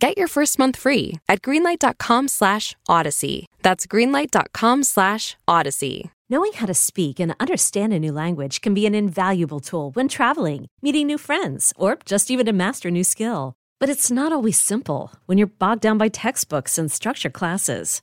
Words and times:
Get 0.00 0.16
your 0.16 0.28
first 0.28 0.58
month 0.60 0.76
free 0.76 1.18
at 1.28 1.42
greenlight.com 1.42 2.28
slash 2.28 2.76
odyssey. 2.88 3.46
That's 3.62 3.84
greenlight.com 3.86 4.84
slash 4.84 5.36
odyssey. 5.48 6.10
Knowing 6.30 6.52
how 6.52 6.66
to 6.66 6.74
speak 6.74 7.18
and 7.18 7.34
understand 7.40 7.92
a 7.92 7.98
new 7.98 8.12
language 8.12 8.60
can 8.60 8.74
be 8.74 8.86
an 8.86 8.94
invaluable 8.94 9.60
tool 9.60 9.90
when 9.92 10.08
traveling, 10.08 10.66
meeting 10.82 11.06
new 11.06 11.18
friends, 11.18 11.72
or 11.76 11.98
just 12.04 12.30
even 12.30 12.46
to 12.46 12.52
master 12.52 12.88
a 12.88 12.92
new 12.92 13.02
skill. 13.02 13.54
But 13.80 13.88
it's 13.88 14.10
not 14.10 14.32
always 14.32 14.60
simple 14.60 15.12
when 15.26 15.38
you're 15.38 15.46
bogged 15.46 15.82
down 15.82 15.98
by 15.98 16.08
textbooks 16.08 16.78
and 16.78 16.92
structure 16.92 17.30
classes. 17.30 18.02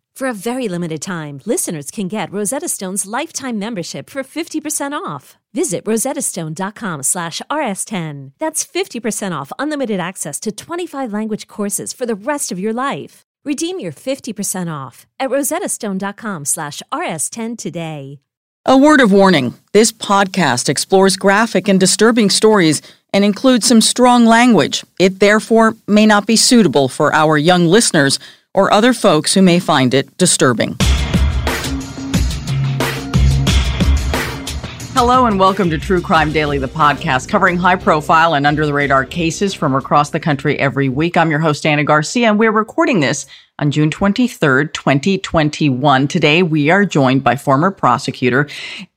For 0.15 0.27
a 0.27 0.33
very 0.33 0.67
limited 0.67 1.01
time, 1.01 1.41
listeners 1.45 1.89
can 1.89 2.07
get 2.07 2.31
Rosetta 2.31 2.67
Stone's 2.67 3.05
lifetime 3.05 3.57
membership 3.57 4.09
for 4.09 4.23
50% 4.23 4.93
off. 4.93 5.37
Visit 5.53 5.83
rosettastone.com 5.85 7.03
slash 7.03 7.41
rs10. 7.49 8.31
That's 8.37 8.65
50% 8.65 9.31
off 9.31 9.51
unlimited 9.57 9.99
access 9.99 10.39
to 10.41 10.51
25 10.51 11.11
language 11.11 11.47
courses 11.47 11.91
for 11.91 12.05
the 12.05 12.15
rest 12.15 12.51
of 12.51 12.59
your 12.59 12.73
life. 12.73 13.23
Redeem 13.43 13.79
your 13.79 13.91
50% 13.91 14.71
off 14.71 15.07
at 15.19 15.29
rosettastone.com 15.29 16.45
slash 16.45 16.83
rs10 16.93 17.57
today. 17.57 18.19
A 18.65 18.77
word 18.77 19.01
of 19.01 19.11
warning. 19.11 19.55
This 19.73 19.91
podcast 19.91 20.69
explores 20.69 21.17
graphic 21.17 21.67
and 21.67 21.79
disturbing 21.79 22.29
stories 22.29 22.83
and 23.11 23.25
includes 23.25 23.65
some 23.67 23.81
strong 23.81 24.27
language. 24.27 24.85
It 24.99 25.19
therefore 25.19 25.75
may 25.87 26.05
not 26.05 26.27
be 26.27 26.35
suitable 26.35 26.87
for 26.87 27.11
our 27.11 27.39
young 27.39 27.65
listeners 27.65 28.19
or 28.53 28.71
other 28.71 28.93
folks 28.93 29.33
who 29.33 29.41
may 29.41 29.59
find 29.59 29.93
it 29.93 30.15
disturbing. 30.17 30.75
Hello 34.93 35.25
and 35.25 35.39
welcome 35.39 35.69
to 35.69 35.79
True 35.79 36.01
Crime 36.01 36.31
Daily, 36.31 36.59
the 36.59 36.67
podcast 36.67 37.27
covering 37.27 37.57
high 37.57 37.77
profile 37.77 38.35
and 38.35 38.45
under 38.45 38.65
the 38.65 38.73
radar 38.73 39.03
cases 39.03 39.53
from 39.53 39.73
across 39.73 40.11
the 40.11 40.19
country 40.19 40.59
every 40.59 40.89
week. 40.89 41.17
I'm 41.17 41.31
your 41.31 41.39
host, 41.39 41.65
Ana 41.65 41.83
Garcia, 41.83 42.27
and 42.27 42.37
we're 42.37 42.51
recording 42.51 42.99
this 42.99 43.25
on 43.57 43.71
June 43.71 43.89
23rd, 43.89 44.73
2021. 44.73 46.07
Today, 46.07 46.43
we 46.43 46.69
are 46.69 46.85
joined 46.85 47.23
by 47.23 47.35
former 47.35 47.71
prosecutor 47.71 48.47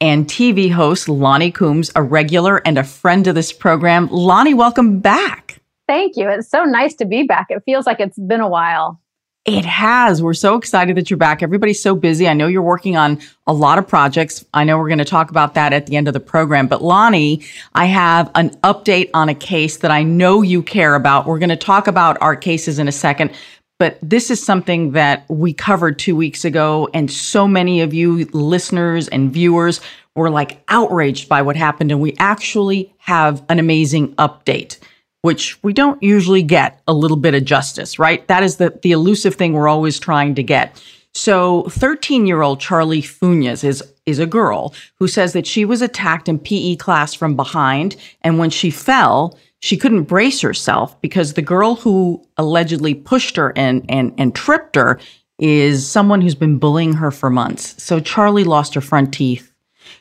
and 0.01 0.27
TV 0.27 0.71
host 0.71 1.07
Loni 1.07 1.55
Coombs, 1.55 1.91
a 1.95 2.03
regular 2.03 2.61
and 2.67 2.77
a 2.77 2.85
friend 2.85 3.27
of 3.27 3.35
this 3.35 3.53
program. 3.53 4.09
Loni, 4.09 4.55
welcome 4.55 4.99
back. 4.99 5.59
Thank 5.87 6.17
you. 6.17 6.29
It's 6.29 6.51
so 6.51 6.65
nice 6.65 6.95
to 6.97 7.07
be 7.07 7.23
back. 7.23 7.47
It 7.51 7.63
feels 7.65 7.87
like 7.87 8.01
it's 8.01 8.19
been 8.19 8.41
a 8.41 8.49
while. 8.49 9.01
It 9.45 9.67
has. 9.67 10.23
We're 10.23 10.33
so 10.33 10.57
excited 10.57 10.97
that 10.97 11.11
you're 11.11 11.19
back. 11.19 11.43
Everybody's 11.43 11.83
so 11.83 11.95
busy. 11.95 12.27
I 12.27 12.33
know 12.33 12.47
you're 12.47 12.63
working 12.63 12.97
on 12.97 13.21
a 13.47 13.53
lot 13.53 13.77
of 13.77 13.87
projects. 13.87 14.43
I 14.55 14.65
know 14.65 14.79
we're 14.79 14.89
going 14.89 14.99
to 14.99 15.05
talk 15.05 15.29
about 15.29 15.53
that 15.55 15.75
at 15.75 15.85
the 15.85 15.97
end 15.97 16.09
of 16.09 16.15
the 16.15 16.21
program. 16.21 16.67
But 16.67 16.81
Loni, 16.81 17.47
I 17.75 17.85
have 17.85 18.31
an 18.37 18.51
update 18.63 19.11
on 19.13 19.29
a 19.29 19.35
case 19.35 19.77
that 19.79 19.91
I 19.91 20.03
know 20.03 20.41
you 20.41 20.63
care 20.63 20.95
about. 20.95 21.27
We're 21.27 21.39
going 21.39 21.51
to 21.51 21.57
talk 21.57 21.87
about 21.87 22.17
our 22.23 22.37
cases 22.37 22.79
in 22.79 22.89
a 22.89 22.93
second. 22.93 23.33
But 23.79 23.99
this 24.01 24.31
is 24.31 24.43
something 24.43 24.93
that 24.93 25.29
we 25.29 25.53
covered 25.53 25.99
two 25.99 26.17
weeks 26.17 26.47
ago, 26.47 26.89
and 26.95 27.11
so 27.11 27.47
many 27.47 27.83
of 27.83 27.93
you 27.93 28.25
listeners 28.33 29.09
and 29.09 29.31
viewers 29.31 29.81
were 30.15 30.31
like 30.31 30.63
outraged 30.69 31.29
by 31.29 31.43
what 31.43 31.57
happened. 31.57 31.91
And 31.91 32.01
we 32.01 32.15
actually 32.19 32.95
have 32.99 33.45
an 33.51 33.59
amazing 33.59 34.15
update 34.15 34.79
which 35.25 35.57
we 35.63 35.73
don't 35.73 36.03
usually 36.03 36.43
get 36.43 36.83
a 36.87 36.93
little 36.93 37.17
bit 37.17 37.33
of 37.33 37.47
justice, 37.47 37.99
right? 37.99 38.29
That 38.29 38.43
is 38.43 38.59
the, 38.59 38.79
the 38.83 38.93
elusive 38.93 39.37
thing 39.37 39.55
we're 39.55 39.69
always 39.69 39.99
trying 39.99 40.35
to 40.35 40.43
get. 40.43 40.85
So 41.15 41.63
13 41.71 42.27
year 42.27 42.43
old 42.43 42.61
Charlie 42.61 43.01
Funes 43.01 43.65
is, 43.65 43.83
is 44.05 44.19
a 44.19 44.27
girl 44.27 44.75
who 44.99 45.09
says 45.09 45.33
that 45.33 45.47
she 45.47 45.65
was 45.65 45.81
attacked 45.81 46.29
in 46.29 46.39
PE 46.39 46.77
class 46.77 47.15
from 47.15 47.37
behind. 47.37 47.97
And 48.21 48.39
when 48.39 48.51
she 48.51 48.71
fell, 48.71 49.39
she 49.61 49.79
couldn't 49.79 50.03
brace 50.03 50.43
herself 50.43 51.01
because 51.01 51.33
the 51.33 51.41
girl 51.41 51.77
who 51.77 52.23
allegedly 52.37 52.93
pushed 52.93 53.37
her 53.37 53.55
and, 53.57 53.83
and, 53.89 54.13
and 54.19 54.35
tripped 54.35 54.77
her 54.77 55.01
is 55.39 55.89
someone 55.89 56.21
who's 56.21 56.35
been 56.35 56.59
bullying 56.59 56.93
her 56.93 57.11
for 57.11 57.31
months. 57.31 57.83
So 57.83 57.99
Charlie 57.99 58.45
lost 58.45 58.75
her 58.75 58.83
front 58.83 59.15
teeth 59.15 59.54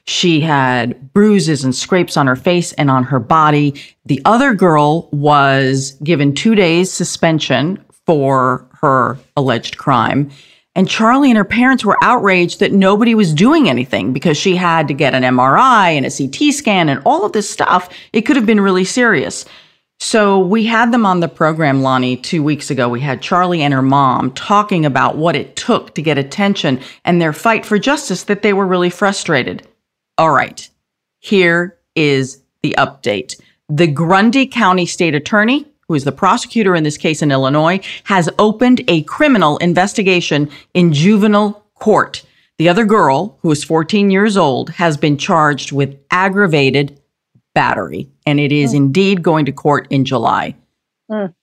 she 0.05 0.41
had 0.41 1.13
bruises 1.13 1.63
and 1.63 1.73
scrapes 1.73 2.17
on 2.17 2.27
her 2.27 2.35
face 2.35 2.73
and 2.73 2.91
on 2.91 3.03
her 3.05 3.19
body. 3.19 3.73
The 4.05 4.21
other 4.25 4.53
girl 4.53 5.09
was 5.11 5.91
given 6.03 6.35
two 6.35 6.55
days 6.55 6.91
suspension 6.91 7.83
for 8.05 8.67
her 8.81 9.17
alleged 9.37 9.77
crime. 9.77 10.29
And 10.75 10.89
Charlie 10.89 11.29
and 11.29 11.37
her 11.37 11.45
parents 11.45 11.85
were 11.85 12.03
outraged 12.03 12.59
that 12.59 12.73
nobody 12.73 13.15
was 13.15 13.33
doing 13.33 13.69
anything 13.69 14.11
because 14.11 14.37
she 14.37 14.55
had 14.55 14.87
to 14.87 14.93
get 14.93 15.13
an 15.13 15.23
MRI 15.23 15.91
and 15.91 16.05
a 16.05 16.11
CT 16.11 16.53
scan 16.53 16.89
and 16.89 17.01
all 17.05 17.25
of 17.25 17.31
this 17.31 17.49
stuff. 17.49 17.89
It 18.11 18.21
could 18.21 18.35
have 18.35 18.45
been 18.47 18.59
really 18.59 18.83
serious. 18.83 19.45
So 19.99 20.39
we 20.39 20.65
had 20.65 20.91
them 20.91 21.05
on 21.05 21.21
the 21.21 21.29
program, 21.29 21.81
Loni, 21.81 22.21
two 22.21 22.43
weeks 22.43 22.69
ago. 22.69 22.89
We 22.89 22.99
had 22.99 23.21
Charlie 23.21 23.61
and 23.61 23.73
her 23.73 23.83
mom 23.83 24.31
talking 24.31 24.85
about 24.85 25.15
what 25.15 25.35
it 25.35 25.55
took 25.55 25.95
to 25.95 26.01
get 26.01 26.17
attention 26.17 26.81
and 27.05 27.21
their 27.21 27.31
fight 27.31 27.65
for 27.65 27.79
justice, 27.79 28.23
that 28.23 28.41
they 28.41 28.51
were 28.51 28.65
really 28.65 28.89
frustrated. 28.89 29.65
All 30.17 30.31
right, 30.31 30.69
here 31.19 31.77
is 31.95 32.43
the 32.61 32.75
update. 32.77 33.39
The 33.67 33.87
Grundy 33.87 34.45
County 34.45 34.85
State 34.85 35.15
Attorney, 35.15 35.65
who 35.87 35.95
is 35.95 36.03
the 36.03 36.11
prosecutor 36.11 36.75
in 36.75 36.83
this 36.83 36.97
case 36.97 37.23
in 37.23 37.31
Illinois, 37.31 37.79
has 38.03 38.29
opened 38.37 38.81
a 38.87 39.01
criminal 39.03 39.57
investigation 39.57 40.51
in 40.73 40.93
juvenile 40.93 41.65
court. 41.73 42.23
The 42.59 42.69
other 42.69 42.85
girl, 42.85 43.39
who 43.41 43.51
is 43.51 43.63
14 43.63 44.11
years 44.11 44.37
old, 44.37 44.69
has 44.71 44.97
been 44.97 45.17
charged 45.17 45.71
with 45.71 45.97
aggravated 46.11 47.01
battery, 47.55 48.09
and 48.25 48.39
it 48.39 48.51
is 48.51 48.73
mm. 48.73 48.77
indeed 48.77 49.23
going 49.23 49.45
to 49.45 49.51
court 49.51 49.87
in 49.89 50.05
July. 50.05 50.55
Mm. 51.09 51.33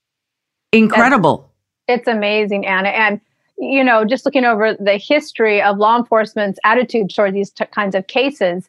Incredible. 0.71 1.51
It's, 1.87 1.99
it's 1.99 2.07
amazing, 2.07 2.65
Ana. 2.65 2.89
And 2.89 3.21
you 3.61 3.83
know, 3.83 4.03
just 4.03 4.25
looking 4.25 4.43
over 4.43 4.73
the 4.73 4.97
history 4.97 5.61
of 5.61 5.77
law 5.77 5.95
enforcement's 5.95 6.59
attitude 6.63 7.13
toward 7.13 7.35
these 7.35 7.51
t- 7.51 7.63
kinds 7.67 7.93
of 7.93 8.07
cases, 8.07 8.67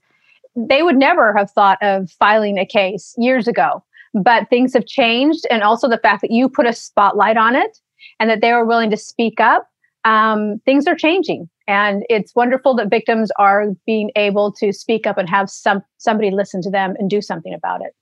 they 0.54 0.82
would 0.82 0.96
never 0.96 1.34
have 1.34 1.50
thought 1.50 1.78
of 1.80 2.10
filing 2.10 2.58
a 2.58 2.66
case 2.66 3.14
years 3.16 3.48
ago. 3.48 3.82
But 4.14 4.50
things 4.50 4.74
have 4.74 4.84
changed. 4.84 5.46
And 5.50 5.62
also 5.62 5.88
the 5.88 5.98
fact 5.98 6.20
that 6.20 6.30
you 6.30 6.46
put 6.46 6.66
a 6.66 6.74
spotlight 6.74 7.38
on 7.38 7.56
it 7.56 7.78
and 8.20 8.28
that 8.28 8.42
they 8.42 8.52
were 8.52 8.66
willing 8.66 8.90
to 8.90 8.96
speak 8.98 9.40
up, 9.40 9.66
um, 10.04 10.60
things 10.66 10.86
are 10.86 10.94
changing. 10.94 11.48
And 11.66 12.04
it's 12.10 12.34
wonderful 12.34 12.74
that 12.76 12.90
victims 12.90 13.30
are 13.38 13.68
being 13.86 14.10
able 14.14 14.52
to 14.52 14.74
speak 14.74 15.06
up 15.06 15.16
and 15.16 15.28
have 15.30 15.48
some 15.48 15.80
somebody 15.96 16.30
listen 16.30 16.60
to 16.62 16.70
them 16.70 16.94
and 16.98 17.08
do 17.08 17.22
something 17.22 17.54
about 17.54 17.80
it. 17.80 17.94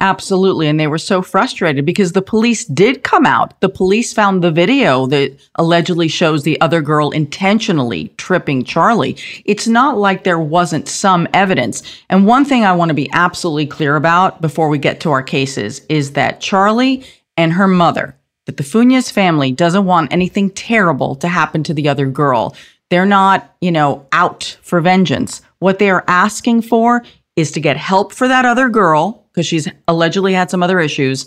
Absolutely. 0.00 0.68
And 0.68 0.78
they 0.78 0.86
were 0.86 0.98
so 0.98 1.22
frustrated 1.22 1.86
because 1.86 2.12
the 2.12 2.22
police 2.22 2.64
did 2.66 3.02
come 3.02 3.24
out. 3.24 3.58
The 3.60 3.68
police 3.68 4.12
found 4.12 4.42
the 4.42 4.50
video 4.50 5.06
that 5.06 5.36
allegedly 5.54 6.08
shows 6.08 6.42
the 6.42 6.60
other 6.60 6.82
girl 6.82 7.10
intentionally 7.10 8.08
tripping 8.16 8.64
Charlie. 8.64 9.16
It's 9.44 9.66
not 9.66 9.96
like 9.96 10.24
there 10.24 10.38
wasn't 10.38 10.88
some 10.88 11.26
evidence. 11.32 11.82
And 12.10 12.26
one 12.26 12.44
thing 12.44 12.64
I 12.64 12.72
want 12.72 12.90
to 12.90 12.94
be 12.94 13.10
absolutely 13.12 13.66
clear 13.66 13.96
about 13.96 14.40
before 14.40 14.68
we 14.68 14.78
get 14.78 15.00
to 15.00 15.10
our 15.10 15.22
cases 15.22 15.80
is 15.88 16.12
that 16.12 16.40
Charlie 16.40 17.04
and 17.36 17.54
her 17.54 17.68
mother, 17.68 18.16
that 18.44 18.58
the 18.58 18.64
Funes 18.64 19.10
family 19.10 19.50
doesn't 19.50 19.86
want 19.86 20.12
anything 20.12 20.50
terrible 20.50 21.14
to 21.16 21.28
happen 21.28 21.62
to 21.64 21.74
the 21.74 21.88
other 21.88 22.06
girl. 22.06 22.54
They're 22.90 23.06
not, 23.06 23.56
you 23.60 23.72
know, 23.72 24.06
out 24.12 24.58
for 24.62 24.80
vengeance. 24.80 25.42
What 25.58 25.78
they 25.78 25.90
are 25.90 26.04
asking 26.06 26.62
for 26.62 27.02
is 27.36 27.52
to 27.52 27.60
get 27.60 27.76
help 27.76 28.12
for 28.12 28.26
that 28.26 28.44
other 28.44 28.68
girl 28.68 29.24
because 29.30 29.46
she's 29.46 29.68
allegedly 29.86 30.32
had 30.32 30.50
some 30.50 30.62
other 30.62 30.80
issues, 30.80 31.26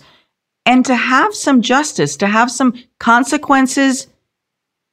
and 0.66 0.84
to 0.86 0.96
have 0.96 1.34
some 1.34 1.62
justice, 1.62 2.18
to 2.18 2.28
have 2.28 2.52
some 2.52 2.74
consequences 3.00 4.08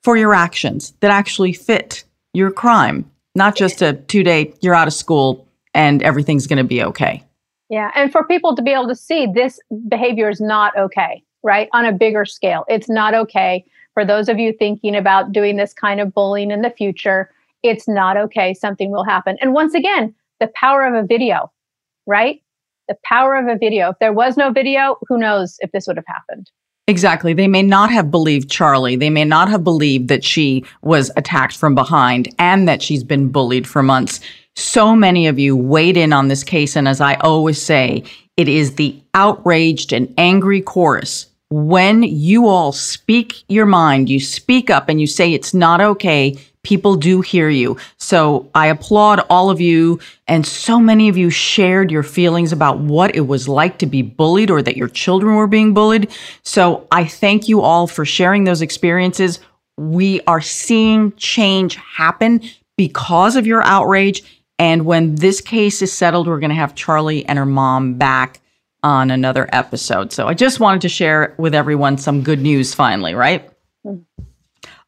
for 0.02 0.16
your 0.16 0.34
actions 0.34 0.92
that 1.00 1.10
actually 1.10 1.52
fit 1.52 2.04
your 2.32 2.50
crime, 2.50 3.10
not 3.34 3.56
just 3.56 3.82
a 3.82 3.94
two 3.94 4.22
day, 4.22 4.54
you're 4.60 4.74
out 4.74 4.86
of 4.86 4.94
school 4.94 5.48
and 5.74 6.02
everything's 6.02 6.46
going 6.46 6.58
to 6.58 6.64
be 6.64 6.82
okay. 6.82 7.22
Yeah. 7.68 7.90
And 7.94 8.12
for 8.12 8.24
people 8.24 8.54
to 8.54 8.62
be 8.62 8.72
able 8.72 8.88
to 8.88 8.94
see 8.94 9.26
this 9.26 9.58
behavior 9.88 10.28
is 10.28 10.40
not 10.40 10.76
okay, 10.76 11.22
right? 11.42 11.68
On 11.72 11.84
a 11.84 11.92
bigger 11.92 12.24
scale, 12.24 12.64
it's 12.68 12.88
not 12.88 13.14
okay. 13.14 13.64
For 13.94 14.04
those 14.04 14.28
of 14.28 14.38
you 14.38 14.52
thinking 14.52 14.94
about 14.94 15.32
doing 15.32 15.56
this 15.56 15.72
kind 15.72 16.00
of 16.00 16.14
bullying 16.14 16.50
in 16.50 16.62
the 16.62 16.70
future, 16.70 17.30
it's 17.62 17.88
not 17.88 18.16
okay. 18.16 18.54
Something 18.54 18.90
will 18.90 19.04
happen. 19.04 19.36
And 19.40 19.52
once 19.52 19.74
again, 19.74 20.14
the 20.40 20.50
power 20.54 20.84
of 20.84 20.94
a 20.94 21.06
video, 21.06 21.50
right? 22.06 22.40
The 22.88 22.96
power 23.04 23.36
of 23.36 23.46
a 23.48 23.58
video. 23.58 23.90
If 23.90 23.96
there 24.00 24.12
was 24.12 24.36
no 24.36 24.50
video, 24.50 24.96
who 25.08 25.18
knows 25.18 25.56
if 25.60 25.72
this 25.72 25.86
would 25.86 25.96
have 25.96 26.06
happened? 26.06 26.50
Exactly. 26.88 27.32
They 27.32 27.48
may 27.48 27.62
not 27.62 27.90
have 27.90 28.12
believed 28.12 28.48
Charlie. 28.48 28.94
They 28.94 29.10
may 29.10 29.24
not 29.24 29.48
have 29.48 29.64
believed 29.64 30.08
that 30.08 30.22
she 30.22 30.64
was 30.82 31.10
attacked 31.16 31.56
from 31.56 31.74
behind 31.74 32.32
and 32.38 32.68
that 32.68 32.80
she's 32.80 33.02
been 33.02 33.28
bullied 33.30 33.66
for 33.66 33.82
months. 33.82 34.20
So 34.54 34.94
many 34.94 35.26
of 35.26 35.38
you 35.38 35.56
weighed 35.56 35.96
in 35.96 36.12
on 36.12 36.28
this 36.28 36.44
case. 36.44 36.76
And 36.76 36.86
as 36.86 37.00
I 37.00 37.14
always 37.14 37.60
say, 37.60 38.04
it 38.36 38.48
is 38.48 38.76
the 38.76 39.02
outraged 39.14 39.92
and 39.92 40.14
angry 40.16 40.60
chorus. 40.60 41.26
When 41.50 42.04
you 42.04 42.46
all 42.46 42.72
speak 42.72 43.44
your 43.48 43.66
mind, 43.66 44.08
you 44.08 44.20
speak 44.20 44.70
up 44.70 44.88
and 44.88 45.00
you 45.00 45.06
say 45.06 45.32
it's 45.32 45.54
not 45.54 45.80
okay 45.80 46.36
people 46.66 46.96
do 46.96 47.20
hear 47.20 47.48
you. 47.48 47.76
So 47.96 48.50
I 48.52 48.66
applaud 48.66 49.20
all 49.30 49.50
of 49.50 49.60
you. 49.60 50.00
And 50.26 50.44
so 50.44 50.80
many 50.80 51.08
of 51.08 51.16
you 51.16 51.30
shared 51.30 51.92
your 51.92 52.02
feelings 52.02 52.50
about 52.50 52.80
what 52.80 53.14
it 53.14 53.28
was 53.28 53.48
like 53.48 53.78
to 53.78 53.86
be 53.86 54.02
bullied 54.02 54.50
or 54.50 54.62
that 54.62 54.76
your 54.76 54.88
children 54.88 55.36
were 55.36 55.46
being 55.46 55.74
bullied. 55.74 56.10
So 56.42 56.88
I 56.90 57.04
thank 57.04 57.46
you 57.46 57.60
all 57.60 57.86
for 57.86 58.04
sharing 58.04 58.42
those 58.42 58.62
experiences. 58.62 59.38
We 59.76 60.20
are 60.22 60.40
seeing 60.40 61.12
change 61.12 61.76
happen 61.76 62.40
because 62.76 63.36
of 63.36 63.46
your 63.46 63.62
outrage. 63.62 64.24
And 64.58 64.86
when 64.86 65.14
this 65.14 65.40
case 65.40 65.82
is 65.82 65.92
settled, 65.92 66.26
we're 66.26 66.40
going 66.40 66.50
to 66.50 66.56
have 66.56 66.74
Charlie 66.74 67.24
and 67.26 67.38
her 67.38 67.46
mom 67.46 67.94
back 67.94 68.40
on 68.82 69.12
another 69.12 69.48
episode. 69.52 70.12
So 70.12 70.26
I 70.26 70.34
just 70.34 70.58
wanted 70.58 70.80
to 70.80 70.88
share 70.88 71.32
with 71.38 71.54
everyone 71.54 71.96
some 71.96 72.22
good 72.22 72.40
news 72.40 72.74
finally, 72.74 73.14
right? 73.14 73.48
Mm-hmm. 73.86 74.25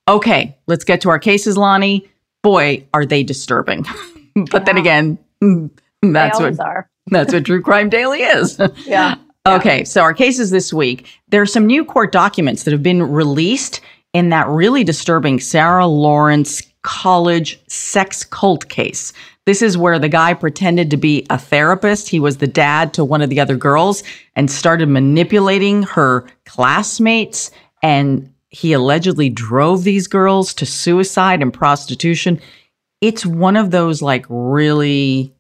Okay, 0.09 0.57
let's 0.67 0.85
get 0.85 1.03
to 1.03 1.11
our 1.11 1.19
cases, 1.19 1.57
Loni. 1.57 2.09
Boy, 2.43 2.87
are 2.95 3.05
they 3.05 3.23
disturbing. 3.23 3.83
but 4.35 4.53
yeah. 4.53 4.59
then 4.61 4.79
again, 4.79 5.19
mm, 5.43 5.71
that's 6.03 6.41
what 6.41 6.59
are. 6.59 6.89
that's 7.09 7.33
what 7.33 7.45
True 7.45 7.63
Crime 7.63 7.89
Daily 7.89 8.23
is. 8.23 8.61
yeah. 8.85 9.17
Okay, 9.47 9.83
so 9.85 10.03
our 10.03 10.13
cases 10.13 10.51
this 10.51 10.75
week. 10.75 11.07
There 11.29 11.41
are 11.41 11.47
some 11.47 11.65
new 11.65 11.83
court 11.83 12.13
documents 12.13 12.65
that 12.65 12.73
have 12.73 12.83
been 12.83 13.03
released 13.03 13.81
in 14.13 14.29
that 14.29 14.47
really 14.47 14.85
disturbing 14.85 15.41
Sarah 15.41 15.87
Lawrence 15.87 16.61
college 16.83 17.59
sex 17.67 18.25
cult 18.25 18.69
case. 18.69 19.15
This 19.47 19.63
is 19.63 19.79
where 19.79 19.99
the 19.99 20.11
guy 20.11 20.35
pretended 20.35 20.91
to 20.91 20.99
be 20.99 21.27
a 21.31 21.39
therapist. 21.39 22.11
He 22.11 22.21
was 22.21 22.37
the 22.37 22.47
dad 22.47 22.93
to 22.95 23.05
one 23.07 23.23
of 23.23 23.31
the 23.31 23.41
other 23.41 23.57
girls 23.57 24.03
and 24.37 24.51
started 24.51 24.91
manipulating 24.91 25.83
her 25.85 26.27
classmates 26.45 27.51
and 27.83 28.31
he 28.51 28.73
allegedly 28.73 29.29
drove 29.29 29.85
these 29.85 30.07
girls 30.07 30.55
to 30.55 30.67
suicide 30.67 31.43
and 31.43 31.53
prostitution. 31.53 32.41
It's 33.01 33.25
one 33.25 33.57
of 33.57 33.71
those 33.71 34.03
like 34.03 34.27
really 34.29 35.35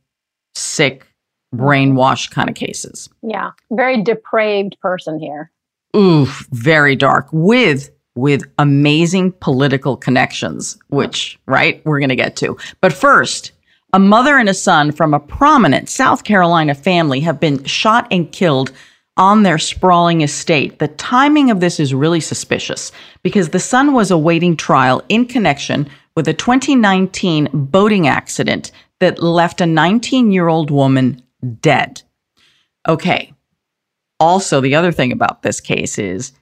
sick, 0.55 1.07
brainwashed 1.55 2.31
kind 2.31 2.49
of 2.49 2.55
cases. 2.55 3.09
Yeah. 3.23 3.51
Very 3.71 4.03
depraved 4.03 4.79
person 4.81 5.19
here. 5.19 5.51
Oof, 5.97 6.47
very 6.51 6.95
dark 6.97 7.29
with 7.33 7.91
with 8.19 8.43
amazing 8.59 9.31
political 9.31 9.97
connections, 9.97 10.77
which, 10.89 11.39
right, 11.47 11.81
we're 11.87 12.01
going 12.01 12.09
to 12.09 12.17
get 12.17 12.35
to. 12.35 12.59
But 12.81 12.93
first, 12.93 13.53
a 13.93 14.01
mother 14.01 14.37
and 14.37 14.49
a 14.49 14.55
son 14.55 14.91
from 14.91 15.15
a 15.15 15.21
prominent 15.21 15.89
South 15.89 16.25
Carolina 16.25 16.75
family 16.75 17.21
have 17.21 17.39
been 17.39 17.63
shot 17.63 18.09
and 18.11 18.31
killed 18.33 18.73
on 19.19 19.43
their 19.43 19.59
sprawling 19.59 20.23
estate. 20.23 20.79
The 20.79 20.89
timing 20.89 21.51
of 21.51 21.61
this 21.61 21.79
is 21.81 21.93
really 21.93 22.21
suspicious 22.21 22.93
because 23.23 23.51
the 23.51 23.61
son 23.61 23.93
was 23.93 24.11
awaiting 24.11 24.57
trial 24.57 25.03
in 25.09 25.27
connection 25.27 25.89
with 26.15 26.29
a 26.29 26.33
2019 26.33 27.51
boating 27.53 28.07
accident 28.09 28.71
that 29.01 29.23
left 29.23 29.61
a 29.61 29.67
19 29.67 30.31
year 30.31 30.49
old 30.49 30.71
woman 30.71 31.23
dead. 31.61 32.03
Okay. 32.89 33.35
Also, 34.21 34.61
the 34.61 34.75
other 34.75 34.93
thing 34.93 35.13
about 35.13 35.43
this 35.43 35.61
case 35.61 35.99
is 35.99 36.33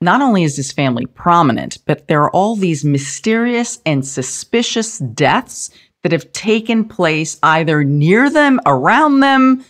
not 0.00 0.22
only 0.22 0.42
is 0.42 0.56
this 0.56 0.72
family 0.72 1.06
prominent, 1.06 1.78
but 1.84 2.08
there 2.08 2.22
are 2.22 2.30
all 2.30 2.56
these 2.56 2.84
mysterious 2.84 3.80
and 3.84 4.06
suspicious 4.06 4.98
deaths 4.98 5.70
that 6.02 6.12
have 6.12 6.32
taken 6.32 6.84
place 6.84 7.38
either 7.42 7.84
near 7.84 8.30
them, 8.30 8.58
around 8.66 9.20
them, 9.20 9.64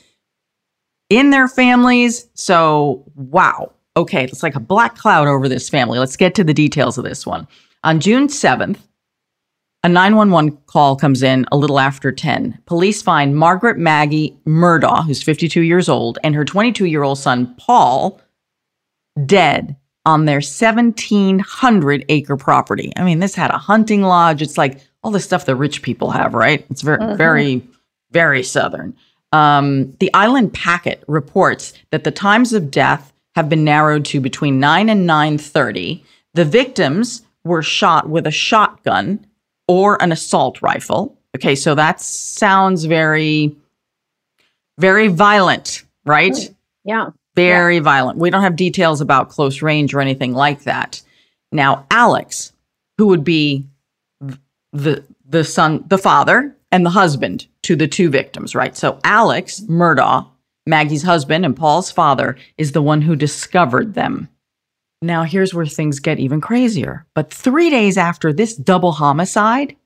in 1.10 1.30
their 1.30 1.48
families. 1.48 2.28
So, 2.34 3.04
wow. 3.14 3.72
Okay, 3.96 4.24
it's 4.24 4.42
like 4.42 4.54
a 4.54 4.60
black 4.60 4.96
cloud 4.96 5.28
over 5.28 5.48
this 5.48 5.68
family. 5.68 5.98
Let's 5.98 6.16
get 6.16 6.34
to 6.36 6.44
the 6.44 6.54
details 6.54 6.96
of 6.96 7.04
this 7.04 7.26
one. 7.26 7.46
On 7.84 8.00
June 8.00 8.28
7th, 8.28 8.78
a 9.82 9.88
911 9.88 10.58
call 10.66 10.94
comes 10.94 11.22
in 11.22 11.46
a 11.50 11.56
little 11.56 11.80
after 11.80 12.12
10. 12.12 12.58
Police 12.66 13.02
find 13.02 13.36
Margaret 13.36 13.78
Maggie 13.78 14.38
Murdaugh, 14.46 15.06
who's 15.06 15.22
52 15.22 15.62
years 15.62 15.88
old, 15.88 16.18
and 16.22 16.34
her 16.34 16.44
22 16.44 16.84
year 16.84 17.02
old 17.02 17.18
son, 17.18 17.54
Paul, 17.58 18.20
dead 19.26 19.76
on 20.04 20.24
their 20.24 20.36
1,700 20.36 22.04
acre 22.08 22.36
property. 22.36 22.92
I 22.96 23.04
mean, 23.04 23.18
this 23.18 23.34
had 23.34 23.50
a 23.50 23.58
hunting 23.58 24.02
lodge. 24.02 24.42
It's 24.42 24.58
like 24.58 24.80
all 25.02 25.10
the 25.10 25.20
stuff 25.20 25.46
the 25.46 25.56
rich 25.56 25.82
people 25.82 26.10
have, 26.10 26.34
right? 26.34 26.64
It's 26.70 26.82
very, 26.82 26.98
mm-hmm. 26.98 27.16
very, 27.16 27.62
very 28.10 28.42
southern. 28.42 28.94
Um, 29.32 29.92
the 30.00 30.12
Island 30.14 30.52
Packet 30.52 31.04
reports 31.06 31.72
that 31.90 32.04
the 32.04 32.10
times 32.10 32.52
of 32.52 32.70
death 32.70 33.12
have 33.36 33.48
been 33.48 33.64
narrowed 33.64 34.04
to 34.06 34.20
between 34.20 34.58
9 34.58 34.88
and 34.88 35.06
9:30. 35.06 36.02
The 36.34 36.44
victims 36.44 37.22
were 37.44 37.62
shot 37.62 38.08
with 38.08 38.26
a 38.26 38.32
shotgun 38.32 39.24
or 39.68 40.02
an 40.02 40.12
assault 40.12 40.60
rifle. 40.62 41.16
Okay, 41.36 41.54
so 41.54 41.74
that 41.74 42.00
sounds 42.00 42.84
very 42.84 43.54
very 44.78 45.08
violent, 45.08 45.84
right? 46.04 46.32
Mm, 46.32 46.54
yeah. 46.84 47.10
Very 47.36 47.76
yeah. 47.76 47.82
violent. 47.82 48.18
We 48.18 48.30
don't 48.30 48.42
have 48.42 48.56
details 48.56 49.00
about 49.00 49.28
close 49.28 49.62
range 49.62 49.94
or 49.94 50.00
anything 50.00 50.32
like 50.32 50.62
that. 50.64 51.02
Now, 51.52 51.86
Alex, 51.90 52.52
who 52.98 53.06
would 53.08 53.24
be 53.24 53.66
the 54.72 55.04
the 55.24 55.44
son, 55.44 55.84
the 55.86 55.98
father 55.98 56.56
and 56.72 56.84
the 56.84 56.90
husband 56.90 57.46
to 57.62 57.76
the 57.76 57.88
two 57.88 58.10
victims, 58.10 58.54
right? 58.54 58.76
So 58.76 58.98
Alex 59.04 59.60
Murdaugh, 59.60 60.26
Maggie's 60.66 61.02
husband 61.02 61.44
and 61.44 61.56
Paul's 61.56 61.90
father, 61.90 62.36
is 62.58 62.72
the 62.72 62.82
one 62.82 63.02
who 63.02 63.16
discovered 63.16 63.94
them. 63.94 64.28
Now, 65.02 65.22
here's 65.22 65.54
where 65.54 65.66
things 65.66 65.98
get 65.98 66.18
even 66.18 66.40
crazier. 66.40 67.06
But 67.14 67.32
three 67.32 67.70
days 67.70 67.96
after 67.96 68.32
this 68.32 68.54
double 68.54 68.92
homicide, 68.92 69.76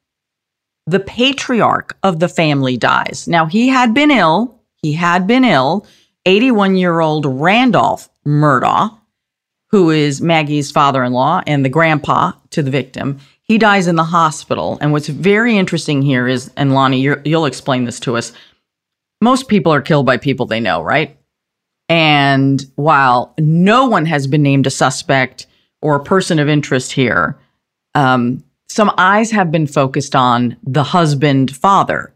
the 0.86 1.00
patriarch 1.00 1.96
of 2.02 2.18
the 2.18 2.28
family 2.28 2.76
dies. 2.76 3.26
Now, 3.28 3.46
he 3.46 3.68
had 3.68 3.94
been 3.94 4.10
ill. 4.10 4.60
He 4.82 4.92
had 4.92 5.26
been 5.26 5.44
ill. 5.44 5.86
81 6.26 6.76
year 6.76 7.00
old 7.00 7.26
Randolph 7.26 8.08
Murdaugh, 8.26 8.98
who 9.70 9.90
is 9.90 10.20
Maggie's 10.20 10.70
father 10.70 11.04
in 11.04 11.12
law 11.12 11.42
and 11.46 11.64
the 11.64 11.68
grandpa 11.68 12.32
to 12.50 12.62
the 12.62 12.70
victim, 12.70 13.18
he 13.44 13.58
dies 13.58 13.86
in 13.86 13.96
the 13.96 14.04
hospital. 14.04 14.78
And 14.80 14.92
what's 14.92 15.08
very 15.08 15.56
interesting 15.56 16.02
here 16.02 16.26
is, 16.26 16.50
and 16.56 16.72
Loni, 16.72 17.20
you'll 17.24 17.46
explain 17.46 17.84
this 17.84 18.00
to 18.00 18.16
us. 18.16 18.32
Most 19.20 19.48
people 19.48 19.72
are 19.72 19.82
killed 19.82 20.06
by 20.06 20.16
people 20.16 20.46
they 20.46 20.60
know, 20.60 20.82
right? 20.82 21.16
And 21.88 22.64
while 22.76 23.34
no 23.38 23.86
one 23.86 24.06
has 24.06 24.26
been 24.26 24.42
named 24.42 24.66
a 24.66 24.70
suspect 24.70 25.46
or 25.82 25.94
a 25.94 26.04
person 26.04 26.38
of 26.38 26.48
interest 26.48 26.92
here, 26.92 27.38
um, 27.94 28.42
some 28.68 28.92
eyes 28.96 29.30
have 29.30 29.52
been 29.52 29.66
focused 29.66 30.16
on 30.16 30.56
the 30.64 30.82
husband 30.82 31.54
father. 31.54 32.12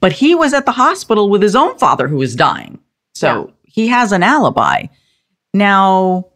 But 0.00 0.12
he 0.12 0.34
was 0.34 0.52
at 0.52 0.66
the 0.66 0.72
hospital 0.72 1.30
with 1.30 1.42
his 1.42 1.56
own 1.56 1.78
father 1.78 2.06
who 2.06 2.16
was 2.16 2.36
dying. 2.36 2.78
So 3.14 3.46
yeah. 3.46 3.52
he 3.64 3.88
has 3.88 4.12
an 4.12 4.22
alibi. 4.22 4.86
Now, 5.54 6.26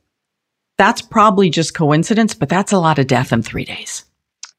that's 0.78 1.02
probably 1.02 1.50
just 1.50 1.74
coincidence, 1.74 2.32
but 2.32 2.48
that's 2.48 2.72
a 2.72 2.78
lot 2.78 2.98
of 2.98 3.06
death 3.06 3.32
in 3.32 3.42
three 3.42 3.66
days. 3.66 4.04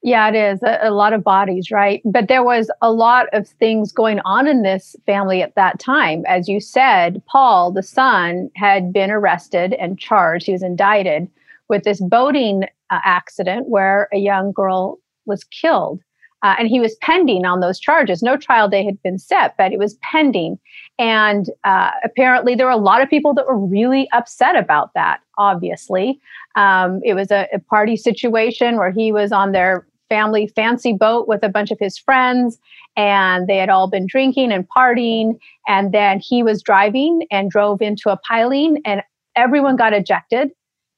Yeah, 0.03 0.29
it 0.29 0.36
is 0.36 0.63
a, 0.63 0.79
a, 0.81 0.91
lot 0.91 1.13
of 1.13 1.24
bodies, 1.24 1.70
right? 1.70 2.01
But 2.03 2.27
there 2.27 2.43
was 2.43 2.72
a 2.81 2.91
lot 2.91 3.27
of 3.34 3.48
things 3.48 3.91
going 3.91 4.20
on 4.25 4.48
in 4.48 4.63
this 4.63 4.96
family 5.05 5.43
at 5.43 5.53
that 5.53 5.79
time. 5.79 6.24
As 6.27 6.50
you 6.50 6.60
said, 6.60 7.22
Paul, 7.27 7.72
the 7.72 7.84
son, 7.84 8.50
had 8.55 8.91
been 8.91 9.12
arrested 9.12 9.74
and 9.74 10.00
charged. 10.00 10.48
He 10.48 10.53
was 10.53 10.63
indicted 10.63 11.27
with 11.70 11.84
this 11.84 12.01
boating 12.01 12.63
uh, 12.89 13.00
accident 13.05 13.70
where 13.70 14.10
a 14.12 14.17
young 14.17 14.51
girl 14.51 14.98
was 15.25 15.43
killed. 15.43 16.01
Uh, 16.43 16.55
and 16.58 16.67
he 16.67 16.79
was 16.79 16.96
pending 17.01 17.46
on 17.46 17.60
those 17.60 17.79
charges. 17.79 18.24
No 18.24 18.36
trial 18.36 18.67
day 18.67 18.84
had 18.84 19.01
been 19.03 19.20
set, 19.20 19.55
but 19.58 19.72
it 19.72 19.77
was 19.77 20.00
pending. 20.01 20.58
And 20.98 21.48
uh, 21.63 21.91
apparently, 22.03 22.55
there 22.55 22.65
were 22.65 22.72
a 22.72 22.77
lot 22.77 23.01
of 23.01 23.10
people 23.10 23.36
that 23.36 23.46
were 23.46 23.58
really 23.58 24.10
upset 24.12 24.55
about 24.55 24.93
that, 24.96 25.20
obviously. 25.38 26.20
Um, 26.55 27.00
it 27.03 27.13
was 27.13 27.29
a, 27.29 27.48
a, 27.53 27.60
party 27.60 27.96
situation 27.96 28.77
where 28.77 28.91
he 28.91 29.12
was 29.12 29.31
on 29.31 29.51
their 29.51 29.86
family 30.12 30.48
fancy 30.48 30.91
boat 30.91 31.25
with 31.25 31.41
a 31.41 31.48
bunch 31.48 31.72
of 31.72 31.80
his 31.80 31.98
friends, 31.98 32.60
and 32.98 33.48
they 33.48 33.56
had 33.56 33.70
all 33.70 33.89
been 33.89 34.06
drinking 34.06 34.51
and 34.51 34.68
partying. 34.68 35.39
And 35.70 35.94
then 35.94 36.20
he 36.20 36.44
was 36.44 36.62
driving 36.62 37.25
and 37.32 37.50
drove 37.50 37.82
into 37.82 38.10
a 38.10 38.20
piling, 38.27 38.82
and 38.84 39.01
everyone 39.38 39.77
got 39.77 39.94
ejected. 39.94 40.50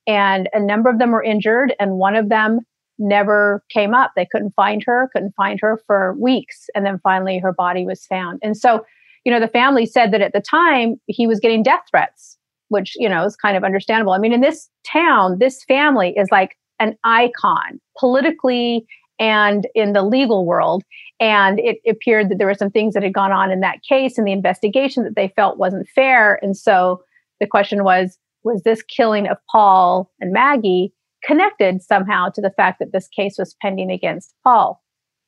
And 0.07 0.49
a 0.53 0.59
number 0.59 0.89
of 0.89 0.97
them 0.97 1.11
were 1.11 1.23
injured, 1.23 1.75
and 1.79 1.99
one 1.99 2.15
of 2.15 2.29
them 2.29 2.61
never 2.97 3.63
came 3.69 3.93
up. 3.93 4.13
They 4.15 4.25
couldn't 4.25 4.55
find 4.55 4.83
her, 4.83 5.09
couldn't 5.13 5.35
find 5.35 5.59
her 5.61 5.79
for 5.85 6.15
weeks. 6.19 6.69
And 6.73 6.85
then 6.85 6.99
finally, 7.03 7.37
her 7.37 7.53
body 7.53 7.85
was 7.85 8.05
found. 8.05 8.39
And 8.41 8.57
so, 8.57 8.83
you 9.25 9.31
know, 9.31 9.39
the 9.39 9.47
family 9.47 9.85
said 9.85 10.11
that 10.11 10.21
at 10.21 10.33
the 10.33 10.41
time 10.41 10.99
he 11.05 11.27
was 11.27 11.39
getting 11.39 11.61
death 11.61 11.83
threats, 11.89 12.37
which, 12.69 12.93
you 12.95 13.07
know, 13.07 13.23
is 13.25 13.35
kind 13.35 13.55
of 13.55 13.63
understandable. 13.63 14.13
I 14.13 14.17
mean, 14.17 14.33
in 14.33 14.41
this 14.41 14.69
town, 14.85 15.37
this 15.39 15.63
family 15.63 16.13
is 16.17 16.27
like 16.31 16.57
an 16.79 16.97
icon 17.03 17.79
politically 17.97 18.85
and 19.19 19.67
in 19.75 19.93
the 19.93 20.03
legal 20.03 20.45
world. 20.45 20.83
And 21.19 21.59
it 21.59 21.77
appeared 21.87 22.29
that 22.29 22.37
there 22.37 22.47
were 22.47 22.53
some 22.53 22.71
things 22.71 22.93
that 22.93 23.03
had 23.03 23.13
gone 23.13 23.31
on 23.31 23.51
in 23.51 23.59
that 23.61 23.83
case 23.87 24.17
and 24.17 24.27
the 24.27 24.31
investigation 24.31 25.03
that 25.03 25.15
they 25.15 25.31
felt 25.35 25.57
wasn't 25.57 25.87
fair. 25.89 26.39
And 26.41 26.57
so 26.57 27.03
the 27.39 27.47
question 27.47 27.83
was 27.83 28.17
was 28.43 28.63
this 28.63 28.83
killing 28.83 29.27
of 29.27 29.37
Paul 29.49 30.11
and 30.19 30.33
Maggie 30.33 30.93
connected 31.23 31.81
somehow 31.81 32.29
to 32.29 32.41
the 32.41 32.51
fact 32.51 32.79
that 32.79 32.91
this 32.91 33.07
case 33.07 33.35
was 33.37 33.55
pending 33.61 33.89
against 33.89 34.35
Paul? 34.43 34.81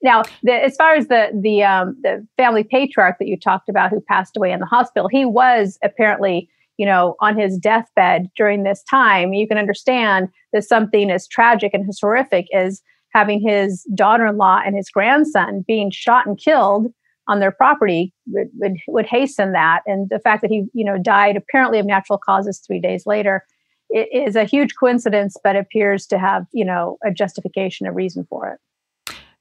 Now, 0.04 0.24
the, 0.44 0.54
as 0.54 0.76
far 0.76 0.96
as 0.96 1.08
the 1.08 1.30
the 1.34 1.64
um, 1.64 1.98
the 2.04 2.26
family 2.38 2.64
patriarch 2.64 3.18
that 3.20 3.28
you 3.28 3.40
talked 3.40 3.70
about, 3.70 3.90
who 3.90 4.02
passed 4.02 4.38
away 4.38 4.52
in 4.52 4.60
the 4.60 4.66
hospital, 4.66 5.08
he 5.08 5.26
was 5.26 5.80
apparently, 5.84 6.50
you 6.78 6.86
know, 6.86 7.16
on 7.22 7.40
his 7.40 7.58
deathbed 7.58 8.30
during 8.36 8.64
this 8.64 8.84
time. 8.84 9.34
You 9.34 9.48
can 9.48 9.58
understand 9.58 10.30
that 10.54 10.64
something 10.64 11.10
as 11.10 11.28
tragic 11.28 11.74
and 11.74 11.88
as 11.88 12.00
horrific 12.00 12.48
as 12.54 12.82
having 13.16 13.40
his 13.40 13.84
daughter-in-law 13.96 14.62
and 14.66 14.76
his 14.76 14.90
grandson 14.90 15.64
being 15.66 15.90
shot 15.90 16.26
and 16.26 16.38
killed 16.38 16.88
on 17.28 17.40
their 17.40 17.52
property 17.52 18.14
would, 18.28 18.50
would, 18.60 18.76
would 18.88 19.06
hasten 19.06 19.54
that. 19.54 19.82
And 19.88 20.10
the 20.10 20.20
fact 20.20 20.42
that 20.42 20.52
he, 20.52 20.66
you 20.74 20.86
know, 20.86 20.98
died 20.98 21.38
apparently 21.38 21.80
of 21.80 21.86
natural 21.86 22.20
causes 22.20 22.60
three 22.60 22.80
days 22.80 23.06
later 23.06 23.44
it 23.90 24.10
is 24.12 24.36
a 24.36 24.44
huge 24.44 24.76
coincidence, 24.80 25.38
but 25.44 25.56
appears 25.56 26.08
to 26.08 26.18
have, 26.18 26.46
you 26.52 26.66
know, 26.66 26.98
a 27.04 27.12
justification, 27.12 27.88
a 27.88 27.92
reason 27.92 28.26
for 28.30 28.50
it. 28.50 28.60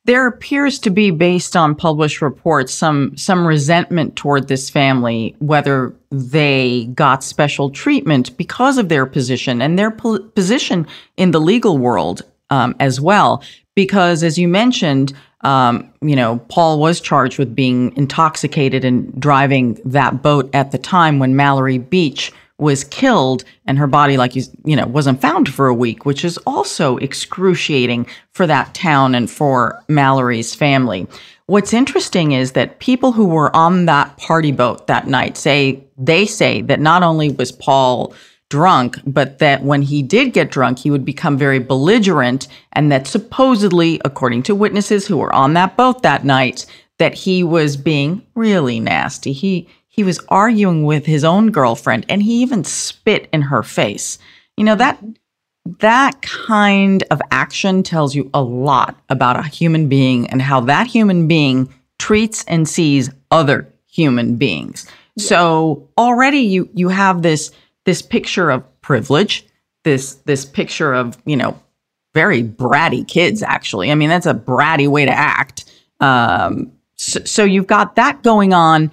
There 0.06 0.26
appears 0.26 0.78
to 0.80 0.90
be, 0.90 1.10
based 1.10 1.56
on 1.56 1.74
published 1.74 2.20
reports, 2.20 2.74
some 2.74 3.16
some 3.16 3.46
resentment 3.46 4.16
toward 4.16 4.48
this 4.48 4.68
family, 4.68 5.34
whether 5.38 5.94
they 6.10 6.90
got 6.94 7.24
special 7.24 7.70
treatment 7.70 8.36
because 8.36 8.76
of 8.76 8.90
their 8.90 9.06
position 9.06 9.62
and 9.62 9.78
their 9.78 9.90
po- 9.90 10.18
position 10.18 10.86
in 11.16 11.30
the 11.30 11.40
legal 11.40 11.78
world 11.78 12.22
um, 12.54 12.76
as 12.78 13.00
well. 13.00 13.42
Because, 13.74 14.22
as 14.22 14.38
you 14.38 14.46
mentioned, 14.46 15.12
um, 15.40 15.92
you 16.00 16.16
know, 16.16 16.38
Paul 16.48 16.78
was 16.78 17.00
charged 17.00 17.38
with 17.38 17.54
being 17.54 17.94
intoxicated 17.96 18.84
and 18.84 19.20
driving 19.20 19.80
that 19.84 20.22
boat 20.22 20.48
at 20.54 20.70
the 20.70 20.78
time 20.78 21.18
when 21.18 21.36
Mallory 21.36 21.78
Beach 21.78 22.32
was 22.58 22.84
killed 22.84 23.42
and 23.66 23.78
her 23.78 23.88
body 23.88 24.16
like 24.16 24.36
you 24.36 24.44
you 24.64 24.76
know 24.76 24.86
wasn't 24.86 25.20
found 25.20 25.52
for 25.52 25.66
a 25.66 25.74
week 25.74 26.06
which 26.06 26.24
is 26.24 26.38
also 26.46 26.96
excruciating 26.98 28.06
for 28.30 28.46
that 28.46 28.72
town 28.74 29.12
and 29.12 29.28
for 29.28 29.82
Mallory's 29.88 30.54
family 30.54 31.04
what's 31.46 31.72
interesting 31.72 32.30
is 32.30 32.52
that 32.52 32.78
people 32.78 33.10
who 33.10 33.26
were 33.26 33.54
on 33.56 33.86
that 33.86 34.16
party 34.18 34.52
boat 34.52 34.86
that 34.86 35.08
night 35.08 35.36
say 35.36 35.82
they 35.98 36.24
say 36.24 36.62
that 36.62 36.78
not 36.78 37.02
only 37.02 37.28
was 37.32 37.50
Paul 37.50 38.14
drunk 38.50 38.98
but 39.06 39.38
that 39.38 39.62
when 39.62 39.82
he 39.82 40.02
did 40.02 40.32
get 40.32 40.50
drunk 40.50 40.78
he 40.78 40.90
would 40.90 41.04
become 41.04 41.36
very 41.36 41.58
belligerent 41.58 42.46
and 42.72 42.92
that 42.92 43.06
supposedly 43.06 44.00
according 44.04 44.42
to 44.42 44.54
witnesses 44.54 45.06
who 45.06 45.16
were 45.16 45.34
on 45.34 45.54
that 45.54 45.76
boat 45.76 46.02
that 46.02 46.24
night 46.24 46.66
that 46.98 47.14
he 47.14 47.42
was 47.42 47.76
being 47.76 48.24
really 48.34 48.78
nasty 48.78 49.32
he 49.32 49.68
he 49.94 50.02
was 50.02 50.18
arguing 50.28 50.82
with 50.82 51.06
his 51.06 51.22
own 51.22 51.52
girlfriend 51.52 52.04
and 52.08 52.20
he 52.20 52.42
even 52.42 52.64
spit 52.64 53.28
in 53.32 53.42
her 53.42 53.62
face. 53.62 54.18
You 54.56 54.64
know, 54.64 54.74
that 54.74 54.98
that 55.78 56.20
kind 56.20 57.04
of 57.12 57.22
action 57.30 57.84
tells 57.84 58.12
you 58.12 58.28
a 58.34 58.42
lot 58.42 58.96
about 59.08 59.38
a 59.38 59.44
human 59.44 59.88
being 59.88 60.26
and 60.30 60.42
how 60.42 60.60
that 60.62 60.88
human 60.88 61.28
being 61.28 61.72
treats 62.00 62.44
and 62.48 62.68
sees 62.68 63.08
other 63.30 63.72
human 63.86 64.34
beings. 64.34 64.84
Yeah. 65.14 65.26
So 65.26 65.88
already 65.96 66.38
you 66.38 66.68
you 66.74 66.88
have 66.88 67.22
this 67.22 67.52
this 67.84 68.02
picture 68.02 68.50
of 68.50 68.64
privilege, 68.80 69.46
this 69.84 70.14
this 70.26 70.44
picture 70.44 70.94
of, 70.94 71.18
you 71.24 71.36
know, 71.36 71.58
very 72.14 72.42
bratty 72.42 73.06
kids 73.06 73.42
actually. 73.42 73.90
I 73.90 73.94
mean, 73.94 74.08
that's 74.08 74.26
a 74.26 74.34
bratty 74.34 74.88
way 74.88 75.04
to 75.04 75.12
act. 75.12 75.64
Um, 76.00 76.72
so, 76.96 77.20
so 77.24 77.44
you've 77.44 77.66
got 77.66 77.96
that 77.96 78.22
going 78.22 78.52
on 78.52 78.90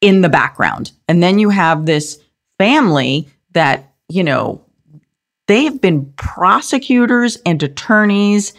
in 0.00 0.20
the 0.20 0.28
background. 0.28 0.92
And 1.08 1.22
then 1.22 1.38
you 1.38 1.50
have 1.50 1.86
this 1.86 2.20
family 2.58 3.28
that, 3.52 3.92
you 4.08 4.22
know, 4.22 4.64
they've 5.48 5.80
been 5.80 6.12
prosecutors 6.16 7.38
and 7.44 7.62
attorneys 7.62 8.54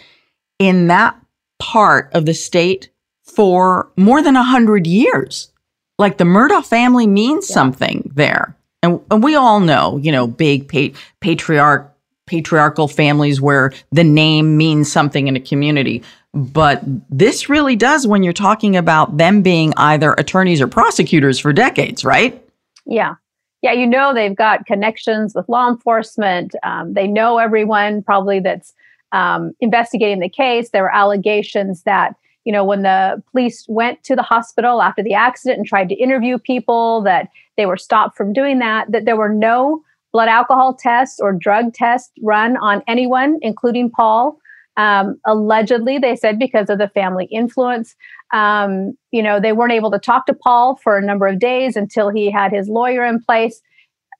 in 0.59 0.87
that 0.87 1.17
part 1.59 2.11
of 2.13 2.25
the 2.25 2.33
state 2.33 2.89
for 3.23 3.91
more 3.95 4.21
than 4.21 4.35
a 4.35 4.43
hundred 4.43 4.87
years. 4.87 5.51
Like 5.97 6.17
the 6.17 6.23
Murdaugh 6.23 6.65
family 6.65 7.07
means 7.07 7.49
yeah. 7.49 7.53
something 7.53 8.11
there. 8.15 8.56
And, 8.87 9.01
and, 9.11 9.23
we 9.23 9.35
all 9.35 9.59
know, 9.59 9.97
you 9.97 10.11
know, 10.11 10.27
big 10.27 10.67
pa- 10.67 10.97
patriarch 11.19 11.93
patriarchal 12.25 12.87
families 12.87 13.39
where 13.39 13.71
the 13.91 14.03
name 14.03 14.57
means 14.57 14.91
something 14.91 15.27
in 15.27 15.35
a 15.35 15.39
community. 15.39 16.03
But 16.33 16.81
this 17.09 17.49
really 17.49 17.75
does 17.75 18.05
when 18.05 18.21
you're 18.21 18.33
talking 18.33 18.75
about 18.75 19.17
them 19.17 19.41
being 19.41 19.73
either 19.77 20.13
attorneys 20.13 20.61
or 20.61 20.67
prosecutors 20.67 21.39
for 21.39 21.53
decades, 21.53 22.03
right? 22.03 22.43
Yeah. 22.85 23.15
Yeah, 23.63 23.71
you 23.71 23.87
know, 23.87 24.13
they've 24.13 24.35
got 24.35 24.65
connections 24.65 25.33
with 25.33 25.49
law 25.49 25.67
enforcement. 25.67 26.53
Um, 26.63 26.93
they 26.93 27.07
know 27.07 27.39
everyone 27.39 28.03
probably 28.03 28.39
that's 28.39 28.73
um, 29.11 29.53
investigating 29.59 30.19
the 30.19 30.29
case. 30.29 30.69
There 30.69 30.83
were 30.83 30.93
allegations 30.93 31.83
that, 31.83 32.15
you 32.47 32.53
know, 32.53 32.63
when 32.63 32.81
the 32.81 33.21
police 33.29 33.65
went 33.67 34.01
to 34.05 34.15
the 34.15 34.23
hospital 34.23 34.81
after 34.81 35.03
the 35.03 35.13
accident 35.13 35.57
and 35.57 35.67
tried 35.67 35.89
to 35.89 35.95
interview 35.95 36.37
people, 36.37 37.01
that 37.01 37.27
they 37.57 37.65
were 37.65 37.75
stopped 37.75 38.15
from 38.15 38.31
doing 38.31 38.59
that, 38.59 38.89
that 38.89 39.03
there 39.03 39.17
were 39.17 39.27
no 39.27 39.83
blood 40.13 40.29
alcohol 40.29 40.73
tests 40.73 41.19
or 41.19 41.33
drug 41.33 41.73
tests 41.73 42.09
run 42.21 42.55
on 42.55 42.81
anyone, 42.87 43.37
including 43.41 43.91
Paul. 43.91 44.39
Um, 44.77 45.19
allegedly, 45.25 45.97
they 45.97 46.15
said 46.15 46.39
because 46.39 46.69
of 46.69 46.77
the 46.77 46.87
family 46.87 47.25
influence. 47.25 47.97
Um, 48.31 48.97
you 49.11 49.21
know, 49.21 49.41
they 49.41 49.51
weren't 49.51 49.73
able 49.73 49.91
to 49.91 49.99
talk 49.99 50.25
to 50.27 50.33
Paul 50.33 50.77
for 50.77 50.97
a 50.97 51.05
number 51.05 51.27
of 51.27 51.39
days 51.39 51.75
until 51.75 52.09
he 52.09 52.31
had 52.31 52.53
his 52.53 52.69
lawyer 52.69 53.03
in 53.03 53.21
place. 53.21 53.61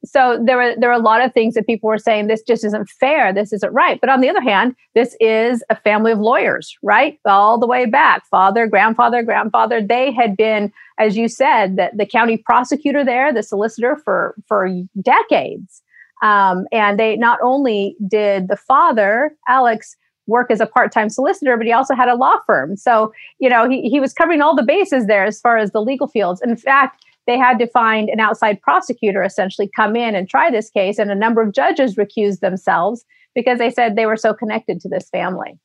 So 0.08 0.42
there 0.44 0.58
were 0.58 0.74
there 0.78 0.90
were 0.90 0.96
a 0.96 1.00
lot 1.00 1.22
of 1.24 1.34
things 1.34 1.54
that 1.54 1.68
people 1.68 1.88
were 1.88 1.98
saying 1.98 2.28
this 2.28 2.42
just 2.42 2.64
isn't 2.64 2.90
fair, 2.90 3.34
this 3.34 3.54
isn't 3.54 3.74
right. 3.74 4.00
But 4.00 4.10
on 4.10 4.22
the 4.22 4.30
other 4.30 4.42
hand, 4.42 4.76
this 4.96 5.16
is 5.20 5.64
a 5.70 5.76
family 5.76 6.12
of 6.12 6.20
lawyers, 6.20 6.78
right? 6.82 7.20
All 7.26 7.60
the 7.60 7.68
way 7.68 7.86
back, 7.86 8.26
father, 8.28 8.68
grandfather, 8.68 9.22
grandfather. 9.24 9.82
They 9.82 10.12
had 10.12 10.38
been, 10.38 10.72
as 10.98 11.18
you 11.18 11.28
said, 11.28 11.76
that 11.76 11.98
the 11.98 12.06
county 12.06 12.38
prosecutor 12.38 13.04
there, 13.04 13.34
the 13.34 13.44
solicitor 13.44 13.96
for 14.04 14.36
for 14.48 14.70
decades. 15.02 15.84
Um, 16.24 16.66
and 16.72 17.00
they 17.00 17.16
not 17.16 17.40
only 17.44 17.96
did 18.08 18.48
the 18.48 18.58
father, 18.58 19.36
Alex, 19.48 19.96
work 20.26 20.52
as 20.52 20.60
a 20.60 20.66
part-time 20.66 21.10
solicitor, 21.10 21.56
but 21.58 21.66
he 21.66 21.72
also 21.72 21.96
had 21.96 22.10
a 22.10 22.16
law 22.16 22.36
firm. 22.46 22.76
So, 22.76 23.14
you 23.40 23.50
know, 23.50 23.70
he, 23.70 23.90
he 23.90 24.00
was 24.00 24.14
covering 24.14 24.42
all 24.42 24.56
the 24.56 24.64
bases 24.64 25.08
there 25.08 25.26
as 25.26 25.40
far 25.40 25.58
as 25.58 25.72
the 25.72 25.82
legal 25.82 26.08
fields. 26.08 26.42
In 26.42 26.58
fact, 26.58 27.04
they 27.28 27.38
had 27.38 27.60
to 27.60 27.68
find 27.68 28.10
an 28.10 28.20
outside 28.20 28.62
prosecutor 28.62 29.22
essentially 29.22 29.70
come 29.76 29.96
in 29.96 30.16
and 30.16 30.30
try 30.30 30.50
this 30.50 30.70
case. 30.70 30.98
And 30.98 31.12
a 31.12 31.16
number 31.16 31.42
of 31.42 31.54
judges 31.54 31.96
recused 31.96 32.40
themselves 32.40 33.06
because 33.36 33.60
they 33.60 33.70
said 33.70 33.96
they 33.96 34.06
were 34.06 34.18
so 34.18 34.34
connected 34.34 34.80
to 34.82 34.90
this 34.90 35.10
family. 35.10 35.60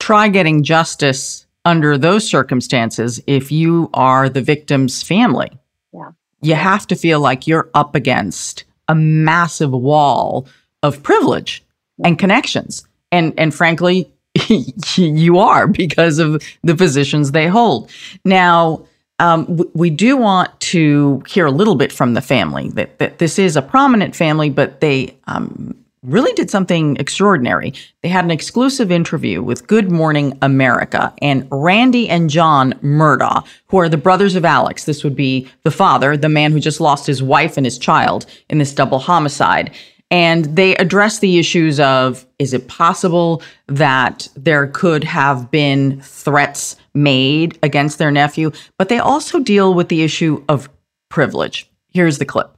Try 0.00 0.28
getting 0.28 0.62
justice 0.62 1.46
under 1.64 1.98
those 1.98 2.26
circumstances 2.26 3.20
if 3.26 3.52
you 3.52 3.90
are 3.94 4.28
the 4.28 4.42
victim's 4.42 5.02
family. 5.02 5.50
Yeah. 5.92 6.12
You 6.40 6.54
have 6.54 6.86
to 6.88 6.96
feel 6.96 7.20
like 7.20 7.46
you're 7.46 7.70
up 7.74 7.94
against 7.94 8.64
a 8.88 8.94
massive 8.94 9.70
wall 9.70 10.46
of 10.82 11.02
privilege 11.02 11.62
and 12.04 12.18
connections 12.18 12.86
and 13.12 13.32
and 13.38 13.54
frankly 13.54 14.12
you 14.96 15.38
are 15.38 15.68
because 15.68 16.18
of 16.18 16.42
the 16.62 16.74
positions 16.74 17.30
they 17.30 17.46
hold 17.46 17.90
now 18.24 18.84
um, 19.22 19.60
we 19.72 19.88
do 19.88 20.16
want 20.16 20.58
to 20.58 21.22
hear 21.28 21.46
a 21.46 21.50
little 21.52 21.76
bit 21.76 21.92
from 21.92 22.14
the 22.14 22.20
family 22.20 22.70
that, 22.70 22.98
that 22.98 23.18
this 23.18 23.38
is 23.38 23.56
a 23.56 23.62
prominent 23.62 24.16
family 24.16 24.50
but 24.50 24.80
they 24.80 25.16
um, 25.26 25.76
really 26.02 26.32
did 26.32 26.50
something 26.50 26.96
extraordinary. 26.96 27.72
They 28.02 28.08
had 28.08 28.24
an 28.24 28.32
exclusive 28.32 28.90
interview 28.90 29.40
with 29.40 29.68
good 29.68 29.92
morning 29.92 30.36
america 30.42 31.14
and 31.22 31.46
randy 31.52 32.08
and 32.08 32.28
john 32.28 32.72
murdaugh 32.82 33.46
who 33.68 33.78
are 33.78 33.88
the 33.88 33.96
brothers 33.96 34.34
of 34.34 34.44
alex. 34.44 34.84
This 34.84 35.04
would 35.04 35.14
be 35.14 35.48
the 35.62 35.70
father 35.70 36.16
the 36.16 36.28
man 36.28 36.50
who 36.50 36.58
just 36.58 36.80
lost 36.80 37.06
his 37.06 37.22
wife 37.22 37.56
and 37.56 37.64
his 37.64 37.78
child 37.78 38.26
in 38.50 38.58
this 38.58 38.74
double 38.74 38.98
homicide 38.98 39.70
And 40.12 40.44
they 40.44 40.76
address 40.76 41.20
the 41.20 41.38
issues 41.38 41.80
of 41.80 42.26
is 42.38 42.52
it 42.52 42.68
possible 42.68 43.42
that 43.66 44.28
there 44.36 44.66
could 44.66 45.04
have 45.04 45.50
been 45.50 46.02
threats 46.02 46.76
made 46.92 47.58
against 47.62 47.96
their 47.96 48.10
nephew? 48.10 48.52
But 48.76 48.90
they 48.90 48.98
also 48.98 49.40
deal 49.40 49.72
with 49.72 49.88
the 49.88 50.02
issue 50.02 50.44
of 50.50 50.68
privilege. 51.08 51.66
Here's 51.88 52.18
the 52.18 52.26
clip. 52.26 52.54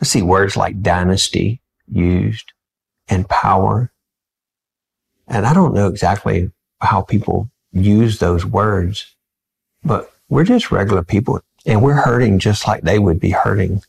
I 0.00 0.04
see 0.04 0.22
words 0.22 0.56
like 0.56 0.80
dynasty 0.80 1.60
used 1.90 2.52
and 3.08 3.28
power. 3.28 3.90
And 5.26 5.44
I 5.44 5.54
don't 5.54 5.74
know 5.74 5.88
exactly 5.88 6.52
how 6.80 7.02
people 7.02 7.50
use 7.72 8.20
those 8.20 8.46
words, 8.46 9.16
but 9.82 10.12
we're 10.28 10.44
just 10.44 10.70
regular 10.70 11.02
people 11.02 11.40
and 11.66 11.82
we're 11.82 11.94
hurting 11.94 12.38
just 12.38 12.68
like 12.68 12.82
they 12.82 13.00
would 13.00 13.18
be 13.18 13.30
hurting 13.30 13.82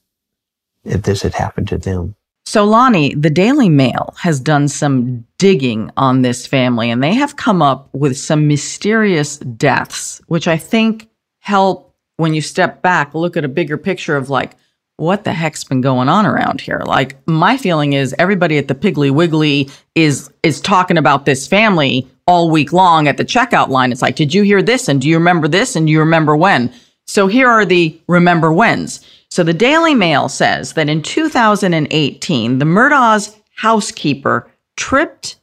if 0.83 1.03
this 1.03 1.21
had 1.21 1.35
happened 1.35 1.67
to 1.67 1.77
them. 1.77 2.15
So, 2.45 2.67
Loni, 2.67 3.19
the 3.19 3.29
Daily 3.29 3.69
Mail 3.69 4.13
has 4.19 4.39
done 4.39 4.67
some 4.67 5.25
digging 5.37 5.91
on 5.97 6.21
this 6.21 6.45
family, 6.45 6.91
and 6.91 7.01
they 7.01 7.13
have 7.13 7.37
come 7.37 7.61
up 7.61 7.89
with 7.93 8.17
some 8.17 8.47
mysterious 8.47 9.37
deaths, 9.37 10.21
which 10.27 10.47
I 10.47 10.57
think 10.57 11.09
help 11.39 11.95
when 12.17 12.33
you 12.33 12.41
step 12.41 12.81
back, 12.81 13.13
look 13.13 13.37
at 13.37 13.45
a 13.45 13.49
bigger 13.49 13.77
picture 13.77 14.15
of 14.15 14.29
like, 14.29 14.55
what 14.97 15.23
the 15.23 15.33
heck's 15.33 15.63
been 15.63 15.81
going 15.81 16.07
on 16.07 16.25
around 16.25 16.61
here? 16.61 16.81
Like, 16.85 17.17
my 17.27 17.57
feeling 17.57 17.93
is 17.93 18.13
everybody 18.19 18.57
at 18.57 18.67
the 18.67 18.75
Piggly 18.75 19.09
Wiggly 19.09 19.69
is 19.95 20.29
is 20.43 20.61
talking 20.61 20.97
about 20.97 21.25
this 21.25 21.47
family 21.47 22.07
all 22.27 22.51
week 22.51 22.71
long 22.71 23.07
at 23.07 23.17
the 23.17 23.25
checkout 23.25 23.69
line. 23.69 23.91
It's 23.91 24.01
like, 24.01 24.15
did 24.15 24.33
you 24.33 24.43
hear 24.43 24.61
this? 24.61 24.87
And 24.87 25.01
do 25.01 25.09
you 25.09 25.17
remember 25.17 25.47
this? 25.47 25.75
And 25.75 25.87
do 25.87 25.91
you 25.91 25.99
remember 25.99 26.35
when? 26.35 26.71
So 27.05 27.27
here 27.27 27.49
are 27.49 27.65
the 27.65 27.99
remember 28.07 28.53
whens. 28.53 29.05
So 29.33 29.43
the 29.43 29.51
Daily 29.51 29.95
Mail 29.95 30.29
says 30.29 30.73
that 30.73 30.89
in 30.89 31.01
2018, 31.01 32.59
the 32.59 32.65
Murdaugh's 32.65 33.35
housekeeper 33.55 34.51
tripped 34.77 35.37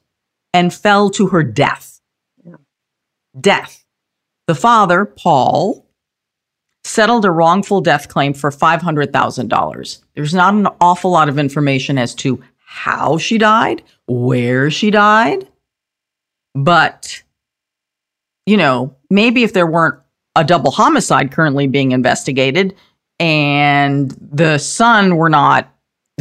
and 0.55 0.73
fell 0.73 1.11
to 1.11 1.27
her 1.27 1.43
death. 1.43 2.01
Yeah. 2.45 2.55
Death. 3.41 3.85
The 4.47 4.55
father, 4.55 5.05
Paul, 5.05 5.89
settled 6.85 7.25
a 7.25 7.33
wrongful 7.33 7.81
death 7.81 8.07
claim 8.07 8.33
for 8.33 8.53
$500,000. 8.53 9.99
There's 10.15 10.35
not 10.35 10.55
an 10.55 10.69
awful 10.81 11.11
lot 11.11 11.29
of 11.29 11.41
information 11.41 11.99
as 11.99 12.15
to 12.15 12.41
how 12.65 13.19
she 13.19 13.39
died, 13.39 13.83
where 14.07 14.71
she 14.71 14.93
died, 14.93 15.49
but, 16.55 17.25
you 18.47 18.57
know, 18.57 18.95
maybe 19.11 19.43
if 19.43 19.53
there 19.53 19.67
weren't 19.67 19.99
a 20.37 20.45
double 20.45 20.71
homicide 20.71 21.33
currently 21.33 21.67
being 21.67 21.91
investigated, 21.91 22.77
and 23.21 24.11
the 24.33 24.59
son 24.59 25.17
were 25.17 25.29
not, 25.29 25.73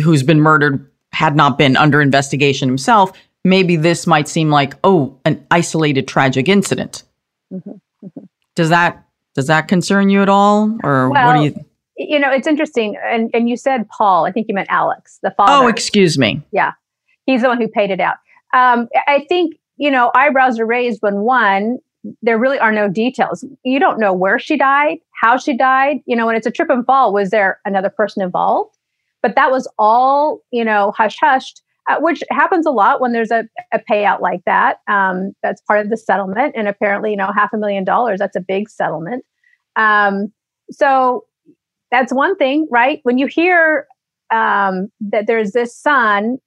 who's 0.03 0.21
been 0.21 0.41
murdered, 0.41 0.85
had 1.13 1.35
not 1.35 1.57
been 1.57 1.75
under 1.77 2.01
investigation 2.01 2.67
himself, 2.69 3.11
maybe 3.43 3.77
this 3.77 4.05
might 4.05 4.27
seem 4.27 4.49
like, 4.49 4.75
oh, 4.83 5.17
an 5.25 5.43
isolated 5.49 6.07
tragic 6.07 6.49
incident. 6.49 7.03
Mm-hmm. 7.51 7.71
Mm-hmm. 8.05 8.23
Does 8.55 8.69
that 8.69 9.05
does 9.35 9.47
that 9.47 9.67
concern 9.67 10.09
you 10.09 10.21
at 10.21 10.29
all, 10.29 10.77
or 10.83 11.09
well, 11.09 11.27
what 11.27 11.37
do 11.37 11.43
you? 11.43 11.65
You 11.97 12.19
know, 12.19 12.31
it's 12.31 12.47
interesting, 12.47 12.97
and 13.03 13.29
and 13.33 13.47
you 13.47 13.55
said 13.55 13.87
Paul. 13.89 14.25
I 14.25 14.31
think 14.31 14.47
you 14.49 14.53
meant 14.53 14.69
Alex, 14.69 15.19
the 15.23 15.31
father. 15.31 15.65
Oh, 15.65 15.67
excuse 15.67 16.17
me. 16.17 16.41
Yeah, 16.51 16.73
he's 17.25 17.41
the 17.41 17.47
one 17.47 17.61
who 17.61 17.67
paid 17.67 17.91
it 17.91 18.01
out. 18.01 18.17
Um, 18.53 18.89
I 19.07 19.25
think 19.29 19.55
you 19.77 19.91
know 19.91 20.11
eyebrows 20.13 20.59
are 20.59 20.65
raised 20.65 21.01
when 21.01 21.21
one 21.21 21.79
there 22.21 22.37
really 22.37 22.59
are 22.59 22.71
no 22.71 22.87
details. 22.87 23.43
You 23.63 23.79
don't 23.79 23.99
know 23.99 24.13
where 24.13 24.39
she 24.39 24.57
died, 24.57 24.97
how 25.21 25.37
she 25.37 25.55
died. 25.55 25.97
You 26.05 26.15
know, 26.15 26.25
when 26.25 26.35
it's 26.35 26.47
a 26.47 26.51
trip 26.51 26.69
and 26.69 26.85
fall, 26.85 27.13
was 27.13 27.29
there 27.29 27.59
another 27.65 27.89
person 27.89 28.21
involved? 28.21 28.75
But 29.21 29.35
that 29.35 29.51
was 29.51 29.67
all, 29.77 30.39
you 30.51 30.63
know, 30.63 30.93
hush 30.95 31.17
hushed, 31.19 31.61
uh, 31.89 31.97
which 31.99 32.23
happens 32.29 32.65
a 32.65 32.71
lot 32.71 33.01
when 33.01 33.11
there's 33.11 33.31
a, 33.31 33.45
a 33.73 33.79
payout 33.79 34.21
like 34.21 34.41
that. 34.45 34.77
Um, 34.87 35.33
that's 35.43 35.61
part 35.61 35.79
of 35.81 35.89
the 35.89 35.97
settlement. 35.97 36.53
And 36.55 36.67
apparently, 36.67 37.11
you 37.11 37.17
know, 37.17 37.31
half 37.35 37.51
a 37.53 37.57
million 37.57 37.83
dollars, 37.83 38.19
that's 38.19 38.35
a 38.35 38.41
big 38.41 38.69
settlement. 38.69 39.25
Um, 39.75 40.31
so 40.71 41.25
that's 41.91 42.13
one 42.13 42.35
thing, 42.35 42.67
right? 42.71 42.99
When 43.03 43.17
you 43.17 43.27
hear 43.27 43.87
um, 44.31 44.89
that 45.01 45.27
there's 45.27 45.51
this 45.51 45.75
son, 45.75 46.37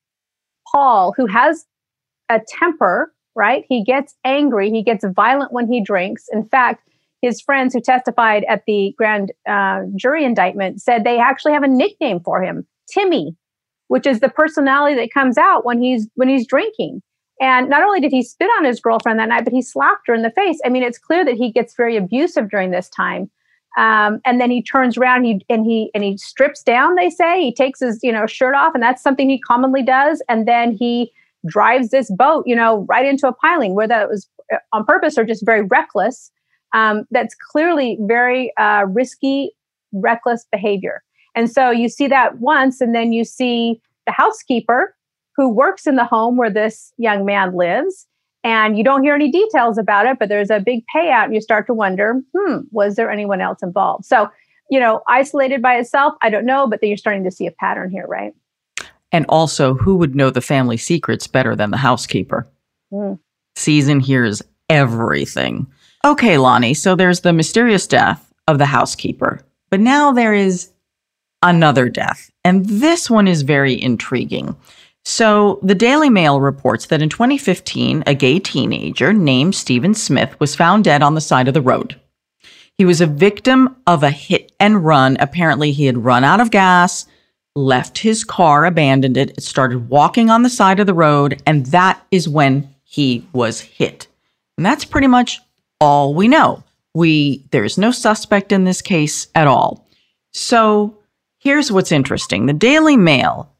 Paul, 0.71 1.13
who 1.17 1.27
has 1.27 1.67
a 2.29 2.41
temper 2.49 3.13
right? 3.35 3.65
He 3.69 3.85
gets 3.85 4.15
angry, 4.25 4.71
he 4.71 4.83
gets 4.83 5.05
violent 5.05 5.53
when 5.53 5.71
he 5.71 5.83
drinks. 5.83 6.27
In 6.33 6.45
fact, 6.45 6.89
his 7.23 7.41
friends 7.41 7.73
who 7.73 7.81
testified 7.81 8.45
at 8.49 8.65
the 8.67 8.95
grand 8.99 9.33
uh, 9.49 9.83
jury 9.95 10.25
indictment 10.25 10.83
said 10.83 11.05
they 11.05 11.19
actually 11.19 11.53
have 11.53 11.63
a 11.63 11.69
nickname 11.69 12.21
for 12.21 12.43
him, 12.43 12.67
Timmy, 12.93 13.37
which 13.89 14.07
is 14.07 14.21
the 14.21 14.29
personality 14.29 14.97
that 14.97 15.15
comes 15.15 15.39
out 15.39 15.65
when 15.65 15.81
he's 15.81 16.09
when 16.15 16.29
he's 16.29 16.47
drinking. 16.47 17.01
And 17.41 17.69
not 17.69 17.83
only 17.83 18.01
did 18.01 18.13
he 18.13 18.23
spit 18.23 18.51
on 18.59 18.65
his 18.65 18.81
girlfriend 18.81 19.19
that 19.19 19.29
night, 19.29 19.45
but 19.45 19.53
he 19.53 19.63
slapped 19.63 20.07
her 20.07 20.15
in 20.15 20.23
the 20.23 20.31
face. 20.31 20.61
I 20.65 20.69
mean, 20.69 20.83
it's 20.83 20.99
clear 20.99 21.25
that 21.25 21.35
he 21.35 21.51
gets 21.51 21.75
very 21.75 21.97
abusive 21.97 22.51
during 22.51 22.71
this 22.71 22.89
time. 22.89 23.31
Um, 23.77 24.21
and 24.25 24.41
then 24.41 24.51
he 24.51 24.63
turns 24.63 24.99
around 24.99 25.25
he, 25.25 25.45
and 25.49 25.65
he 25.65 25.91
and 25.95 26.05
he 26.05 26.19
strips 26.19 26.63
down. 26.63 26.95
They 26.97 27.09
say 27.09 27.41
he 27.41 27.55
takes 27.55 27.81
his 27.81 28.01
you 28.03 28.13
know 28.13 28.27
shirt 28.27 28.55
off, 28.55 28.75
and 28.75 28.83
that's 28.83 29.03
something 29.03 29.31
he 29.31 29.39
commonly 29.39 29.83
does. 29.83 30.23
And 30.29 30.47
then 30.47 30.73
he 30.73 31.13
drives 31.47 31.91
this 31.91 32.11
boat, 32.11 32.45
you 32.47 32.55
know, 32.55 32.87
right 32.89 33.07
into 33.07 33.27
a 33.27 33.33
piling, 33.33 33.75
whether 33.75 33.89
that 33.89 34.09
was 34.09 34.29
uh, 34.53 34.59
on 34.73 34.85
purpose 34.85 35.19
or 35.19 35.25
just 35.25 35.45
very 35.45 35.63
reckless. 35.63 36.31
Um, 36.75 37.05
that's 37.11 37.35
clearly 37.51 37.99
very 38.01 38.53
uh, 38.57 38.87
risky, 38.89 39.53
reckless 39.93 40.47
behavior. 40.51 41.03
And 41.35 41.51
so 41.51 41.71
you 41.71 41.89
see 41.89 42.09
that 42.09 42.39
once, 42.39 42.81
and 42.81 42.95
then 42.95 43.13
you 43.13 43.25
see 43.25 43.81
the 44.07 44.13
housekeeper 44.13 44.95
who 45.37 45.49
works 45.49 45.87
in 45.87 45.97
the 45.97 46.05
home 46.05 46.37
where 46.37 46.51
this 46.51 46.93
young 46.99 47.25
man 47.25 47.57
lives. 47.57 48.07
And 48.45 48.77
you 48.77 48.83
don't 48.83 49.03
hear 49.03 49.15
any 49.15 49.31
details 49.31 49.79
about 49.79 50.07
it, 50.07 50.19
but 50.19 50.29
there's 50.29 50.51
a 50.51 50.61
big 50.61 50.83
payout, 50.95 51.27
and 51.27 51.35
you 51.35 51.41
start 51.41 51.67
to 51.69 51.75
wonder, 51.75 52.21
hmm, 52.37 52.57
was 52.71 52.97
there 52.97 53.11
anyone 53.11 53.41
else 53.41 53.63
involved? 53.63 54.05
So, 54.05 54.29
you 54.69 54.81
know, 54.81 55.03
isolated 55.09 55.63
by 55.63 55.77
itself, 55.77 56.15
I 56.23 56.31
don't 56.31 56.45
know, 56.45 56.67
but 56.67 56.81
then 56.81 56.89
you're 56.89 56.97
starting 56.97 57.25
to 57.25 57.31
see 57.31 57.47
a 57.47 57.53
pattern 57.53 57.91
here, 57.91 58.07
right? 58.07 58.33
And 59.13 59.27
also, 59.29 59.75
who 59.75 59.97
would 59.97 60.15
know 60.15 60.31
the 60.31 60.41
family 60.41 60.77
secrets 60.77 61.27
better 61.27 61.55
than 61.55 61.71
the 61.71 61.77
housekeeper? 61.77 62.49
Mm. 62.93 63.19
Season 63.57 64.01
hears 64.01 64.43
everything. 64.71 65.67
Okay, 66.05 66.37
Loni, 66.37 66.77
so 66.77 66.97
there's 66.97 67.21
the 67.21 67.33
mysterious 67.33 67.87
death 67.87 68.33
of 68.49 68.59
the 68.59 68.67
housekeeper, 68.67 69.41
but 69.71 69.81
now 69.81 70.13
there 70.13 70.35
is 70.35 70.71
another 71.43 71.89
death. 71.89 72.31
And 72.45 72.67
this 72.67 73.11
one 73.11 73.29
is 73.29 73.43
very 73.43 73.81
intriguing. 73.81 74.57
So, 75.05 75.59
the 75.63 75.75
Daily 75.75 76.11
Mail 76.11 76.41
reports 76.41 76.87
that 76.87 77.03
in 77.03 77.09
2015, 77.09 78.05
a 78.07 78.15
gay 78.15 78.39
teenager 78.39 79.13
named 79.13 79.55
Stephen 79.55 79.95
Smith 79.95 80.39
was 80.39 80.55
found 80.55 80.85
dead 80.85 81.03
on 81.03 81.15
the 81.15 81.21
side 81.21 81.49
of 81.49 81.55
the 81.55 81.61
road. 81.61 82.01
He 82.79 82.85
was 82.85 83.01
a 83.01 83.07
victim 83.07 83.77
of 83.87 84.03
a 84.03 84.11
hit 84.11 84.53
and 84.61 84.85
run. 84.85 85.17
Apparently, 85.19 85.73
he 85.73 85.87
had 85.87 86.05
run 86.05 86.25
out 86.25 86.41
of 86.41 86.51
gas, 86.51 87.07
left 87.55 87.99
his 87.99 88.25
car, 88.25 88.65
abandoned 88.65 89.17
it, 89.17 89.43
started 89.43 89.89
walking 89.89 90.31
on 90.31 90.43
the 90.43 90.51
side 90.51 90.81
of 90.81 90.87
the 90.87 90.95
road, 90.95 91.43
and 91.47 91.67
that 91.67 92.05
is 92.11 92.29
when 92.29 92.75
he 92.85 93.27
was 93.33 93.61
hit. 93.61 94.07
And 94.57 94.65
that's 94.65 94.85
pretty 94.85 95.07
much 95.07 95.41
all 95.81 96.15
we 96.15 96.29
know. 96.29 96.63
We 96.95 97.45
there's 97.51 97.79
no 97.79 97.91
suspect 97.91 98.53
in 98.53 98.65
this 98.65 98.83
case 98.83 99.29
at 99.35 99.47
all. 99.47 99.87
So, 100.33 100.99
here's 101.39 101.73
what's 101.73 101.93
interesting. 101.93 102.47
The 102.47 102.53
Daily 102.53 102.97
Mail 102.97 103.51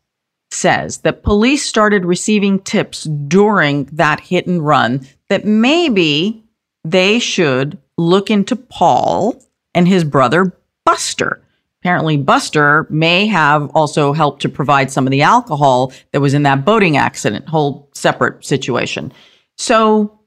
says 0.51 0.99
that 0.99 1.23
police 1.23 1.67
started 1.67 2.05
receiving 2.05 2.61
tips 2.61 3.05
during 3.05 3.85
that 3.87 4.21
hit 4.21 4.47
and 4.47 4.65
run 4.65 5.07
that 5.29 5.47
maybe 5.47 6.45
they 6.85 7.19
should 7.19 7.79
look 7.97 8.31
into 8.31 8.57
Paul 8.57 9.43
and 9.75 9.89
his 9.89 10.05
brother 10.05 10.53
Buster 10.85 11.42
apparently 11.83 12.17
Buster 12.17 12.87
may 12.91 13.27
have 13.27 13.69
also 13.75 14.13
helped 14.13 14.41
to 14.43 14.49
provide 14.49 14.93
some 14.93 15.05
of 15.05 15.11
the 15.11 15.23
alcohol 15.23 15.93
that 16.13 16.21
was 16.21 16.33
in 16.33 16.45
that 16.45 16.65
boating 16.65 16.97
accident, 16.97 17.49
whole 17.49 17.91
separate 17.93 18.45
situation. 18.45 19.13
So, 19.59 20.21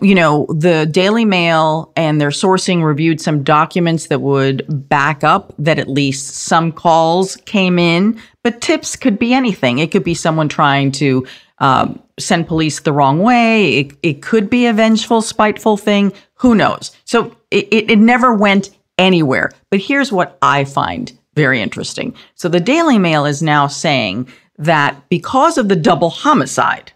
you 0.00 0.14
know, 0.14 0.46
the 0.48 0.86
Daily 0.86 1.26
Mail 1.26 1.92
and 1.96 2.18
their 2.18 2.30
sourcing 2.30 2.82
reviewed 2.82 3.20
some 3.20 3.42
documents 3.42 4.06
that 4.06 4.22
would 4.22 4.64
back 4.88 5.22
up 5.22 5.52
that 5.58 5.78
at 5.78 5.86
least 5.86 6.34
some 6.34 6.72
calls 6.72 7.36
came 7.36 7.78
in, 7.78 8.18
but 8.42 8.62
tips 8.62 8.96
could 8.96 9.18
be 9.18 9.34
anything. 9.34 9.80
It 9.80 9.92
could 9.92 10.04
be 10.04 10.14
someone 10.14 10.48
trying 10.48 10.92
to 10.92 11.26
um, 11.58 12.02
send 12.18 12.48
police 12.48 12.80
the 12.80 12.92
wrong 12.92 13.18
way. 13.18 13.80
It, 13.80 13.92
it 14.02 14.22
could 14.22 14.48
be 14.48 14.64
a 14.64 14.72
vengeful, 14.72 15.20
spiteful 15.20 15.76
thing. 15.76 16.14
Who 16.36 16.54
knows? 16.54 16.96
So 17.04 17.36
it, 17.50 17.68
it, 17.70 17.90
it 17.90 17.98
never 17.98 18.32
went 18.32 18.70
anywhere. 18.98 19.50
But 19.70 19.80
here's 19.80 20.12
what 20.12 20.38
I 20.42 20.64
find 20.64 21.12
very 21.34 21.60
interesting. 21.60 22.14
So 22.34 22.48
the 22.48 22.60
Daily 22.60 22.98
Mail 22.98 23.26
is 23.26 23.42
now 23.42 23.66
saying 23.66 24.28
that 24.58 25.08
because 25.08 25.58
of 25.58 25.68
the 25.68 25.76
double 25.76 26.10
homicide, 26.10 26.92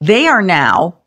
they 0.00 0.26
are 0.26 0.42
now 0.42 0.98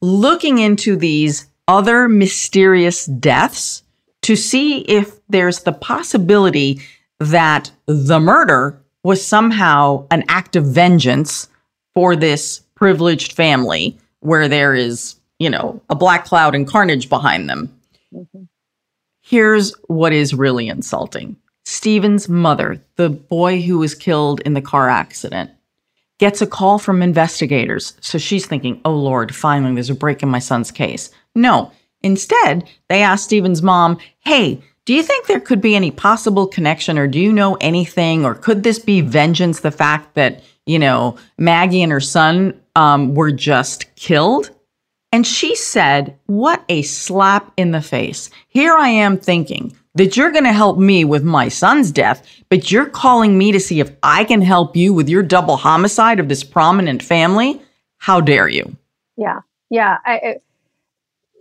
looking 0.00 0.58
into 0.58 0.96
these 0.96 1.46
other 1.68 2.08
mysterious 2.08 3.06
deaths 3.06 3.82
to 4.22 4.34
see 4.34 4.80
if 4.80 5.20
there's 5.28 5.60
the 5.60 5.72
possibility 5.72 6.80
that 7.20 7.70
the 7.86 8.18
murder 8.18 8.82
was 9.04 9.24
somehow 9.24 10.06
an 10.10 10.24
act 10.28 10.56
of 10.56 10.64
vengeance 10.66 11.48
for 11.94 12.16
this 12.16 12.60
privileged 12.74 13.32
family 13.32 13.96
where 14.20 14.48
there 14.48 14.74
is, 14.74 15.16
you 15.38 15.48
know, 15.48 15.80
a 15.88 15.94
black 15.94 16.24
cloud 16.24 16.54
and 16.54 16.66
carnage 16.66 17.08
behind 17.08 17.48
them. 17.48 17.72
Mm-hmm. 18.12 18.44
Here's 19.30 19.72
what 19.86 20.12
is 20.12 20.34
really 20.34 20.66
insulting 20.66 21.36
Stephen's 21.64 22.28
mother, 22.28 22.82
the 22.96 23.08
boy 23.08 23.62
who 23.62 23.78
was 23.78 23.94
killed 23.94 24.40
in 24.40 24.54
the 24.54 24.60
car 24.60 24.88
accident, 24.88 25.52
gets 26.18 26.42
a 26.42 26.48
call 26.48 26.80
from 26.80 27.00
investigators. 27.00 27.96
So 28.00 28.18
she's 28.18 28.44
thinking, 28.44 28.80
oh 28.84 28.96
Lord, 28.96 29.32
finally 29.32 29.74
there's 29.74 29.88
a 29.88 29.94
break 29.94 30.24
in 30.24 30.28
my 30.28 30.40
son's 30.40 30.72
case. 30.72 31.10
No, 31.36 31.70
instead, 32.02 32.68
they 32.88 33.04
ask 33.04 33.22
Stephen's 33.22 33.62
mom, 33.62 33.98
hey, 34.18 34.64
do 34.84 34.92
you 34.94 35.02
think 35.04 35.28
there 35.28 35.38
could 35.38 35.60
be 35.60 35.76
any 35.76 35.92
possible 35.92 36.48
connection 36.48 36.98
or 36.98 37.06
do 37.06 37.20
you 37.20 37.32
know 37.32 37.56
anything 37.60 38.24
or 38.24 38.34
could 38.34 38.64
this 38.64 38.80
be 38.80 39.00
vengeance 39.00 39.60
the 39.60 39.70
fact 39.70 40.14
that 40.14 40.42
you 40.66 40.78
know 40.78 41.16
maggie 41.38 41.82
and 41.82 41.92
her 41.92 42.00
son 42.00 42.60
um, 42.74 43.14
were 43.14 43.30
just 43.30 43.94
killed 43.94 44.50
and 45.12 45.26
she 45.26 45.54
said 45.54 46.18
what 46.26 46.64
a 46.68 46.82
slap 46.82 47.52
in 47.56 47.72
the 47.72 47.82
face. 47.82 48.30
Here 48.48 48.74
i 48.74 48.88
am 48.88 49.18
thinking 49.18 49.76
that 49.94 50.16
you're 50.16 50.30
going 50.30 50.44
to 50.44 50.52
help 50.52 50.78
me 50.78 51.04
with 51.04 51.24
my 51.24 51.48
son's 51.48 51.90
death 51.90 52.26
but 52.48 52.70
you're 52.70 52.88
calling 52.88 53.36
me 53.36 53.52
to 53.52 53.60
see 53.60 53.80
if 53.80 53.90
i 54.02 54.24
can 54.24 54.40
help 54.40 54.76
you 54.76 54.92
with 54.92 55.08
your 55.08 55.22
double 55.22 55.56
homicide 55.56 56.20
of 56.20 56.28
this 56.28 56.44
prominent 56.44 57.02
family? 57.02 57.60
How 57.98 58.20
dare 58.20 58.48
you? 58.48 58.76
Yeah. 59.16 59.40
Yeah. 59.68 59.98
I, 60.04 60.36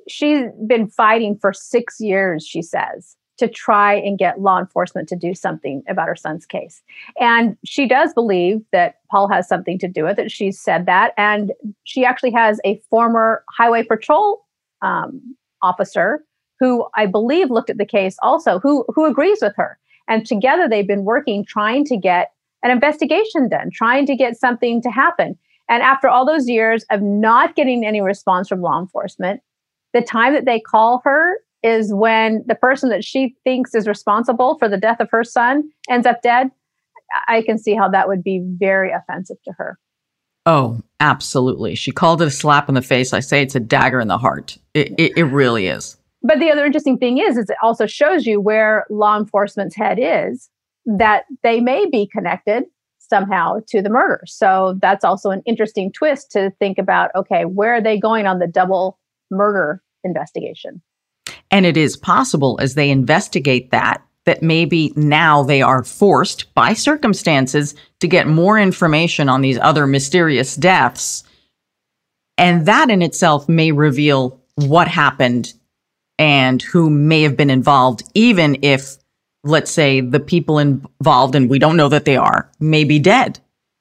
she's 0.09 0.45
been 0.67 0.87
fighting 0.87 1.37
for 1.37 1.53
six 1.53 1.99
years 1.99 2.45
she 2.45 2.61
says 2.61 3.15
to 3.39 3.47
try 3.47 3.95
and 3.95 4.17
get 4.17 4.41
law 4.41 4.59
enforcement 4.59 5.09
to 5.09 5.15
do 5.15 5.33
something 5.33 5.81
about 5.87 6.07
her 6.07 6.15
son's 6.15 6.45
case. 6.45 6.81
And 7.19 7.57
she 7.65 7.87
does 7.87 8.13
believe 8.13 8.61
that 8.71 8.99
Paul 9.09 9.27
has 9.29 9.47
something 9.47 9.79
to 9.79 9.87
do 9.87 10.03
with 10.03 10.19
it. 10.19 10.31
She's 10.31 10.59
said 10.59 10.85
that. 10.85 11.13
And 11.17 11.53
she 11.83 12.05
actually 12.05 12.31
has 12.31 12.59
a 12.63 12.81
former 12.89 13.43
highway 13.57 13.83
patrol 13.83 14.45
um, 14.81 15.35
officer 15.61 16.23
who 16.59 16.87
I 16.95 17.05
believe 17.05 17.49
looked 17.49 17.69
at 17.69 17.77
the 17.77 17.85
case 17.85 18.17
also, 18.21 18.59
who, 18.59 18.85
who 18.93 19.05
agrees 19.05 19.39
with 19.41 19.55
her. 19.55 19.79
And 20.07 20.25
together 20.25 20.67
they've 20.67 20.87
been 20.87 21.05
working 21.05 21.45
trying 21.45 21.85
to 21.85 21.97
get 21.97 22.33
an 22.63 22.71
investigation 22.71 23.47
done, 23.47 23.69
trying 23.71 24.05
to 24.07 24.15
get 24.15 24.37
something 24.37 24.81
to 24.81 24.89
happen. 24.89 25.37
And 25.69 25.83
after 25.83 26.09
all 26.09 26.25
those 26.25 26.49
years 26.49 26.83
of 26.89 27.01
not 27.01 27.55
getting 27.55 27.85
any 27.85 28.01
response 28.01 28.49
from 28.49 28.61
law 28.61 28.79
enforcement, 28.79 29.41
the 29.93 30.01
time 30.01 30.33
that 30.33 30.45
they 30.45 30.59
call 30.59 31.01
her 31.05 31.37
is 31.63 31.93
when 31.93 32.43
the 32.47 32.55
person 32.55 32.89
that 32.89 33.03
she 33.03 33.35
thinks 33.43 33.75
is 33.75 33.87
responsible 33.87 34.57
for 34.57 34.69
the 34.69 34.77
death 34.77 34.99
of 34.99 35.09
her 35.11 35.23
son 35.23 35.69
ends 35.89 36.07
up 36.07 36.21
dead. 36.21 36.51
I 37.27 37.41
can 37.41 37.57
see 37.57 37.75
how 37.75 37.89
that 37.89 38.07
would 38.07 38.23
be 38.23 38.41
very 38.43 38.91
offensive 38.91 39.37
to 39.45 39.53
her. 39.57 39.77
Oh, 40.45 40.81
absolutely. 40.99 41.75
She 41.75 41.91
called 41.91 42.21
it 42.21 42.27
a 42.27 42.31
slap 42.31 42.69
in 42.69 42.75
the 42.75 42.81
face. 42.81 43.13
I 43.13 43.19
say 43.19 43.41
it's 43.41 43.55
a 43.55 43.59
dagger 43.59 43.99
in 43.99 44.07
the 44.07 44.17
heart. 44.17 44.57
It, 44.73 44.93
it, 44.97 45.17
it 45.17 45.23
really 45.25 45.67
is. 45.67 45.97
But 46.21 46.39
the 46.39 46.51
other 46.51 46.65
interesting 46.65 46.97
thing 46.97 47.17
is, 47.17 47.37
is 47.37 47.49
it 47.49 47.57
also 47.61 47.85
shows 47.85 48.25
you 48.25 48.41
where 48.41 48.85
law 48.89 49.17
enforcement's 49.17 49.75
head 49.75 49.99
is, 50.01 50.49
that 50.85 51.25
they 51.43 51.59
may 51.59 51.85
be 51.89 52.07
connected 52.07 52.63
somehow 52.99 53.59
to 53.67 53.81
the 53.81 53.89
murder. 53.89 54.21
So 54.25 54.77
that's 54.81 55.03
also 55.03 55.29
an 55.31 55.41
interesting 55.45 55.91
twist 55.91 56.31
to 56.31 56.51
think 56.59 56.77
about. 56.77 57.11
Okay, 57.15 57.45
where 57.45 57.75
are 57.75 57.81
they 57.81 57.99
going 57.99 58.27
on 58.27 58.39
the 58.39 58.47
double 58.47 58.99
murder 59.31 59.81
investigation? 60.03 60.81
And 61.51 61.65
it 61.65 61.77
is 61.77 61.97
possible 61.97 62.59
as 62.61 62.75
they 62.75 62.89
investigate 62.89 63.71
that, 63.71 64.03
that 64.25 64.43
maybe 64.43 64.93
now 64.95 65.43
they 65.43 65.61
are 65.61 65.83
forced 65.83 66.53
by 66.53 66.73
circumstances 66.73 67.73
to 67.99 68.07
get 68.07 68.27
more 68.27 68.59
information 68.59 69.29
on 69.29 69.41
these 69.41 69.57
other 69.59 69.87
mysterious 69.87 70.55
deaths. 70.55 71.23
And 72.37 72.65
that 72.67 72.89
in 72.89 73.01
itself 73.01 73.49
may 73.49 73.71
reveal 73.71 74.39
what 74.55 74.87
happened 74.87 75.53
and 76.17 76.61
who 76.61 76.89
may 76.89 77.23
have 77.23 77.35
been 77.37 77.49
involved, 77.49 78.03
even 78.13 78.57
if, 78.61 78.97
let's 79.43 79.71
say, 79.71 80.01
the 80.01 80.19
people 80.19 80.59
involved, 80.59 81.33
and 81.33 81.49
we 81.49 81.59
don't 81.59 81.77
know 81.77 81.89
that 81.89 82.05
they 82.05 82.17
are, 82.17 82.51
may 82.59 82.83
be 82.83 82.99
dead. 82.99 83.39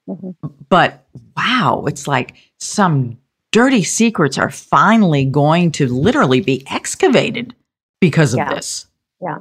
Mm-hmm. 0.08 0.48
But 0.68 1.04
wow, 1.36 1.84
it's 1.86 2.06
like 2.08 2.36
some 2.58 3.18
dirty 3.50 3.82
secrets 3.82 4.38
are 4.38 4.50
finally 4.50 5.24
going 5.24 5.72
to 5.72 5.88
literally 5.88 6.40
be 6.40 6.64
excavated 6.70 7.54
because 8.00 8.32
of 8.32 8.38
yeah. 8.38 8.54
this. 8.54 8.86
Yeah. 9.20 9.38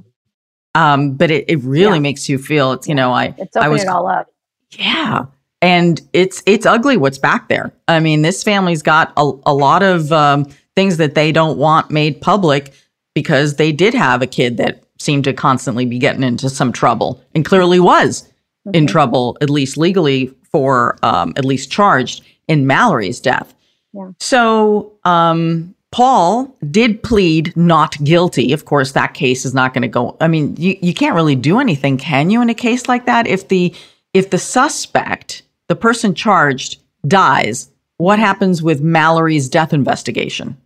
Um, 0.76 1.14
but 1.14 1.32
it, 1.32 1.46
it 1.50 1.60
really 1.64 1.98
yeah. 1.98 2.02
makes 2.02 2.30
you 2.30 2.38
feel 2.38 2.74
it's, 2.74 2.88
you 2.88 2.96
know, 2.96 3.12
I, 3.12 3.34
it's 3.38 3.56
I 3.56 3.68
was, 3.68 3.84
it 3.84 3.88
all 3.88 4.08
up. 4.08 4.32
Yeah. 4.72 5.26
And 5.62 6.00
it's, 6.14 6.44
it's 6.46 6.66
ugly 6.66 6.98
what's 6.98 7.18
back 7.18 7.50
there. 7.50 7.74
I 7.88 8.00
mean, 8.00 8.22
this 8.22 8.44
family's 8.44 8.84
got 8.84 9.12
a, 9.18 9.32
a 9.46 9.54
lot 9.54 9.82
of, 9.82 10.12
um, 10.12 10.46
things 10.76 10.98
that 10.98 11.16
they 11.16 11.32
don't 11.32 11.58
want 11.58 11.90
made 11.90 12.22
public 12.22 12.74
because 13.16 13.56
they 13.56 13.72
did 13.72 13.96
have 13.96 14.22
a 14.22 14.28
kid 14.28 14.58
that 14.58 14.84
seemed 15.00 15.24
to 15.24 15.34
constantly 15.34 15.86
be 15.86 15.98
getting 15.98 16.22
into 16.22 16.50
some 16.50 16.72
trouble 16.72 17.24
and 17.34 17.44
clearly 17.44 17.80
was 17.80 18.22
mm-hmm. 18.68 18.76
in 18.76 18.86
trouble, 18.86 19.36
at 19.42 19.50
least 19.50 19.78
legally 19.78 20.28
for, 20.52 21.00
um, 21.02 21.34
at 21.38 21.46
least 21.46 21.72
charged 21.72 22.24
in 22.48 22.68
Mallory's 22.68 23.20
death. 23.20 23.56
Yeah. 23.94 24.12
So, 24.20 24.94
um, 25.04 25.74
Paul 25.92 26.56
did 26.70 27.02
plead 27.02 27.56
not 27.56 28.02
guilty. 28.04 28.52
Of 28.54 28.66
course, 28.66 28.92
that 28.92 29.14
case 29.14 29.46
is 29.46 29.54
not 29.54 29.74
going 29.74 29.84
to 29.84 29.88
go. 29.88 30.18
I 30.20 30.28
mean, 30.28 30.56
you, 30.58 30.78
you 30.82 30.94
can't 30.94 31.16
really 31.16 31.36
do 31.36 31.60
anything, 31.60 31.98
can 31.98 32.30
you, 32.30 32.42
in 32.42 32.50
a 32.50 32.54
case 32.54 32.88
like 32.88 33.06
that? 33.06 33.28
If 33.28 33.48
the 33.48 33.74
if 34.14 34.30
the 34.30 34.38
suspect, 34.38 35.44
the 35.68 35.76
person 35.76 36.14
charged, 36.14 36.82
dies, 37.08 37.70
what 37.98 38.20
happens 38.20 38.62
with 38.62 38.82
Mallory's 38.82 39.50
death 39.50 39.74
investigation? 39.74 40.58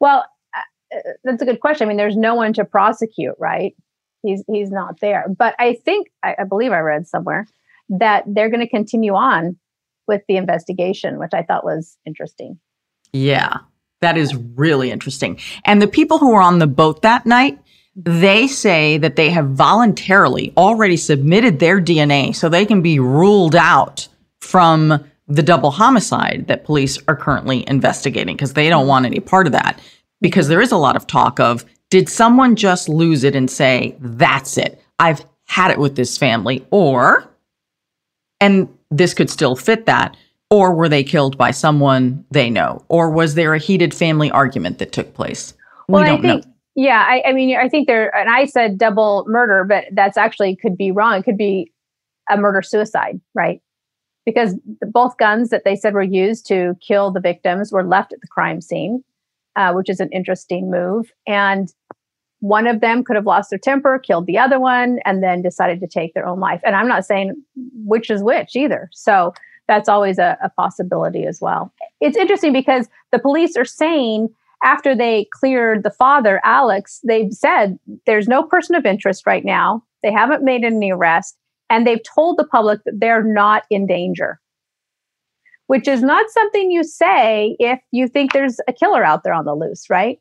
Well, 0.00 0.24
uh, 0.56 0.98
that's 1.24 1.42
a 1.42 1.44
good 1.44 1.60
question. 1.60 1.86
I 1.86 1.88
mean, 1.88 1.96
there's 1.96 2.16
no 2.16 2.34
one 2.34 2.52
to 2.54 2.64
prosecute, 2.64 3.36
right? 3.38 3.74
He's 4.22 4.44
he's 4.48 4.70
not 4.70 5.00
there. 5.00 5.26
But 5.36 5.54
I 5.58 5.74
think 5.84 6.08
I, 6.22 6.36
I 6.40 6.44
believe 6.44 6.72
I 6.72 6.80
read 6.80 7.06
somewhere 7.06 7.46
that 7.88 8.24
they're 8.26 8.50
going 8.50 8.60
to 8.60 8.68
continue 8.68 9.14
on 9.14 9.56
with 10.06 10.22
the 10.28 10.36
investigation, 10.36 11.18
which 11.18 11.32
I 11.32 11.42
thought 11.42 11.64
was 11.64 11.96
interesting. 12.06 12.58
Yeah, 13.12 13.58
that 14.02 14.18
is 14.18 14.34
really 14.34 14.90
interesting. 14.90 15.38
And 15.64 15.80
the 15.80 15.88
people 15.88 16.18
who 16.18 16.32
were 16.32 16.42
on 16.42 16.58
the 16.58 16.66
boat 16.66 17.02
that 17.02 17.24
night, 17.24 17.58
they 17.96 18.46
say 18.46 18.98
that 18.98 19.16
they 19.16 19.30
have 19.30 19.50
voluntarily 19.50 20.52
already 20.56 20.96
submitted 20.96 21.58
their 21.58 21.80
DNA 21.80 22.34
so 22.34 22.48
they 22.48 22.66
can 22.66 22.82
be 22.82 22.98
ruled 22.98 23.56
out 23.56 24.08
from 24.40 25.02
the 25.28 25.42
double 25.42 25.70
homicide 25.70 26.46
that 26.48 26.64
police 26.64 26.98
are 27.08 27.16
currently 27.16 27.66
investigating 27.68 28.36
because 28.36 28.52
they 28.52 28.68
don't 28.68 28.86
want 28.86 29.06
any 29.06 29.20
part 29.20 29.46
of 29.46 29.52
that. 29.52 29.80
Because 30.20 30.48
there 30.48 30.60
is 30.60 30.72
a 30.72 30.76
lot 30.76 30.96
of 30.96 31.06
talk 31.06 31.40
of 31.40 31.64
did 31.90 32.08
someone 32.08 32.56
just 32.56 32.88
lose 32.88 33.24
it 33.24 33.36
and 33.36 33.50
say, 33.50 33.96
that's 34.00 34.58
it, 34.58 34.82
I've 34.98 35.24
had 35.46 35.70
it 35.70 35.78
with 35.78 35.96
this 35.96 36.16
family? 36.16 36.66
Or, 36.70 37.28
and 38.40 38.68
this 38.90 39.14
could 39.14 39.30
still 39.30 39.56
fit 39.56 39.86
that, 39.86 40.16
or 40.52 40.74
were 40.74 40.88
they 40.88 41.02
killed 41.02 41.38
by 41.38 41.50
someone 41.50 42.22
they 42.30 42.50
know? 42.50 42.84
Or 42.88 43.08
was 43.08 43.36
there 43.36 43.54
a 43.54 43.58
heated 43.58 43.94
family 43.94 44.30
argument 44.30 44.78
that 44.78 44.92
took 44.92 45.14
place? 45.14 45.54
Well, 45.88 46.02
we 46.02 46.08
don't 46.08 46.20
think, 46.20 46.44
know. 46.44 46.52
Yeah, 46.74 47.06
I, 47.08 47.22
I, 47.26 47.32
mean, 47.32 47.56
I 47.56 47.70
think 47.70 47.86
there, 47.86 48.14
and 48.14 48.28
I 48.28 48.44
said 48.44 48.76
double 48.76 49.24
murder, 49.26 49.64
but 49.64 49.84
that's 49.92 50.18
actually 50.18 50.54
could 50.56 50.76
be 50.76 50.90
wrong. 50.90 51.18
It 51.18 51.24
could 51.24 51.38
be 51.38 51.72
a 52.30 52.36
murder 52.36 52.60
suicide, 52.60 53.18
right? 53.34 53.62
Because 54.26 54.54
both 54.82 55.16
guns 55.16 55.48
that 55.48 55.64
they 55.64 55.74
said 55.74 55.94
were 55.94 56.02
used 56.02 56.46
to 56.48 56.76
kill 56.86 57.10
the 57.10 57.20
victims 57.20 57.72
were 57.72 57.82
left 57.82 58.12
at 58.12 58.20
the 58.20 58.28
crime 58.28 58.60
scene, 58.60 59.02
uh, 59.56 59.72
which 59.72 59.88
is 59.88 60.00
an 60.00 60.10
interesting 60.12 60.70
move. 60.70 61.10
And 61.26 61.72
one 62.40 62.66
of 62.66 62.82
them 62.82 63.04
could 63.04 63.16
have 63.16 63.26
lost 63.26 63.48
their 63.48 63.58
temper, 63.58 63.98
killed 63.98 64.26
the 64.26 64.36
other 64.36 64.60
one, 64.60 64.98
and 65.06 65.22
then 65.22 65.40
decided 65.40 65.80
to 65.80 65.86
take 65.86 66.12
their 66.12 66.26
own 66.26 66.40
life. 66.40 66.60
And 66.62 66.76
I'm 66.76 66.88
not 66.88 67.06
saying 67.06 67.42
which 67.86 68.10
is 68.10 68.22
which 68.22 68.54
either. 68.54 68.90
So 68.92 69.32
that's 69.68 69.88
always 69.88 70.18
a, 70.18 70.36
a 70.42 70.50
possibility 70.50 71.26
as 71.26 71.40
well. 71.40 71.72
It's 72.00 72.16
interesting 72.16 72.52
because 72.52 72.88
the 73.10 73.18
police 73.18 73.56
are 73.56 73.64
saying 73.64 74.28
after 74.64 74.94
they 74.94 75.26
cleared 75.32 75.82
the 75.82 75.90
father, 75.90 76.40
Alex, 76.44 77.00
they've 77.06 77.32
said 77.32 77.78
there's 78.06 78.28
no 78.28 78.42
person 78.42 78.74
of 78.74 78.86
interest 78.86 79.26
right 79.26 79.44
now. 79.44 79.82
They 80.02 80.12
haven't 80.12 80.44
made 80.44 80.64
any 80.64 80.92
arrest, 80.92 81.36
and 81.70 81.86
they've 81.86 82.02
told 82.02 82.38
the 82.38 82.46
public 82.46 82.80
that 82.84 82.98
they're 82.98 83.24
not 83.24 83.64
in 83.70 83.86
danger, 83.86 84.40
which 85.66 85.88
is 85.88 86.02
not 86.02 86.30
something 86.30 86.70
you 86.70 86.84
say 86.84 87.56
if 87.58 87.80
you 87.90 88.08
think 88.08 88.32
there's 88.32 88.60
a 88.68 88.72
killer 88.72 89.04
out 89.04 89.24
there 89.24 89.32
on 89.32 89.44
the 89.44 89.54
loose, 89.54 89.88
right? 89.90 90.20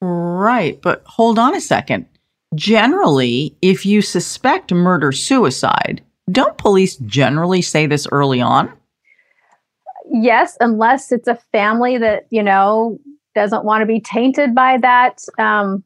Right. 0.00 0.80
But 0.80 1.02
hold 1.06 1.38
on 1.38 1.54
a 1.54 1.60
second. 1.60 2.06
Generally, 2.54 3.54
if 3.62 3.86
you 3.86 4.02
suspect 4.02 4.72
murder 4.72 5.12
suicide, 5.12 6.02
don't 6.32 6.56
police 6.58 6.96
generally 6.96 7.62
say 7.62 7.86
this 7.86 8.06
early 8.12 8.40
on? 8.40 8.72
Yes, 10.12 10.56
unless 10.60 11.12
it's 11.12 11.28
a 11.28 11.38
family 11.52 11.98
that, 11.98 12.26
you 12.30 12.42
know, 12.42 12.98
doesn't 13.34 13.64
want 13.64 13.82
to 13.82 13.86
be 13.86 14.00
tainted 14.00 14.54
by 14.54 14.78
that 14.78 15.22
um, 15.38 15.84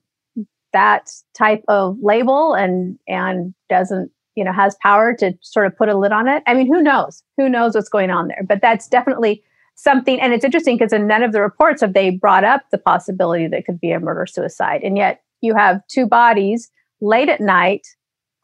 that 0.73 1.11
type 1.37 1.63
of 1.69 1.99
label 2.01 2.55
and 2.55 2.99
and 3.07 3.55
doesn't 3.69 4.11
you 4.35 4.45
know, 4.45 4.53
has 4.53 4.77
power 4.83 5.15
to 5.15 5.33
sort 5.43 5.67
of 5.67 5.77
put 5.77 5.89
a 5.89 5.97
lid 5.97 6.13
on 6.13 6.29
it. 6.29 6.43
I 6.47 6.55
mean, 6.55 6.67
who 6.67 6.83
knows? 6.83 7.23
Who 7.37 7.49
knows 7.49 7.75
what's 7.75 7.89
going 7.89 8.11
on 8.11 8.29
there? 8.29 8.43
But 8.47 8.61
that's 8.61 8.89
definitely 8.89 9.43
something. 9.77 10.21
And 10.21 10.33
it's 10.33 10.45
interesting 10.45 10.77
because 10.77 10.93
in 10.93 11.07
none 11.07 11.23
of 11.23 11.33
the 11.33 11.41
reports 11.41 11.81
have 11.81 11.95
they 11.95 12.11
brought 12.11 12.45
up 12.45 12.63
the 12.71 12.79
possibility 12.79 13.47
that 13.49 13.65
could 13.65 13.81
be 13.81 13.93
a 13.93 14.01
murder 14.01 14.27
suicide. 14.27 14.83
And 14.83 14.97
yet 14.97 15.23
you 15.41 15.55
have 15.55 15.87
two 15.89 16.07
bodies 16.07 16.71
late 17.01 17.29
at 17.29 17.41
night 17.41 17.87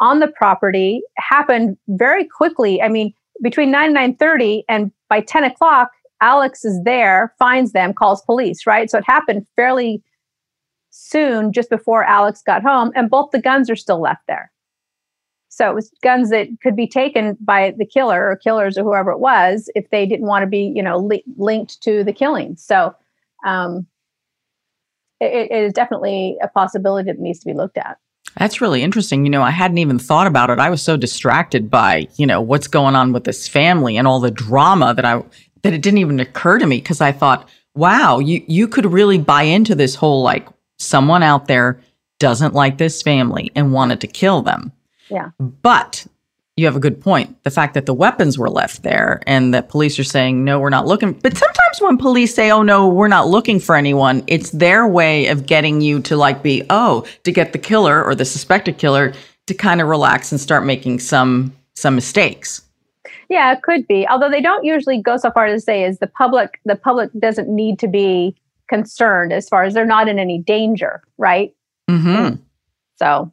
on 0.00 0.20
the 0.20 0.28
property 0.28 1.02
happened 1.16 1.76
very 1.88 2.24
quickly. 2.24 2.82
I 2.82 2.88
mean, 2.88 3.12
between 3.42 3.70
9 3.70 3.96
and 3.96 4.18
9.30 4.18 4.62
and 4.68 4.90
by 5.08 5.20
10 5.20 5.44
o'clock, 5.44 5.90
Alex 6.20 6.64
is 6.64 6.82
there, 6.84 7.34
finds 7.38 7.72
them, 7.72 7.94
calls 7.94 8.22
police, 8.22 8.66
right? 8.66 8.90
So 8.90 8.98
it 8.98 9.04
happened 9.06 9.46
fairly 9.56 10.02
soon, 10.90 11.52
just 11.52 11.70
before 11.70 12.04
Alex 12.04 12.42
got 12.44 12.62
home, 12.62 12.90
and 12.94 13.08
both 13.08 13.30
the 13.30 13.40
guns 13.40 13.70
are 13.70 13.76
still 13.76 14.00
left 14.00 14.22
there. 14.26 14.50
So 15.48 15.68
it 15.68 15.74
was 15.74 15.90
guns 16.02 16.30
that 16.30 16.48
could 16.62 16.76
be 16.76 16.86
taken 16.86 17.36
by 17.40 17.74
the 17.76 17.84
killer 17.84 18.30
or 18.30 18.36
killers 18.36 18.78
or 18.78 18.84
whoever 18.84 19.10
it 19.10 19.18
was 19.18 19.68
if 19.74 19.88
they 19.90 20.06
didn't 20.06 20.26
want 20.26 20.42
to 20.42 20.46
be, 20.46 20.72
you 20.74 20.82
know, 20.82 20.98
li- 20.98 21.24
linked 21.36 21.82
to 21.82 22.04
the 22.04 22.12
killing. 22.12 22.56
So 22.56 22.94
um, 23.44 23.86
it, 25.20 25.50
it 25.50 25.64
is 25.64 25.72
definitely 25.72 26.36
a 26.42 26.48
possibility 26.48 27.10
that 27.10 27.18
needs 27.18 27.40
to 27.40 27.46
be 27.46 27.52
looked 27.52 27.78
at. 27.78 27.98
That's 28.38 28.60
really 28.60 28.82
interesting. 28.82 29.24
You 29.24 29.30
know, 29.30 29.42
I 29.42 29.50
hadn't 29.50 29.78
even 29.78 29.98
thought 29.98 30.26
about 30.26 30.50
it. 30.50 30.58
I 30.58 30.70
was 30.70 30.82
so 30.82 30.96
distracted 30.96 31.70
by, 31.70 32.08
you 32.16 32.26
know, 32.26 32.40
what's 32.40 32.68
going 32.68 32.94
on 32.94 33.12
with 33.12 33.24
this 33.24 33.48
family 33.48 33.96
and 33.96 34.06
all 34.06 34.20
the 34.20 34.30
drama 34.30 34.94
that 34.94 35.04
I 35.04 35.22
that 35.62 35.74
it 35.74 35.82
didn't 35.82 35.98
even 35.98 36.20
occur 36.20 36.58
to 36.58 36.66
me 36.66 36.78
because 36.78 37.00
I 37.00 37.12
thought, 37.12 37.48
wow, 37.74 38.18
you 38.18 38.42
you 38.46 38.68
could 38.68 38.86
really 38.86 39.18
buy 39.18 39.42
into 39.42 39.74
this 39.74 39.94
whole 39.94 40.22
like 40.22 40.48
someone 40.78 41.22
out 41.22 41.46
there 41.46 41.80
doesn't 42.18 42.54
like 42.54 42.78
this 42.78 43.02
family 43.02 43.50
and 43.54 43.72
wanted 43.72 44.00
to 44.00 44.06
kill 44.06 44.42
them. 44.42 44.72
Yeah. 45.08 45.30
But 45.38 46.06
you 46.60 46.66
have 46.66 46.76
a 46.76 46.80
good 46.80 47.00
point. 47.00 47.42
The 47.42 47.50
fact 47.50 47.72
that 47.72 47.86
the 47.86 47.94
weapons 47.94 48.38
were 48.38 48.50
left 48.50 48.82
there 48.82 49.22
and 49.26 49.54
that 49.54 49.70
police 49.70 49.98
are 49.98 50.04
saying, 50.04 50.44
no, 50.44 50.60
we're 50.60 50.68
not 50.68 50.86
looking. 50.86 51.12
But 51.12 51.34
sometimes 51.34 51.80
when 51.80 51.96
police 51.96 52.34
say, 52.34 52.50
oh, 52.50 52.62
no, 52.62 52.86
we're 52.86 53.08
not 53.08 53.28
looking 53.28 53.58
for 53.58 53.74
anyone, 53.74 54.22
it's 54.26 54.50
their 54.50 54.86
way 54.86 55.28
of 55.28 55.46
getting 55.46 55.80
you 55.80 56.00
to 56.00 56.16
like 56.16 56.42
be, 56.42 56.62
oh, 56.68 57.06
to 57.24 57.32
get 57.32 57.52
the 57.54 57.58
killer 57.58 58.04
or 58.04 58.14
the 58.14 58.26
suspected 58.26 58.76
killer 58.76 59.14
to 59.46 59.54
kind 59.54 59.80
of 59.80 59.88
relax 59.88 60.30
and 60.30 60.40
start 60.40 60.64
making 60.66 60.98
some 60.98 61.52
some 61.74 61.94
mistakes. 61.94 62.62
Yeah, 63.30 63.52
it 63.52 63.62
could 63.62 63.86
be. 63.88 64.06
Although 64.06 64.28
they 64.28 64.42
don't 64.42 64.64
usually 64.64 65.00
go 65.00 65.16
so 65.16 65.30
far 65.30 65.46
as 65.46 65.62
to 65.62 65.64
say 65.64 65.84
is 65.84 65.98
the 65.98 66.06
public 66.06 66.60
the 66.66 66.76
public 66.76 67.10
doesn't 67.18 67.48
need 67.48 67.78
to 67.78 67.88
be 67.88 68.36
concerned 68.68 69.32
as 69.32 69.48
far 69.48 69.62
as 69.62 69.72
they're 69.72 69.86
not 69.86 70.08
in 70.08 70.18
any 70.18 70.38
danger, 70.38 71.02
right? 71.16 71.54
Mm-hmm. 71.88 72.36
So 72.96 73.32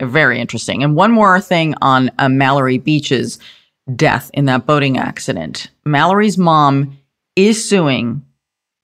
very 0.00 0.40
interesting. 0.40 0.82
And 0.82 0.96
one 0.96 1.12
more 1.12 1.40
thing 1.40 1.74
on 1.82 2.10
uh, 2.18 2.28
Mallory 2.28 2.78
Beach's 2.78 3.38
death 3.96 4.30
in 4.34 4.44
that 4.46 4.66
boating 4.66 4.98
accident. 4.98 5.70
Mallory's 5.84 6.38
mom 6.38 6.96
is 7.36 7.68
suing 7.68 8.24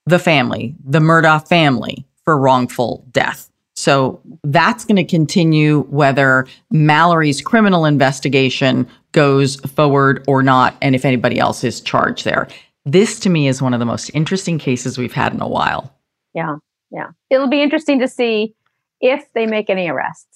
the 0.06 0.18
family, 0.18 0.74
the 0.84 1.00
Murdaugh 1.00 1.46
family, 1.46 2.06
for 2.24 2.38
wrongful 2.38 3.04
death. 3.10 3.50
So 3.74 4.20
that's 4.42 4.84
going 4.84 4.96
to 4.96 5.04
continue 5.04 5.82
whether 5.84 6.46
Mallory's 6.70 7.42
criminal 7.42 7.84
investigation 7.84 8.88
goes 9.12 9.56
forward 9.56 10.24
or 10.26 10.42
not, 10.42 10.76
and 10.80 10.94
if 10.94 11.04
anybody 11.04 11.38
else 11.38 11.62
is 11.62 11.80
charged 11.80 12.24
there. 12.24 12.48
This 12.84 13.18
to 13.20 13.28
me 13.28 13.48
is 13.48 13.60
one 13.60 13.74
of 13.74 13.80
the 13.80 13.86
most 13.86 14.10
interesting 14.14 14.58
cases 14.58 14.96
we've 14.96 15.12
had 15.12 15.34
in 15.34 15.40
a 15.40 15.48
while. 15.48 15.92
Yeah, 16.34 16.56
yeah. 16.90 17.08
It'll 17.30 17.48
be 17.48 17.62
interesting 17.62 17.98
to 18.00 18.08
see 18.08 18.54
if 19.00 19.30
they 19.34 19.46
make 19.46 19.68
any 19.68 19.88
arrests. 19.88 20.35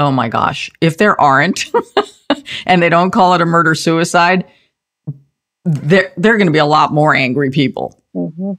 Oh 0.00 0.10
my 0.10 0.30
gosh. 0.30 0.70
If 0.80 0.96
there 0.96 1.20
aren't 1.20 1.66
and 2.66 2.82
they 2.82 2.88
don't 2.88 3.10
call 3.10 3.34
it 3.34 3.42
a 3.42 3.44
murder 3.44 3.74
suicide, 3.74 4.46
there, 5.66 6.10
there 6.16 6.34
are 6.34 6.38
going 6.38 6.46
to 6.46 6.52
be 6.52 6.58
a 6.58 6.64
lot 6.64 6.90
more 6.90 7.14
angry 7.14 7.50
people. 7.50 8.02
Mm-hmm. 8.16 8.52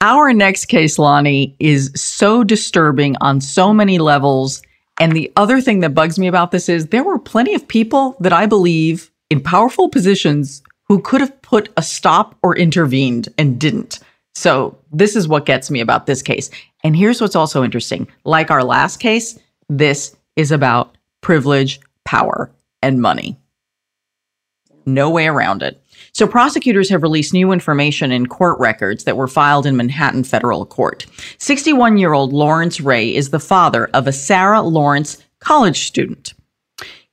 Our 0.00 0.32
next 0.32 0.66
case, 0.66 0.98
Loni, 0.98 1.56
is 1.58 1.90
so 1.96 2.44
disturbing 2.44 3.16
on 3.20 3.40
so 3.40 3.74
many 3.74 3.98
levels. 3.98 4.62
And 5.00 5.10
the 5.10 5.32
other 5.34 5.60
thing 5.60 5.80
that 5.80 5.96
bugs 5.96 6.16
me 6.16 6.28
about 6.28 6.52
this 6.52 6.68
is 6.68 6.86
there 6.86 7.02
were 7.02 7.18
plenty 7.18 7.54
of 7.54 7.66
people 7.66 8.16
that 8.20 8.32
I 8.32 8.46
believe 8.46 9.10
in 9.30 9.40
powerful 9.40 9.88
positions 9.88 10.62
who 10.84 11.00
could 11.00 11.20
have 11.20 11.42
put 11.42 11.70
a 11.76 11.82
stop 11.82 12.36
or 12.40 12.56
intervened 12.56 13.30
and 13.36 13.58
didn't. 13.58 13.98
So, 14.36 14.78
this 14.92 15.16
is 15.16 15.26
what 15.26 15.46
gets 15.46 15.70
me 15.70 15.80
about 15.80 16.06
this 16.06 16.22
case. 16.22 16.50
And 16.84 16.94
here's 16.94 17.20
what's 17.20 17.34
also 17.34 17.64
interesting 17.64 18.06
like 18.24 18.50
our 18.50 18.62
last 18.62 18.98
case, 18.98 19.38
this 19.68 20.14
is 20.36 20.52
about 20.52 20.96
privilege, 21.22 21.80
power, 22.04 22.52
and 22.82 23.00
money. 23.00 23.38
No 24.86 25.08
way 25.08 25.26
around 25.26 25.62
it. 25.62 25.82
So, 26.12 26.26
prosecutors 26.26 26.90
have 26.90 27.02
released 27.02 27.32
new 27.32 27.52
information 27.52 28.12
in 28.12 28.26
court 28.26 28.58
records 28.60 29.04
that 29.04 29.16
were 29.16 29.26
filed 29.26 29.64
in 29.64 29.76
Manhattan 29.76 30.24
federal 30.24 30.66
court. 30.66 31.06
61 31.38 31.96
year 31.96 32.12
old 32.12 32.34
Lawrence 32.34 32.80
Ray 32.80 33.14
is 33.14 33.30
the 33.30 33.40
father 33.40 33.86
of 33.94 34.06
a 34.06 34.12
Sarah 34.12 34.60
Lawrence 34.60 35.24
college 35.40 35.86
student. 35.86 36.34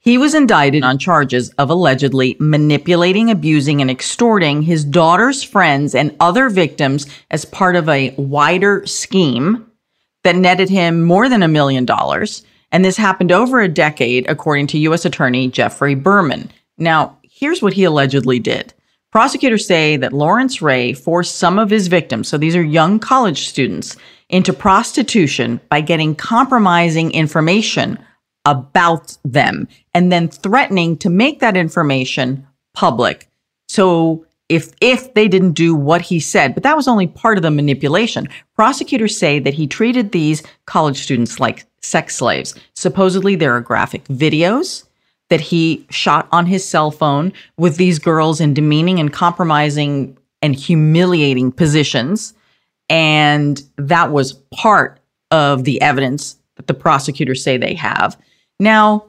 He 0.03 0.17
was 0.17 0.33
indicted 0.33 0.83
on 0.83 0.97
charges 0.97 1.51
of 1.59 1.69
allegedly 1.69 2.35
manipulating, 2.39 3.29
abusing, 3.29 3.81
and 3.81 3.91
extorting 3.91 4.63
his 4.63 4.83
daughter's 4.83 5.43
friends 5.43 5.93
and 5.93 6.15
other 6.19 6.49
victims 6.49 7.05
as 7.29 7.45
part 7.45 7.75
of 7.75 7.87
a 7.87 8.15
wider 8.17 8.83
scheme 8.87 9.69
that 10.23 10.35
netted 10.35 10.69
him 10.69 11.03
more 11.03 11.29
than 11.29 11.43
a 11.43 11.47
million 11.47 11.85
dollars. 11.85 12.43
And 12.71 12.83
this 12.83 12.97
happened 12.97 13.31
over 13.31 13.61
a 13.61 13.67
decade, 13.67 14.27
according 14.27 14.65
to 14.67 14.79
U.S. 14.79 15.05
Attorney 15.05 15.49
Geoffrey 15.49 15.93
Berman. 15.93 16.51
Now, 16.79 17.19
here's 17.21 17.61
what 17.61 17.73
he 17.73 17.83
allegedly 17.83 18.39
did. 18.39 18.73
Prosecutors 19.11 19.67
say 19.67 19.97
that 19.97 20.13
Lawrence 20.13 20.63
Ray 20.63 20.93
forced 20.93 21.35
some 21.35 21.59
of 21.59 21.69
his 21.69 21.89
victims, 21.89 22.27
so 22.27 22.39
these 22.39 22.55
are 22.55 22.63
young 22.63 22.97
college 22.97 23.47
students, 23.47 23.97
into 24.29 24.51
prostitution 24.51 25.59
by 25.69 25.81
getting 25.81 26.15
compromising 26.15 27.11
information 27.11 27.99
about 28.45 29.17
them 29.23 29.67
and 29.93 30.11
then 30.11 30.27
threatening 30.27 30.97
to 30.97 31.09
make 31.09 31.39
that 31.39 31.57
information 31.57 32.47
public. 32.73 33.29
So 33.69 34.25
if 34.49 34.73
if 34.81 35.13
they 35.13 35.27
didn't 35.27 35.53
do 35.53 35.73
what 35.73 36.01
he 36.01 36.19
said, 36.19 36.53
but 36.53 36.63
that 36.63 36.75
was 36.75 36.87
only 36.87 37.07
part 37.07 37.37
of 37.37 37.43
the 37.43 37.51
manipulation. 37.51 38.27
Prosecutors 38.55 39.17
say 39.17 39.39
that 39.39 39.53
he 39.53 39.67
treated 39.67 40.11
these 40.11 40.43
college 40.65 40.97
students 40.97 41.39
like 41.39 41.65
sex 41.81 42.15
slaves. 42.15 42.55
Supposedly 42.75 43.35
there 43.35 43.55
are 43.55 43.61
graphic 43.61 44.03
videos 44.05 44.85
that 45.29 45.39
he 45.39 45.85
shot 45.89 46.27
on 46.33 46.45
his 46.45 46.67
cell 46.67 46.91
phone 46.91 47.31
with 47.57 47.77
these 47.77 47.97
girls 47.97 48.41
in 48.41 48.53
demeaning 48.53 48.99
and 48.99 49.13
compromising 49.13 50.17
and 50.41 50.55
humiliating 50.55 51.51
positions. 51.51 52.33
And 52.89 53.63
that 53.77 54.11
was 54.11 54.33
part 54.53 54.99
of 55.31 55.63
the 55.63 55.81
evidence 55.81 56.35
that 56.57 56.67
the 56.67 56.73
prosecutors 56.73 57.41
say 57.41 57.55
they 57.55 57.73
have. 57.75 58.17
Now, 58.61 59.07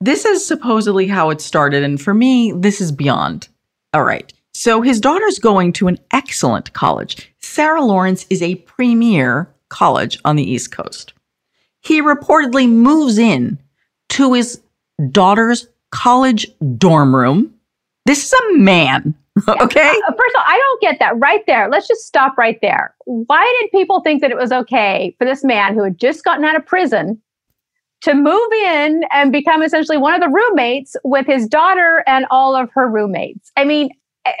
this 0.00 0.24
is 0.24 0.46
supposedly 0.46 1.08
how 1.08 1.30
it 1.30 1.40
started. 1.40 1.82
And 1.82 2.00
for 2.00 2.14
me, 2.14 2.52
this 2.52 2.80
is 2.80 2.92
beyond. 2.92 3.48
All 3.92 4.04
right. 4.04 4.32
So 4.54 4.80
his 4.80 5.00
daughter's 5.00 5.40
going 5.40 5.72
to 5.74 5.88
an 5.88 5.98
excellent 6.12 6.72
college. 6.72 7.34
Sarah 7.40 7.82
Lawrence 7.82 8.26
is 8.30 8.42
a 8.42 8.54
premier 8.54 9.52
college 9.70 10.20
on 10.24 10.36
the 10.36 10.48
East 10.48 10.70
Coast. 10.70 11.14
He 11.80 12.00
reportedly 12.00 12.68
moves 12.68 13.18
in 13.18 13.58
to 14.10 14.34
his 14.34 14.60
daughter's 15.10 15.66
college 15.90 16.46
dorm 16.76 17.14
room. 17.14 17.52
This 18.06 18.24
is 18.24 18.32
a 18.32 18.56
man, 18.56 19.16
okay? 19.48 19.88
Uh, 19.88 20.12
first 20.12 20.34
of 20.34 20.36
all, 20.36 20.44
I 20.46 20.58
don't 20.58 20.80
get 20.80 21.00
that 21.00 21.18
right 21.18 21.42
there. 21.48 21.68
Let's 21.68 21.88
just 21.88 22.06
stop 22.06 22.38
right 22.38 22.58
there. 22.62 22.94
Why 23.04 23.60
did 23.60 23.72
people 23.72 24.00
think 24.00 24.20
that 24.20 24.30
it 24.30 24.36
was 24.36 24.52
okay 24.52 25.14
for 25.18 25.24
this 25.24 25.42
man 25.42 25.74
who 25.74 25.82
had 25.82 25.98
just 25.98 26.24
gotten 26.24 26.44
out 26.44 26.54
of 26.54 26.64
prison 26.64 27.20
to 28.02 28.14
move 28.14 28.52
in 28.64 29.04
and 29.12 29.32
become 29.32 29.62
essentially 29.62 29.98
one 29.98 30.14
of 30.14 30.20
the 30.20 30.34
roommates 30.34 30.96
with 31.04 31.26
his 31.26 31.46
daughter 31.46 32.02
and 32.06 32.26
all 32.30 32.56
of 32.56 32.70
her 32.72 32.88
roommates. 32.88 33.52
I 33.56 33.64
mean, 33.64 33.90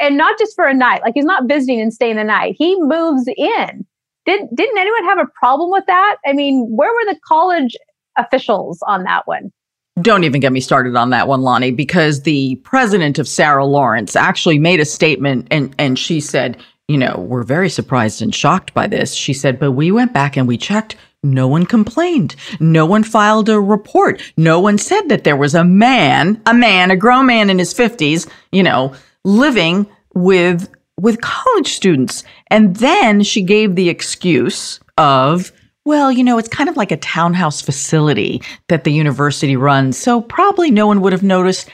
and 0.00 0.16
not 0.16 0.38
just 0.38 0.54
for 0.54 0.66
a 0.66 0.74
night, 0.74 1.02
like 1.02 1.14
he's 1.14 1.24
not 1.24 1.48
visiting 1.48 1.80
and 1.80 1.92
staying 1.92 2.16
the 2.16 2.24
night. 2.24 2.56
He 2.58 2.80
moves 2.80 3.28
in. 3.36 3.86
Did 4.26 4.42
didn't 4.54 4.78
anyone 4.78 5.04
have 5.04 5.18
a 5.18 5.26
problem 5.38 5.70
with 5.70 5.84
that? 5.86 6.16
I 6.26 6.32
mean, 6.32 6.66
where 6.70 6.92
were 6.92 7.12
the 7.12 7.18
college 7.26 7.76
officials 8.16 8.82
on 8.86 9.04
that 9.04 9.26
one? 9.26 9.52
Don't 10.00 10.24
even 10.24 10.40
get 10.40 10.52
me 10.52 10.60
started 10.60 10.96
on 10.96 11.10
that 11.10 11.28
one, 11.28 11.40
Loni, 11.40 11.74
because 11.74 12.22
the 12.22 12.56
president 12.56 13.18
of 13.18 13.28
Sarah 13.28 13.64
Lawrence 13.64 14.16
actually 14.16 14.58
made 14.58 14.80
a 14.80 14.84
statement 14.84 15.48
and 15.50 15.74
and 15.78 15.98
she 15.98 16.20
said, 16.20 16.56
you 16.88 16.98
know, 16.98 17.16
we're 17.28 17.42
very 17.42 17.68
surprised 17.68 18.22
and 18.22 18.34
shocked 18.34 18.74
by 18.74 18.86
this. 18.86 19.14
She 19.14 19.32
said, 19.32 19.58
but 19.58 19.72
we 19.72 19.90
went 19.90 20.12
back 20.12 20.36
and 20.36 20.46
we 20.46 20.58
checked 20.58 20.96
no 21.22 21.46
one 21.46 21.66
complained. 21.66 22.34
No 22.60 22.86
one 22.86 23.02
filed 23.02 23.48
a 23.48 23.60
report. 23.60 24.22
No 24.36 24.58
one 24.60 24.78
said 24.78 25.08
that 25.08 25.24
there 25.24 25.36
was 25.36 25.54
a 25.54 25.64
man, 25.64 26.40
a 26.46 26.54
man, 26.54 26.90
a 26.90 26.96
grown 26.96 27.26
man 27.26 27.50
in 27.50 27.58
his 27.58 27.74
50s, 27.74 28.28
you 28.52 28.62
know, 28.62 28.94
living 29.24 29.86
with 30.14 30.68
with 30.98 31.20
college 31.20 31.72
students. 31.72 32.24
And 32.48 32.76
then 32.76 33.22
she 33.22 33.42
gave 33.42 33.74
the 33.74 33.88
excuse 33.88 34.80
of, 34.98 35.50
well, 35.86 36.12
you 36.12 36.22
know, 36.22 36.36
it's 36.36 36.48
kind 36.48 36.68
of 36.68 36.76
like 36.76 36.92
a 36.92 36.98
townhouse 36.98 37.62
facility 37.62 38.42
that 38.68 38.84
the 38.84 38.92
university 38.92 39.56
runs. 39.56 39.96
So 39.96 40.20
probably 40.20 40.70
no 40.70 40.86
one 40.86 41.00
would 41.00 41.12
have 41.12 41.22
noticed. 41.22 41.68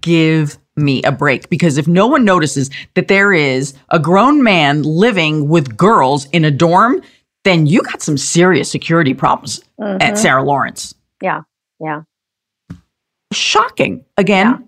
Give 0.00 0.58
me 0.76 1.02
a 1.02 1.12
break 1.12 1.48
because 1.48 1.78
if 1.78 1.86
no 1.86 2.06
one 2.06 2.24
notices 2.24 2.70
that 2.94 3.08
there 3.08 3.32
is 3.32 3.74
a 3.90 3.98
grown 3.98 4.42
man 4.42 4.82
living 4.82 5.48
with 5.48 5.76
girls 5.76 6.26
in 6.26 6.44
a 6.44 6.50
dorm, 6.50 7.02
then 7.44 7.66
you 7.66 7.82
got 7.82 8.02
some 8.02 8.16
serious 8.16 8.70
security 8.70 9.14
problems 9.14 9.62
mm-hmm. 9.80 10.00
at 10.00 10.18
Sarah 10.18 10.42
Lawrence. 10.42 10.94
Yeah. 11.20 11.42
Yeah. 11.80 12.02
Shocking. 13.32 14.04
Again, 14.16 14.46
yeah. 14.46 14.58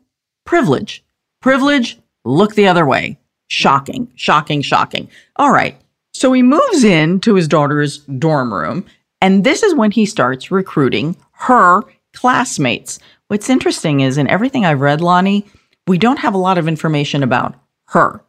privilege. 0.45 1.05
Privilege, 1.41 1.99
look 2.25 2.55
the 2.55 2.67
other 2.67 2.87
way. 2.87 3.19
Shocking, 3.49 4.11
shocking, 4.17 4.63
shocking. 4.63 5.09
All 5.37 5.53
right. 5.53 5.79
So 6.13 6.33
he 6.33 6.43
moves 6.43 6.85
in 6.85 7.21
to 7.21 7.35
his 7.35 7.49
daughter's 7.49 7.99
dorm 7.99 8.55
room, 8.55 8.87
and 9.21 9.45
this 9.45 9.63
is 9.63 9.75
when 9.75 9.91
he 9.91 10.07
starts 10.07 10.51
recruiting 10.51 11.17
her 11.33 11.83
classmates. 12.15 12.99
What's 13.29 13.51
interesting 13.51 14.01
is 14.01 14.17
in 14.17 14.29
everything 14.29 14.65
I've 14.65 14.81
read, 14.81 15.01
Loni, 15.01 15.45
we 15.87 15.99
don't 15.99 16.19
have 16.19 16.35
a 16.35 16.39
lot 16.39 16.57
of 16.57 16.69
information 16.69 17.23
about 17.23 17.55
her. 17.89 18.23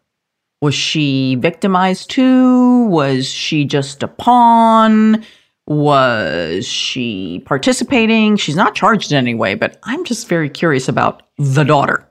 Was 0.62 0.76
she 0.76 1.36
victimized 1.36 2.10
too? 2.10 2.86
Was 2.86 3.28
she 3.28 3.66
just 3.66 4.04
a 4.04 4.08
pawn? 4.08 5.24
Was 5.68 6.66
she 6.66 7.42
participating? 7.46 8.38
She's 8.38 8.56
not 8.56 8.76
charged 8.76 9.12
in 9.12 9.18
any 9.18 9.36
way, 9.36 9.56
but 9.56 9.80
I'm 9.84 10.04
just 10.06 10.28
very 10.28 10.50
curious 10.50 10.88
about 10.88 11.24
the 11.38 11.64
daughter. 11.64 12.08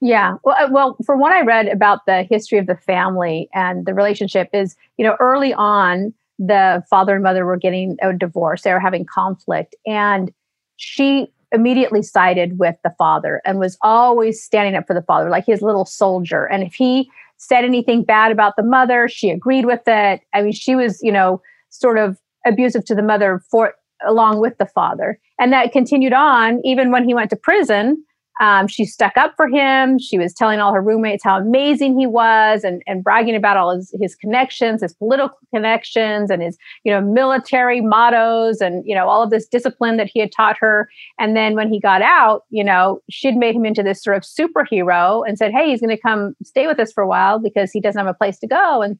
Yeah. 0.00 0.36
Well, 0.44 0.56
uh, 0.58 0.68
well, 0.70 0.96
from 1.04 1.20
what 1.20 1.32
I 1.32 1.42
read 1.42 1.68
about 1.68 2.06
the 2.06 2.22
history 2.22 2.58
of 2.58 2.66
the 2.66 2.76
family 2.76 3.48
and 3.52 3.84
the 3.84 3.94
relationship 3.94 4.48
is, 4.52 4.76
you 4.96 5.04
know, 5.04 5.16
early 5.20 5.52
on, 5.52 6.14
the 6.38 6.82
father 6.88 7.14
and 7.14 7.22
mother 7.22 7.44
were 7.44 7.58
getting 7.58 7.98
a 8.02 8.14
divorce. 8.14 8.62
They 8.62 8.72
were 8.72 8.80
having 8.80 9.04
conflict. 9.04 9.74
And 9.86 10.32
she 10.76 11.30
immediately 11.52 12.02
sided 12.02 12.58
with 12.58 12.76
the 12.82 12.94
father 12.96 13.42
and 13.44 13.58
was 13.58 13.76
always 13.82 14.42
standing 14.42 14.74
up 14.74 14.86
for 14.86 14.94
the 14.94 15.02
father, 15.02 15.28
like 15.28 15.44
his 15.44 15.60
little 15.60 15.84
soldier. 15.84 16.46
And 16.46 16.62
if 16.62 16.72
he 16.74 17.10
said 17.40 17.64
anything 17.64 18.04
bad 18.04 18.30
about 18.30 18.54
the 18.56 18.62
mother, 18.62 19.08
she 19.08 19.30
agreed 19.30 19.64
with 19.64 19.80
it. 19.86 20.20
I 20.34 20.42
mean, 20.42 20.52
she 20.52 20.76
was, 20.76 21.00
you 21.02 21.10
know, 21.10 21.40
sort 21.70 21.98
of 21.98 22.18
abusive 22.46 22.84
to 22.84 22.94
the 22.94 23.02
mother 23.02 23.40
for 23.50 23.72
along 24.06 24.40
with 24.40 24.56
the 24.58 24.66
father. 24.66 25.18
And 25.38 25.52
that 25.52 25.72
continued 25.72 26.12
on 26.12 26.60
even 26.64 26.90
when 26.90 27.04
he 27.04 27.14
went 27.14 27.30
to 27.30 27.36
prison 27.36 28.04
um, 28.40 28.66
she 28.66 28.84
stuck 28.84 29.16
up 29.16 29.34
for 29.36 29.48
him. 29.48 29.98
She 29.98 30.18
was 30.18 30.32
telling 30.32 30.60
all 30.60 30.72
her 30.72 30.82
roommates 30.82 31.22
how 31.22 31.38
amazing 31.38 31.98
he 31.98 32.06
was 32.06 32.64
and, 32.64 32.82
and 32.86 33.04
bragging 33.04 33.36
about 33.36 33.58
all 33.58 33.76
his, 33.76 33.94
his 34.00 34.14
connections, 34.14 34.80
his 34.80 34.94
political 34.94 35.36
connections 35.54 36.30
and 36.30 36.42
his, 36.42 36.56
you 36.82 36.90
know, 36.90 37.02
military 37.02 37.82
mottos 37.82 38.60
and, 38.60 38.82
you 38.86 38.94
know, 38.94 39.08
all 39.08 39.22
of 39.22 39.30
this 39.30 39.46
discipline 39.46 39.98
that 39.98 40.10
he 40.12 40.20
had 40.20 40.32
taught 40.32 40.56
her. 40.58 40.88
And 41.18 41.36
then 41.36 41.54
when 41.54 41.70
he 41.70 41.78
got 41.78 42.00
out, 42.00 42.44
you 42.48 42.64
know, 42.64 43.00
she'd 43.10 43.36
made 43.36 43.54
him 43.54 43.66
into 43.66 43.82
this 43.82 44.02
sort 44.02 44.16
of 44.16 44.22
superhero 44.22 45.22
and 45.28 45.36
said, 45.36 45.52
Hey, 45.52 45.68
he's 45.68 45.80
going 45.80 45.94
to 45.94 46.00
come 46.00 46.34
stay 46.42 46.66
with 46.66 46.80
us 46.80 46.92
for 46.92 47.02
a 47.02 47.08
while 47.08 47.38
because 47.38 47.70
he 47.70 47.80
doesn't 47.80 47.98
have 47.98 48.12
a 48.12 48.16
place 48.16 48.38
to 48.38 48.46
go. 48.46 48.80
And 48.80 48.98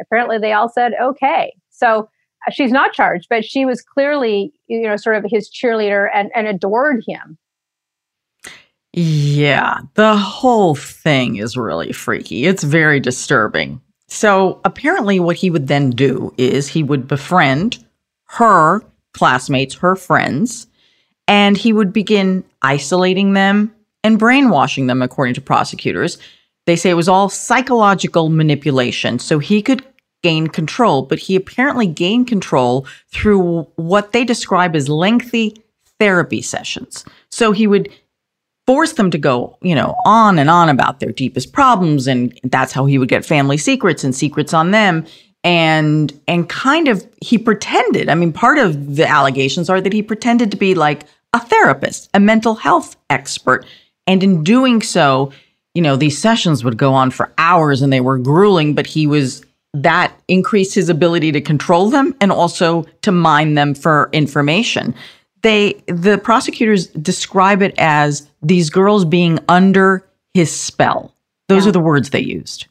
apparently 0.00 0.38
they 0.38 0.52
all 0.52 0.68
said, 0.68 0.92
okay. 1.00 1.54
So 1.70 2.08
uh, 2.46 2.50
she's 2.50 2.72
not 2.72 2.92
charged, 2.92 3.26
but 3.28 3.44
she 3.44 3.64
was 3.64 3.82
clearly, 3.82 4.52
you 4.66 4.82
know, 4.82 4.96
sort 4.96 5.16
of 5.16 5.24
his 5.28 5.50
cheerleader 5.50 6.08
and, 6.14 6.30
and 6.34 6.46
adored 6.46 7.04
him. 7.06 7.36
Yeah, 9.00 9.78
the 9.94 10.16
whole 10.16 10.74
thing 10.74 11.36
is 11.36 11.56
really 11.56 11.92
freaky. 11.92 12.46
It's 12.46 12.64
very 12.64 12.98
disturbing. 12.98 13.80
So 14.08 14.60
apparently, 14.64 15.20
what 15.20 15.36
he 15.36 15.50
would 15.50 15.68
then 15.68 15.90
do 15.90 16.34
is 16.36 16.66
he 16.66 16.82
would 16.82 17.06
befriend 17.06 17.84
her 18.24 18.82
classmates, 19.14 19.76
her 19.76 19.94
friends, 19.94 20.66
and 21.28 21.56
he 21.56 21.72
would 21.72 21.92
begin 21.92 22.42
isolating 22.62 23.34
them 23.34 23.72
and 24.02 24.18
brainwashing 24.18 24.88
them, 24.88 25.00
according 25.00 25.34
to 25.34 25.40
prosecutors. 25.40 26.18
They 26.66 26.74
say 26.74 26.90
it 26.90 26.94
was 26.94 27.08
all 27.08 27.28
psychological 27.28 28.30
manipulation. 28.30 29.20
So 29.20 29.38
he 29.38 29.62
could 29.62 29.86
gain 30.24 30.48
control, 30.48 31.02
but 31.02 31.20
he 31.20 31.36
apparently 31.36 31.86
gained 31.86 32.26
control 32.26 32.84
through 33.12 33.62
what 33.76 34.10
they 34.10 34.24
describe 34.24 34.74
as 34.74 34.88
lengthy 34.88 35.62
therapy 36.00 36.42
sessions. 36.42 37.04
So 37.30 37.52
he 37.52 37.68
would 37.68 37.88
force 38.68 38.92
them 38.92 39.10
to 39.10 39.16
go, 39.16 39.56
you 39.62 39.74
know, 39.74 39.96
on 40.04 40.38
and 40.38 40.50
on 40.50 40.68
about 40.68 41.00
their 41.00 41.10
deepest 41.10 41.54
problems. 41.54 42.06
And 42.06 42.38
that's 42.44 42.70
how 42.70 42.84
he 42.84 42.98
would 42.98 43.08
get 43.08 43.24
family 43.24 43.56
secrets 43.56 44.04
and 44.04 44.14
secrets 44.14 44.52
on 44.52 44.72
them. 44.72 45.06
And, 45.42 46.12
and 46.28 46.46
kind 46.50 46.86
of, 46.86 47.02
he 47.22 47.38
pretended, 47.38 48.10
I 48.10 48.14
mean, 48.14 48.30
part 48.30 48.58
of 48.58 48.96
the 48.96 49.08
allegations 49.08 49.70
are 49.70 49.80
that 49.80 49.94
he 49.94 50.02
pretended 50.02 50.50
to 50.50 50.58
be 50.58 50.74
like 50.74 51.04
a 51.32 51.40
therapist, 51.40 52.10
a 52.12 52.20
mental 52.20 52.56
health 52.56 52.94
expert. 53.08 53.64
And 54.06 54.22
in 54.22 54.44
doing 54.44 54.82
so, 54.82 55.32
you 55.72 55.80
know, 55.80 55.96
these 55.96 56.18
sessions 56.18 56.62
would 56.62 56.76
go 56.76 56.92
on 56.92 57.10
for 57.10 57.32
hours 57.38 57.80
and 57.80 57.90
they 57.90 58.02
were 58.02 58.18
grueling, 58.18 58.74
but 58.74 58.86
he 58.86 59.06
was 59.06 59.46
that 59.72 60.12
increased 60.28 60.74
his 60.74 60.90
ability 60.90 61.32
to 61.32 61.40
control 61.40 61.88
them 61.88 62.14
and 62.20 62.30
also 62.30 62.84
to 63.00 63.12
mine 63.12 63.54
them 63.54 63.74
for 63.74 64.10
information 64.12 64.94
they 65.42 65.82
the 65.86 66.18
prosecutors 66.18 66.86
describe 66.88 67.62
it 67.62 67.74
as 67.78 68.28
these 68.42 68.70
girls 68.70 69.04
being 69.04 69.38
under 69.48 70.04
his 70.34 70.50
spell. 70.50 71.14
Those 71.48 71.64
yeah. 71.64 71.70
are 71.70 71.72
the 71.72 71.80
words 71.80 72.10
they 72.10 72.20
used. 72.20 72.66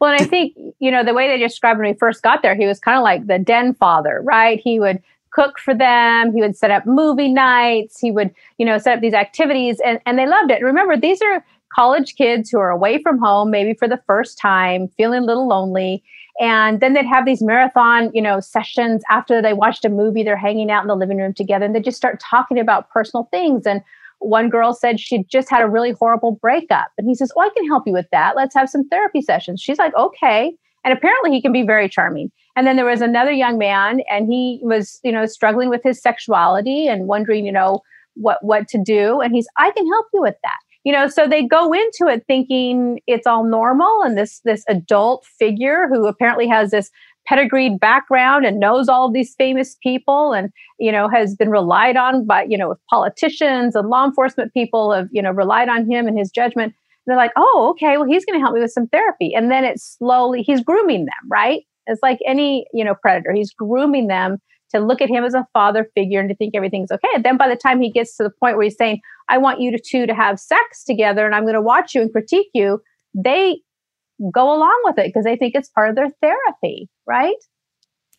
Well, 0.00 0.12
and 0.12 0.20
I 0.20 0.24
think, 0.24 0.56
you 0.80 0.90
know, 0.90 1.04
the 1.04 1.14
way 1.14 1.28
they 1.28 1.38
described 1.38 1.78
when 1.78 1.88
we 1.88 1.96
first 1.96 2.22
got 2.22 2.42
there, 2.42 2.56
he 2.56 2.66
was 2.66 2.80
kind 2.80 2.96
of 2.96 3.04
like 3.04 3.26
the 3.28 3.38
den 3.38 3.74
father, 3.74 4.20
right? 4.24 4.60
He 4.62 4.80
would 4.80 5.00
cook 5.30 5.58
for 5.58 5.74
them, 5.74 6.34
he 6.34 6.40
would 6.40 6.56
set 6.56 6.70
up 6.70 6.84
movie 6.86 7.32
nights, 7.32 8.00
he 8.00 8.10
would, 8.10 8.34
you 8.58 8.66
know, 8.66 8.78
set 8.78 8.96
up 8.96 9.00
these 9.00 9.14
activities 9.14 9.80
and, 9.84 10.00
and 10.04 10.18
they 10.18 10.26
loved 10.26 10.50
it. 10.50 10.62
Remember, 10.62 10.96
these 10.96 11.22
are 11.22 11.44
college 11.74 12.16
kids 12.16 12.50
who 12.50 12.58
are 12.58 12.70
away 12.70 13.00
from 13.00 13.18
home, 13.18 13.50
maybe 13.50 13.74
for 13.74 13.88
the 13.88 14.00
first 14.06 14.38
time, 14.38 14.88
feeling 14.96 15.22
a 15.22 15.24
little 15.24 15.46
lonely. 15.46 16.02
And 16.40 16.80
then 16.80 16.94
they'd 16.94 17.06
have 17.06 17.26
these 17.26 17.42
marathon, 17.42 18.10
you 18.14 18.22
know, 18.22 18.40
sessions 18.40 19.02
after 19.10 19.42
they 19.42 19.52
watched 19.52 19.84
a 19.84 19.88
movie. 19.88 20.22
They're 20.22 20.36
hanging 20.36 20.70
out 20.70 20.82
in 20.82 20.88
the 20.88 20.96
living 20.96 21.18
room 21.18 21.34
together 21.34 21.66
and 21.66 21.74
they 21.74 21.80
just 21.80 21.96
start 21.96 22.20
talking 22.20 22.58
about 22.58 22.88
personal 22.90 23.28
things. 23.30 23.66
And 23.66 23.82
one 24.18 24.48
girl 24.48 24.72
said 24.72 24.98
she 24.98 25.24
just 25.24 25.50
had 25.50 25.62
a 25.62 25.68
really 25.68 25.92
horrible 25.92 26.32
breakup. 26.32 26.88
And 26.96 27.08
he 27.08 27.14
says, 27.14 27.32
Oh, 27.36 27.42
I 27.42 27.50
can 27.54 27.66
help 27.66 27.86
you 27.86 27.92
with 27.92 28.06
that. 28.12 28.34
Let's 28.36 28.54
have 28.54 28.70
some 28.70 28.88
therapy 28.88 29.20
sessions. 29.20 29.60
She's 29.60 29.78
like, 29.78 29.94
Okay. 29.94 30.54
And 30.84 30.96
apparently 30.96 31.30
he 31.30 31.42
can 31.42 31.52
be 31.52 31.62
very 31.62 31.88
charming. 31.88 32.30
And 32.56 32.66
then 32.66 32.76
there 32.76 32.84
was 32.84 33.00
another 33.00 33.30
young 33.30 33.56
man 33.56 34.00
and 34.10 34.26
he 34.26 34.60
was, 34.62 35.00
you 35.04 35.12
know, 35.12 35.26
struggling 35.26 35.68
with 35.68 35.82
his 35.84 36.02
sexuality 36.02 36.88
and 36.88 37.06
wondering, 37.06 37.46
you 37.46 37.52
know, 37.52 37.80
what 38.14 38.38
what 38.42 38.68
to 38.68 38.82
do. 38.82 39.20
And 39.20 39.34
he's, 39.34 39.46
I 39.58 39.70
can 39.70 39.86
help 39.86 40.06
you 40.12 40.22
with 40.22 40.36
that 40.42 40.58
you 40.84 40.92
know 40.92 41.08
so 41.08 41.26
they 41.26 41.46
go 41.46 41.72
into 41.72 42.06
it 42.06 42.24
thinking 42.26 43.00
it's 43.06 43.26
all 43.26 43.44
normal 43.44 44.02
and 44.02 44.16
this 44.16 44.40
this 44.44 44.64
adult 44.68 45.24
figure 45.38 45.88
who 45.88 46.06
apparently 46.06 46.48
has 46.48 46.70
this 46.70 46.90
pedigreed 47.26 47.78
background 47.78 48.44
and 48.44 48.58
knows 48.58 48.88
all 48.88 49.06
of 49.06 49.12
these 49.12 49.34
famous 49.36 49.76
people 49.82 50.32
and 50.32 50.50
you 50.78 50.90
know 50.90 51.08
has 51.08 51.34
been 51.34 51.50
relied 51.50 51.96
on 51.96 52.26
by 52.26 52.42
you 52.44 52.58
know 52.58 52.74
politicians 52.90 53.76
and 53.76 53.88
law 53.88 54.04
enforcement 54.04 54.52
people 54.52 54.92
have 54.92 55.08
you 55.12 55.22
know 55.22 55.30
relied 55.30 55.68
on 55.68 55.90
him 55.90 56.06
and 56.06 56.18
his 56.18 56.30
judgment. 56.30 56.74
And 57.06 57.12
they're 57.12 57.16
like 57.16 57.32
oh 57.36 57.68
okay 57.70 57.96
well 57.96 58.06
he's 58.06 58.24
going 58.24 58.38
to 58.38 58.42
help 58.42 58.54
me 58.54 58.60
with 58.60 58.72
some 58.72 58.88
therapy. 58.88 59.34
And 59.34 59.50
then 59.50 59.64
it's 59.64 59.96
slowly 59.98 60.42
he's 60.42 60.62
grooming 60.62 61.04
them 61.04 61.28
right? 61.30 61.62
It's 61.86 62.02
like 62.02 62.18
any 62.26 62.66
you 62.72 62.84
know 62.84 62.94
predator. 63.00 63.32
He's 63.32 63.52
grooming 63.52 64.08
them 64.08 64.38
to 64.72 64.80
look 64.80 65.00
at 65.00 65.10
him 65.10 65.22
as 65.22 65.34
a 65.34 65.46
father 65.52 65.88
figure 65.94 66.18
and 66.18 66.28
to 66.28 66.34
think 66.34 66.54
everything's 66.54 66.90
okay. 66.90 67.08
And 67.14 67.24
then 67.24 67.36
by 67.36 67.48
the 67.48 67.56
time 67.56 67.80
he 67.80 67.90
gets 67.90 68.16
to 68.16 68.24
the 68.24 68.30
point 68.30 68.56
where 68.56 68.64
he's 68.64 68.76
saying, 68.76 69.00
I 69.32 69.38
want 69.38 69.62
you 69.62 69.70
to 69.70 69.78
two 69.78 70.06
to 70.06 70.14
have 70.14 70.38
sex 70.38 70.84
together 70.84 71.24
and 71.24 71.34
I'm 71.34 71.44
going 71.44 71.54
to 71.54 71.62
watch 71.62 71.94
you 71.94 72.02
and 72.02 72.12
critique 72.12 72.50
you, 72.52 72.82
they 73.14 73.62
go 74.30 74.54
along 74.54 74.78
with 74.84 74.98
it 74.98 75.06
because 75.06 75.24
they 75.24 75.36
think 75.36 75.54
it's 75.54 75.70
part 75.70 75.88
of 75.88 75.96
their 75.96 76.10
therapy, 76.20 76.90
right? 77.06 77.36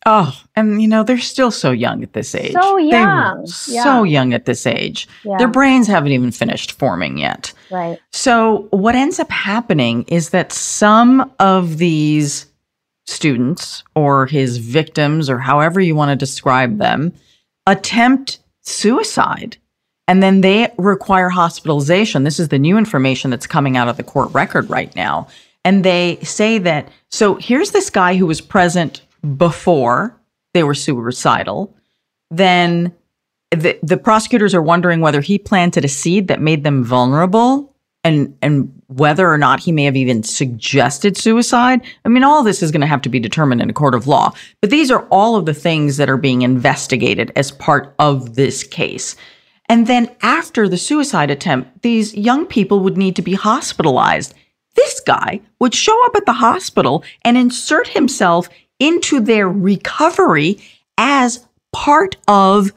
Oh, 0.08 0.36
and 0.56 0.82
you 0.82 0.88
know, 0.88 1.04
they're 1.04 1.20
still 1.20 1.52
so 1.52 1.70
young 1.70 2.02
at 2.02 2.14
this 2.14 2.34
age. 2.34 2.54
So 2.54 2.78
young. 2.78 3.46
Yeah. 3.68 3.84
So 3.84 4.04
young 4.04 4.34
at 4.34 4.46
this 4.46 4.66
age. 4.66 5.08
Yeah. 5.24 5.38
Their 5.38 5.48
brains 5.48 5.88
haven't 5.88 6.12
even 6.14 6.32
finished 6.32 6.72
forming 6.72 7.20
yet. 7.20 7.54
Right. 7.70 8.00
So, 8.12 8.68
what 8.72 8.96
ends 8.96 9.20
up 9.20 9.30
happening 9.30 10.04
is 10.08 10.32
that 10.32 10.52
some 10.52 11.32
of 11.40 11.78
these 11.78 12.48
students 13.06 13.84
or 13.96 14.26
his 14.26 14.58
victims 14.58 15.30
or 15.30 15.38
however 15.38 15.80
you 15.80 15.96
want 15.96 16.10
to 16.10 16.16
describe 16.16 16.80
them 16.80 17.14
attempt 17.68 18.40
suicide 18.62 19.58
and 20.08 20.22
then 20.22 20.42
they 20.42 20.72
require 20.78 21.30
hospitalization. 21.30 22.24
This 22.24 22.40
is 22.40 22.50
the 22.50 22.60
new 22.60 22.78
information 22.78 23.32
that's 23.32 23.48
coming 23.48 23.78
out 23.78 23.88
of 23.88 23.98
the 23.98 24.04
court 24.04 24.34
record 24.34 24.70
right 24.70 24.94
now. 24.96 25.28
And 25.66 25.84
they 25.84 26.18
say 26.24 26.58
that 26.60 26.90
so 27.10 27.36
here's 27.36 27.72
this 27.72 27.90
guy 27.90 28.16
who 28.16 28.26
was 28.26 28.42
present 28.42 29.02
before 29.38 30.20
they 30.54 30.64
were 30.64 30.74
suicidal. 30.74 31.76
Then 32.30 32.94
the, 33.52 33.80
the 33.82 33.98
prosecutors 33.98 34.54
are 34.54 34.62
wondering 34.62 35.00
whether 35.00 35.22
he 35.22 35.38
planted 35.38 35.86
a 35.86 35.90
seed 35.90 36.28
that 36.28 36.42
made 36.42 36.64
them 36.64 36.84
vulnerable 36.84 37.74
and 38.04 38.36
and 38.42 38.82
whether 38.88 39.32
or 39.32 39.38
not 39.38 39.62
he 39.62 39.72
may 39.72 39.86
have 39.86 39.96
even 39.96 40.24
suggested 40.24 41.18
suicide. 41.18 41.82
I 42.04 42.10
mean, 42.10 42.24
all 42.24 42.44
this 42.44 42.62
is 42.62 42.72
going 42.72 42.82
to 42.82 42.88
have 42.88 43.02
to 43.04 43.10
be 43.10 43.20
determined 43.20 43.62
in 43.62 43.70
a 43.70 43.74
court 43.74 43.96
of 43.96 44.08
law. 44.08 44.34
But 44.60 44.70
these 44.70 44.92
are 44.92 45.08
all 45.10 45.36
of 45.36 45.46
the 45.46 45.54
things 45.54 45.98
that 45.98 46.10
are 46.10 46.18
being 46.18 46.42
investigated 46.42 47.32
as 47.36 47.52
part 47.52 47.96
of 48.00 48.36
this 48.36 48.64
case. 48.64 49.16
And 49.74 49.88
then 49.88 50.12
after 50.22 50.70
the 50.70 50.78
suicide 50.78 51.32
attempt, 51.32 51.82
these 51.82 52.14
young 52.14 52.46
people 52.46 52.82
would 52.82 52.96
need 52.96 53.16
to 53.16 53.24
be 53.24 53.34
hospitalized. 53.34 54.36
This 54.76 55.00
guy 55.00 55.42
would 55.60 55.74
show 55.74 56.06
up 56.06 56.16
at 56.16 56.28
the 56.28 56.34
hospital 56.34 57.04
and 57.24 57.36
insert 57.36 57.88
himself 57.88 58.48
into 58.78 59.20
their 59.20 59.50
recovery 59.50 60.60
as 61.00 61.48
part 61.72 62.18
of 62.28 62.72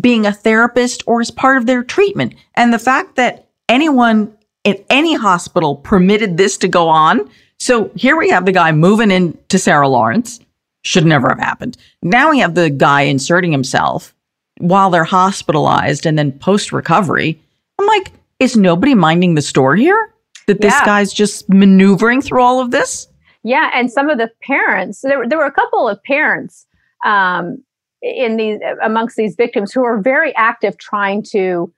being 0.00 0.24
a 0.24 0.32
therapist 0.32 1.02
or 1.06 1.20
as 1.20 1.30
part 1.30 1.58
of 1.58 1.66
their 1.66 1.82
treatment. 1.82 2.34
And 2.54 2.72
the 2.72 2.78
fact 2.78 3.16
that 3.16 3.50
anyone 3.68 4.34
at 4.64 4.82
any 4.88 5.16
hospital 5.16 5.76
permitted 5.76 6.38
this 6.38 6.56
to 6.56 6.68
go 6.68 6.88
on. 6.88 7.28
So 7.58 7.90
here 7.96 8.16
we 8.16 8.30
have 8.30 8.46
the 8.46 8.52
guy 8.52 8.72
moving 8.72 9.10
in 9.10 9.36
to 9.48 9.58
Sarah 9.58 9.90
Lawrence. 9.90 10.40
Should 10.84 11.04
never 11.04 11.28
have 11.28 11.38
happened. 11.38 11.76
Now 12.02 12.30
we 12.30 12.38
have 12.38 12.54
the 12.54 12.70
guy 12.70 13.02
inserting 13.02 13.52
himself 13.52 14.14
while 14.60 14.90
they're 14.90 15.04
hospitalized 15.04 16.06
and 16.06 16.18
then 16.18 16.32
post 16.32 16.72
recovery. 16.72 17.40
I'm 17.78 17.86
like, 17.86 18.12
is 18.38 18.56
nobody 18.56 18.94
minding 18.94 19.34
the 19.34 19.42
store 19.42 19.76
here? 19.76 20.14
That 20.46 20.60
this 20.60 20.72
yeah. 20.72 20.84
guy's 20.84 21.12
just 21.12 21.48
maneuvering 21.48 22.22
through 22.22 22.42
all 22.42 22.60
of 22.60 22.70
this? 22.70 23.06
Yeah, 23.42 23.70
and 23.72 23.90
some 23.90 24.10
of 24.10 24.18
the 24.18 24.30
parents, 24.42 25.00
there, 25.00 25.26
there 25.26 25.38
were 25.38 25.46
a 25.46 25.52
couple 25.52 25.88
of 25.88 26.02
parents 26.02 26.66
um, 27.04 27.62
in 28.02 28.36
these 28.36 28.58
amongst 28.82 29.16
these 29.16 29.34
victims 29.34 29.72
who 29.72 29.80
were 29.80 30.00
very 30.00 30.34
active 30.36 30.78
trying 30.78 31.22
to 31.22 31.72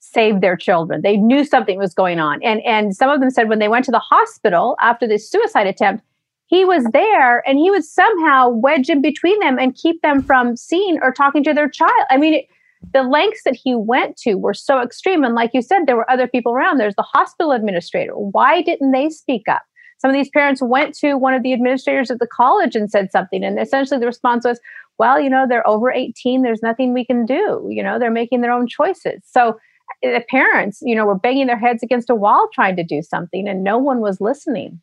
save 0.00 0.40
their 0.40 0.56
children. 0.56 1.02
They 1.02 1.16
knew 1.16 1.44
something 1.44 1.78
was 1.78 1.94
going 1.94 2.18
on. 2.18 2.42
And 2.42 2.60
and 2.64 2.94
some 2.94 3.10
of 3.10 3.20
them 3.20 3.30
said 3.30 3.48
when 3.48 3.58
they 3.58 3.68
went 3.68 3.84
to 3.86 3.90
the 3.90 3.98
hospital 3.98 4.76
after 4.80 5.06
this 5.06 5.30
suicide 5.30 5.66
attempt, 5.66 6.04
he 6.50 6.64
was 6.64 6.84
there 6.92 7.48
and 7.48 7.58
he 7.58 7.70
would 7.70 7.84
somehow 7.84 8.48
wedge 8.48 8.90
in 8.90 9.00
between 9.00 9.38
them 9.38 9.56
and 9.56 9.76
keep 9.76 10.02
them 10.02 10.20
from 10.20 10.56
seeing 10.56 10.98
or 11.00 11.12
talking 11.12 11.44
to 11.44 11.54
their 11.54 11.68
child. 11.68 12.06
I 12.10 12.16
mean, 12.16 12.44
the 12.92 13.04
lengths 13.04 13.42
that 13.44 13.54
he 13.54 13.76
went 13.76 14.16
to 14.18 14.34
were 14.34 14.52
so 14.52 14.82
extreme. 14.82 15.22
And 15.22 15.36
like 15.36 15.50
you 15.54 15.62
said, 15.62 15.86
there 15.86 15.96
were 15.96 16.10
other 16.10 16.26
people 16.26 16.52
around. 16.52 16.78
There's 16.78 16.96
the 16.96 17.02
hospital 17.02 17.52
administrator. 17.52 18.14
Why 18.14 18.62
didn't 18.62 18.90
they 18.90 19.10
speak 19.10 19.48
up? 19.48 19.62
Some 19.98 20.10
of 20.10 20.14
these 20.14 20.30
parents 20.30 20.60
went 20.60 20.96
to 20.96 21.14
one 21.14 21.34
of 21.34 21.44
the 21.44 21.52
administrators 21.52 22.10
at 22.10 22.18
the 22.18 22.26
college 22.26 22.74
and 22.74 22.90
said 22.90 23.12
something. 23.12 23.44
And 23.44 23.60
essentially 23.60 24.00
the 24.00 24.06
response 24.06 24.44
was, 24.44 24.58
well, 24.98 25.20
you 25.20 25.30
know, 25.30 25.46
they're 25.48 25.66
over 25.68 25.92
18. 25.92 26.42
There's 26.42 26.62
nothing 26.62 26.92
we 26.92 27.04
can 27.04 27.26
do. 27.26 27.64
You 27.70 27.82
know, 27.82 27.98
they're 28.00 28.10
making 28.10 28.40
their 28.40 28.50
own 28.50 28.66
choices. 28.66 29.22
So 29.24 29.58
eh, 30.02 30.18
the 30.18 30.24
parents, 30.28 30.80
you 30.82 30.96
know, 30.96 31.06
were 31.06 31.18
banging 31.18 31.46
their 31.46 31.58
heads 31.58 31.84
against 31.84 32.10
a 32.10 32.16
wall 32.16 32.48
trying 32.52 32.74
to 32.76 32.82
do 32.82 33.02
something 33.02 33.46
and 33.46 33.62
no 33.62 33.78
one 33.78 34.00
was 34.00 34.20
listening. 34.20 34.80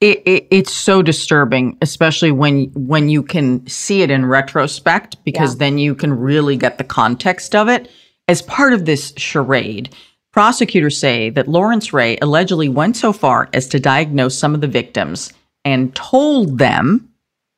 It, 0.00 0.22
it, 0.26 0.48
it's 0.50 0.72
so 0.72 1.02
disturbing, 1.02 1.78
especially 1.80 2.32
when 2.32 2.66
when 2.74 3.08
you 3.08 3.22
can 3.22 3.66
see 3.66 4.02
it 4.02 4.10
in 4.10 4.26
retrospect, 4.26 5.22
because 5.24 5.54
yeah. 5.54 5.58
then 5.60 5.78
you 5.78 5.94
can 5.94 6.12
really 6.12 6.56
get 6.56 6.78
the 6.78 6.84
context 6.84 7.54
of 7.54 7.68
it. 7.68 7.90
As 8.26 8.42
part 8.42 8.72
of 8.72 8.84
this 8.84 9.12
charade, 9.16 9.94
prosecutors 10.32 10.98
say 10.98 11.30
that 11.30 11.48
Lawrence 11.48 11.92
Ray 11.92 12.18
allegedly 12.20 12.68
went 12.68 12.96
so 12.96 13.12
far 13.12 13.48
as 13.52 13.68
to 13.68 13.80
diagnose 13.80 14.36
some 14.36 14.54
of 14.54 14.60
the 14.60 14.66
victims 14.66 15.32
and 15.64 15.94
told 15.94 16.58
them. 16.58 17.10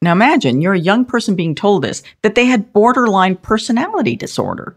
Now 0.03 0.13
imagine 0.13 0.61
you're 0.61 0.75
a 0.75 0.79
young 0.79 1.05
person 1.05 1.37
being 1.37 1.55
told 1.55 1.83
this 1.83 2.03
that 2.23 2.35
they 2.35 2.45
had 2.45 2.73
borderline 2.73 3.37
personality 3.37 4.15
disorder. 4.15 4.77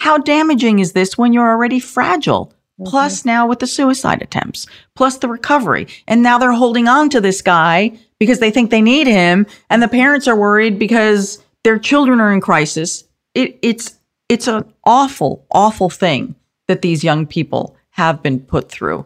How 0.00 0.18
damaging 0.18 0.80
is 0.80 0.92
this 0.92 1.16
when 1.16 1.32
you're 1.32 1.48
already 1.48 1.80
fragile? 1.80 2.52
Mm-hmm. 2.78 2.90
Plus, 2.90 3.24
now 3.24 3.46
with 3.46 3.58
the 3.58 3.66
suicide 3.66 4.22
attempts, 4.22 4.66
plus 4.94 5.18
the 5.18 5.28
recovery. 5.28 5.88
And 6.06 6.22
now 6.22 6.38
they're 6.38 6.52
holding 6.52 6.86
on 6.86 7.10
to 7.10 7.20
this 7.20 7.42
guy 7.42 7.98
because 8.18 8.38
they 8.38 8.50
think 8.50 8.70
they 8.70 8.82
need 8.82 9.06
him. 9.06 9.46
And 9.68 9.82
the 9.82 9.88
parents 9.88 10.28
are 10.28 10.36
worried 10.36 10.78
because 10.78 11.42
their 11.64 11.78
children 11.78 12.20
are 12.20 12.32
in 12.32 12.40
crisis. 12.40 13.04
It, 13.34 13.58
it's, 13.62 13.98
it's 14.28 14.46
an 14.46 14.72
awful, 14.84 15.44
awful 15.50 15.90
thing 15.90 16.36
that 16.68 16.82
these 16.82 17.02
young 17.02 17.26
people 17.26 17.76
have 17.90 18.22
been 18.22 18.38
put 18.38 18.70
through. 18.70 19.04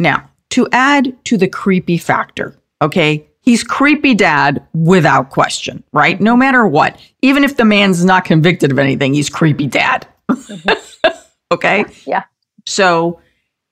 Now, 0.00 0.28
to 0.50 0.68
add 0.72 1.16
to 1.26 1.36
the 1.36 1.48
creepy 1.48 1.98
factor, 1.98 2.56
okay, 2.82 3.28
he's 3.42 3.62
creepy 3.62 4.14
dad 4.14 4.66
without 4.74 5.30
question, 5.30 5.84
right? 5.92 6.20
No 6.20 6.36
matter 6.36 6.66
what. 6.66 6.98
Even 7.22 7.44
if 7.44 7.56
the 7.56 7.64
man's 7.64 8.04
not 8.04 8.24
convicted 8.24 8.72
of 8.72 8.78
anything, 8.78 9.14
he's 9.14 9.28
creepy 9.28 9.66
dad. 9.66 10.06
Mm-hmm. 10.28 11.08
okay? 11.52 11.84
Yeah. 12.06 12.24
So 12.68 13.20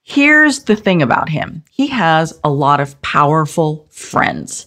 here's 0.03 0.61
the 0.65 0.77
thing 0.77 1.03
about 1.03 1.29
him 1.29 1.63
he 1.71 1.89
has 1.89 2.39
a 2.43 2.51
lot 2.51 2.81
of 2.81 3.01
powerful 3.03 3.87
friends. 3.91 4.67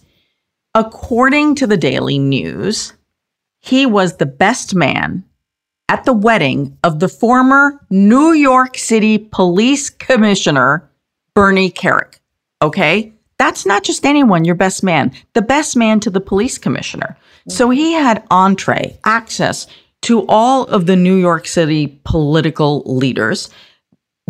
According 0.76 1.56
to 1.56 1.68
the 1.68 1.78
Daily 1.78 2.20
News, 2.20 2.94
he 3.60 3.86
was 3.86 4.16
the 4.18 4.28
best 4.28 4.76
man 4.76 5.26
at 5.90 6.06
the 6.06 6.14
wedding 6.14 6.78
of 6.84 7.00
the 7.00 7.10
former 7.10 7.80
New 7.90 8.32
York 8.32 8.78
City 8.78 9.18
Police 9.18 9.90
Commissioner, 9.90 10.88
Bernie 11.34 11.72
Kerik. 11.72 12.20
Okay? 12.62 13.12
That's 13.40 13.66
not 13.66 13.84
just 13.84 14.06
anyone, 14.06 14.46
your 14.46 14.56
best 14.56 14.84
man, 14.84 15.12
the 15.34 15.42
best 15.42 15.76
man 15.76 16.00
to 16.02 16.10
the 16.12 16.22
police 16.22 16.58
commissioner. 16.58 17.18
So 17.48 17.72
he 17.72 17.94
had 17.94 18.24
entree, 18.30 19.00
access 19.06 19.66
to 20.02 20.26
all 20.28 20.66
of 20.66 20.86
the 20.86 20.96
New 20.96 21.16
York 21.16 21.48
City 21.48 22.00
political 22.04 22.84
leaders. 22.86 23.50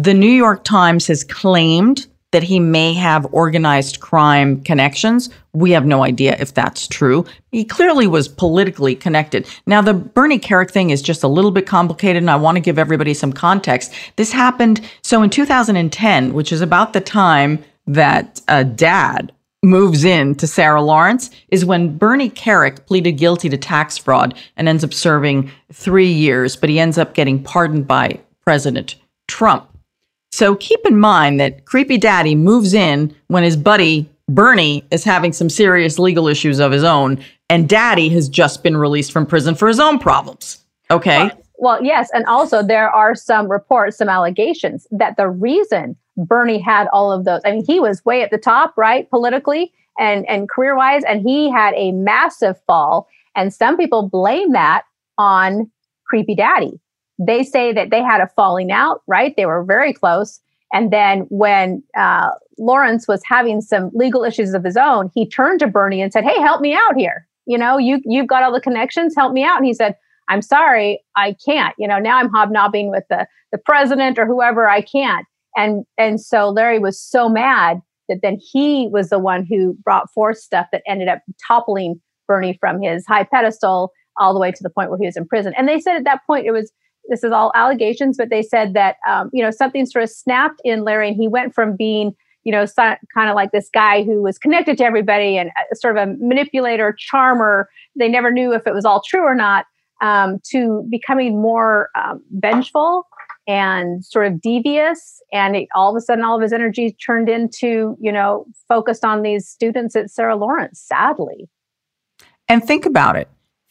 The 0.02 0.14
New 0.14 0.32
York 0.32 0.64
Times 0.64 1.08
has 1.08 1.26
claimed 1.26 2.08
that 2.32 2.42
he 2.42 2.58
may 2.58 2.94
have 2.94 3.28
organized 3.34 4.00
crime 4.00 4.62
connections. 4.62 5.30
We 5.52 5.72
have 5.72 5.86
no 5.86 6.06
idea 6.06 6.38
if 6.40 6.54
that's 6.54 6.88
true. 6.88 7.26
He 7.52 7.66
clearly 7.66 8.08
was 8.08 8.30
politically 8.30 8.96
connected. 8.96 9.46
Now, 9.66 9.82
the 9.82 9.94
Bernie 9.94 10.40
Kerik 10.40 10.72
thing 10.72 10.92
is 10.92 11.02
just 11.02 11.22
a 11.22 11.28
little 11.28 11.52
bit 11.52 11.68
complicated, 11.68 12.24
and 12.24 12.32
I 12.32 12.38
want 12.38 12.56
to 12.56 12.62
give 12.62 12.80
everybody 12.80 13.14
some 13.14 13.34
context. 13.34 13.94
This 14.16 14.32
happened 14.32 14.80
so 15.02 15.22
in 15.22 15.30
2010, 15.30 16.32
which 16.32 16.54
is 16.54 16.62
about 16.62 16.94
the 16.94 17.02
time 17.02 17.62
that 17.86 18.40
a 18.48 18.64
dad 18.64 19.34
moves 19.64 20.06
in 20.06 20.34
to 20.36 20.48
Sarah 20.48 20.82
Lawrence 20.82 21.30
is 21.50 21.66
when 21.66 21.98
Bernie 21.98 22.30
Kerik 22.30 22.86
pleaded 22.86 23.18
guilty 23.18 23.50
to 23.50 23.58
tax 23.58 23.98
fraud 23.98 24.34
and 24.56 24.70
ends 24.70 24.86
up 24.86 24.94
serving 24.94 25.52
three 25.74 26.10
years, 26.10 26.56
but 26.56 26.70
he 26.70 26.80
ends 26.80 26.98
up 26.98 27.14
getting 27.16 27.44
pardoned 27.44 27.86
by 27.86 28.22
President 28.46 28.96
Trump. 29.28 29.66
So 30.32 30.56
keep 30.56 30.80
in 30.86 31.00
mind 31.00 31.40
that 31.40 31.66
Creepy 31.66 31.98
Daddy 31.98 32.36
moves 32.36 32.74
in 32.74 33.16
when 33.28 33.44
his 33.44 33.58
buddy 33.58 34.10
Bernie 34.30 34.86
is 34.92 35.04
having 35.04 35.34
some 35.34 35.50
serious 35.50 35.98
legal 35.98 36.28
issues 36.28 36.60
of 36.60 36.72
his 36.72 36.84
own, 36.84 37.24
and 37.50 37.68
Daddy 37.68 38.10
has 38.10 38.30
just 38.30 38.62
been 38.62 38.78
released 38.78 39.12
from 39.12 39.26
prison 39.26 39.56
for 39.56 39.68
his 39.68 39.80
own 39.80 39.98
problems. 39.98 40.64
Okay. 40.92 41.26
Well, 41.26 41.42
well 41.58 41.84
yes. 41.84 42.10
And 42.14 42.26
also, 42.26 42.62
there 42.62 42.90
are 42.90 43.16
some 43.16 43.50
reports, 43.50 43.98
some 43.98 44.10
allegations 44.10 44.88
that 44.92 45.18
the 45.18 45.28
reason 45.28 45.96
Bernie 46.16 46.60
had 46.60 46.88
all 46.94 47.12
of 47.12 47.26
those. 47.26 47.42
I 47.44 47.52
mean, 47.52 47.66
he 47.66 47.80
was 47.80 48.06
way 48.06 48.22
at 48.22 48.30
the 48.30 48.38
top, 48.38 48.78
right, 48.78 49.10
politically 49.10 49.74
and 49.98 50.28
and 50.30 50.50
career 50.50 50.76
wise, 50.76 51.04
and 51.06 51.22
he 51.22 51.52
had 51.52 51.74
a 51.76 51.92
massive 51.92 52.56
fall. 52.68 53.08
And 53.36 53.54
some 53.54 53.78
people 53.78 54.10
blame 54.10 54.52
that 54.52 54.84
on 55.18 55.72
Creepy 56.06 56.36
Daddy. 56.36 56.80
They 57.20 57.44
say 57.44 57.74
that 57.74 57.90
they 57.90 58.02
had 58.02 58.22
a 58.22 58.28
falling 58.36 58.72
out, 58.72 59.02
right? 59.08 59.34
They 59.36 59.46
were 59.46 59.64
very 59.64 59.94
close. 59.94 60.40
And 60.72 60.92
then 60.92 61.22
when 61.30 61.84
uh, 61.98 62.30
Lawrence 62.58 63.08
was 63.08 63.22
having 63.26 63.62
some 63.62 63.92
legal 63.94 64.24
issues 64.24 64.54
of 64.54 64.64
his 64.64 64.78
own, 64.78 65.12
he 65.14 65.28
turned 65.28 65.60
to 65.60 65.68
Bernie 65.68 66.02
and 66.02 66.14
said, 66.14 66.24
"Hey, 66.24 66.40
help 66.40 66.62
me 66.62 66.74
out 66.74 66.96
here. 66.96 67.28
You 67.46 67.58
know, 67.58 67.78
you 67.78 68.02
you've 68.06 68.28
got 68.28 68.44
all 68.44 68.54
the 68.54 68.62
connections. 68.62 69.16
Help 69.16 69.34
me 69.34 69.44
out." 69.44 69.58
And 69.58 69.66
he 69.66 69.74
said, 69.74 69.96
"I'm 70.30 70.42
sorry, 70.42 71.04
I 71.16 71.36
can't. 71.46 71.76
You 71.78 71.88
know, 71.88 72.00
now 72.00 72.18
I'm 72.18 72.30
hobnobbing 72.30 72.92
with 72.92 73.04
the 73.10 73.28
the 73.52 73.58
president 73.58 74.20
or 74.20 74.26
whoever. 74.26 74.70
I 74.70 74.82
can't." 74.82 75.26
And 75.58 75.86
and 75.98 76.22
so 76.22 76.50
Larry 76.50 76.80
was 76.80 77.02
so 77.02 77.28
mad 77.28 77.82
that 78.08 78.20
then 78.22 78.38
he 78.40 78.88
was 78.92 79.10
the 79.10 79.20
one 79.20 79.46
who 79.46 79.76
brought 79.84 80.12
forth 80.14 80.38
stuff 80.38 80.68
that 80.72 80.84
ended 80.88 81.08
up 81.08 81.20
toppling 81.48 82.00
Bernie 82.28 82.58
from 82.60 82.82
his 82.82 83.06
high 83.08 83.24
pedestal 83.24 83.92
all 84.18 84.34
the 84.34 84.40
way 84.40 84.52
to 84.52 84.64
the 84.64 84.70
point 84.70 84.90
where 84.90 85.00
he 85.00 85.06
was 85.06 85.18
in 85.18 85.28
prison. 85.28 85.54
And 85.58 85.68
they 85.68 85.80
said 85.80 85.96
at 85.96 86.04
that 86.04 86.22
point 86.28 86.46
it 86.46 86.52
was 86.52 86.72
this 87.10 87.24
is 87.24 87.32
all 87.32 87.52
allegations, 87.56 88.18
but 88.18 88.30
they 88.30 88.42
said 88.42 88.74
that 88.74 88.98
um, 89.08 89.30
you 89.34 89.44
know 89.44 89.52
something 89.52 89.86
sort 89.86 90.04
of 90.04 90.10
snapped 90.10 90.62
in 90.64 90.84
Larry, 90.84 91.10
and 91.10 91.18
he 91.18 91.28
went 91.28 91.54
from 91.54 91.76
being 91.76 92.16
you 92.44 92.52
know 92.52 92.66
so, 92.66 92.96
kind 93.14 93.30
of 93.30 93.36
like 93.36 93.52
this 93.52 93.70
guy 93.74 94.04
who 94.04 94.22
was 94.22 94.38
connected 94.38 94.78
to 94.78 94.84
everybody 94.84 95.38
and 95.38 95.50
uh, 95.50 95.76
sort 95.76 95.98
of 95.98 96.10
a 96.10 96.14
manipulator, 96.20 96.96
charmer. 96.98 97.70
They 97.96 98.08
never 98.08 98.32
knew 98.32 98.54
if 98.54 98.66
it 98.66 98.74
was 98.74 98.86
all 98.86 99.02
true 99.02 99.24
or 99.24 99.36
not. 99.36 99.66
Um, 100.02 100.40
to 100.52 100.88
becoming 100.90 101.42
more 101.42 101.90
um, 101.94 102.24
vengeful 102.32 103.06
and 103.50 104.06
sort 104.06 104.28
of 104.28 104.40
devious 104.40 105.22
and 105.34 105.56
it, 105.56 105.68
all 105.74 105.90
of 105.90 105.96
a 105.98 106.02
sudden 106.02 106.24
all 106.24 106.36
of 106.36 106.42
his 106.42 106.54
energy 106.54 106.96
turned 107.06 107.28
into 107.28 107.98
you 108.00 108.12
know 108.12 108.46
focused 108.68 109.04
on 109.04 109.24
these 109.24 109.48
students 109.48 109.96
at 109.96 110.10
sarah 110.10 110.36
lawrence 110.36 110.80
sadly 110.80 111.50
and 112.48 112.64
think 112.64 112.86
about 112.86 113.16
it 113.16 113.28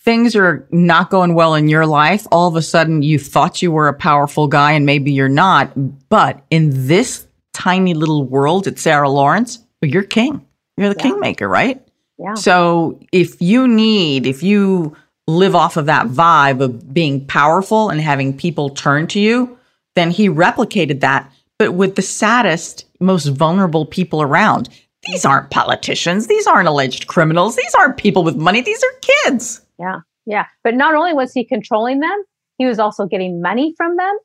things 0.09 0.35
are 0.35 0.67
not 0.71 1.11
going 1.11 1.35
well 1.35 1.55
in 1.55 1.69
your 1.69 1.85
life, 1.85 2.27
all 2.33 2.49
of 2.49 2.57
a 2.57 2.63
sudden 2.63 3.03
you 3.03 3.19
thought 3.19 3.61
you 3.61 3.71
were 3.71 3.89
a 3.89 3.93
powerful 3.93 4.47
guy 4.49 4.73
and 4.73 4.87
maybe 4.87 5.13
you're 5.13 5.29
not. 5.29 5.71
But 6.09 6.43
in 6.49 6.71
this 6.87 7.27
tiny 7.53 7.93
little 7.93 8.25
world 8.25 8.67
at 8.67 8.79
Sarah 8.79 9.11
Lawrence, 9.11 9.59
you're 9.83 10.03
king. 10.03 10.41
You're 10.79 10.89
the 10.89 10.97
Yeah. 10.97 11.03
kingmaker, 11.03 11.47
right? 11.47 11.83
Yeah. 12.19 12.33
So 12.37 12.99
if 13.13 13.43
you 13.43 13.69
need, 13.69 14.27
if 14.27 14.43
you 14.43 14.97
live 15.27 15.55
off 15.55 15.77
of 15.77 15.85
that 15.85 16.07
vibe 16.07 16.63
of 16.63 16.95
being 16.95 17.27
powerful 17.27 17.91
and 17.91 18.01
having 18.01 18.33
people 18.33 18.71
turn 18.71 19.09
to 19.09 19.21
you, 19.21 19.59
then 19.95 20.11
he 20.11 20.31
replicated 20.31 21.01
that, 21.01 21.31
but 21.59 21.75
with 21.75 21.97
the 21.97 22.03
saddest, 22.03 22.87
most 22.99 23.27
vulnerable 23.27 23.85
people 23.85 24.23
around. 24.23 24.71
These 25.07 25.27
aren't 25.27 25.51
politicians. 25.51 26.29
These 26.29 26.47
aren't 26.47 26.67
alleged 26.67 27.09
criminals. 27.09 27.57
These 27.57 27.75
aren't 27.75 27.99
people 27.99 28.25
with 28.25 28.37
money. 28.37 28.63
These 28.63 28.83
are 28.83 29.01
kids. 29.27 29.61
Yeah. 29.79 30.01
Yeah. 30.27 30.47
But 30.65 30.75
not 30.75 30.95
only 30.95 31.13
was 31.13 31.33
he 31.33 31.45
controlling 31.45 32.01
them, 32.01 32.25
he 32.59 32.67
was 32.67 32.79
also 32.79 33.07
getting 33.07 33.41
money 33.41 33.75
from 33.77 33.97
them. 33.97 34.17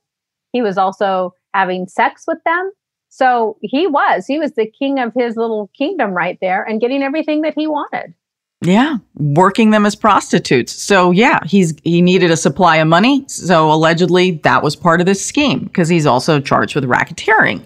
He 0.51 0.61
was 0.61 0.77
also 0.77 1.33
having 1.53 1.87
sex 1.87 2.23
with 2.27 2.39
them. 2.45 2.71
So 3.09 3.57
he 3.61 3.85
was, 3.85 4.25
he 4.25 4.39
was 4.39 4.53
the 4.53 4.69
king 4.69 4.99
of 4.99 5.13
his 5.13 5.37
little 5.37 5.69
kingdom 5.77 6.11
right 6.11 6.37
there 6.41 6.63
and 6.63 6.81
getting 6.81 7.03
everything 7.03 7.41
that 7.41 7.53
he 7.55 7.67
wanted. 7.67 8.13
Yeah, 8.61 8.97
working 9.15 9.71
them 9.71 9.85
as 9.85 9.95
prostitutes. 9.95 10.71
So 10.71 11.11
yeah, 11.11 11.39
he's 11.45 11.75
he 11.83 12.01
needed 12.01 12.31
a 12.31 12.37
supply 12.37 12.77
of 12.77 12.87
money. 12.87 13.25
So 13.27 13.71
allegedly 13.71 14.31
that 14.43 14.63
was 14.63 14.75
part 14.75 15.01
of 15.01 15.05
this 15.05 15.23
scheme 15.23 15.65
because 15.65 15.89
he's 15.89 16.05
also 16.05 16.39
charged 16.39 16.73
with 16.73 16.85
racketeering. 16.85 17.65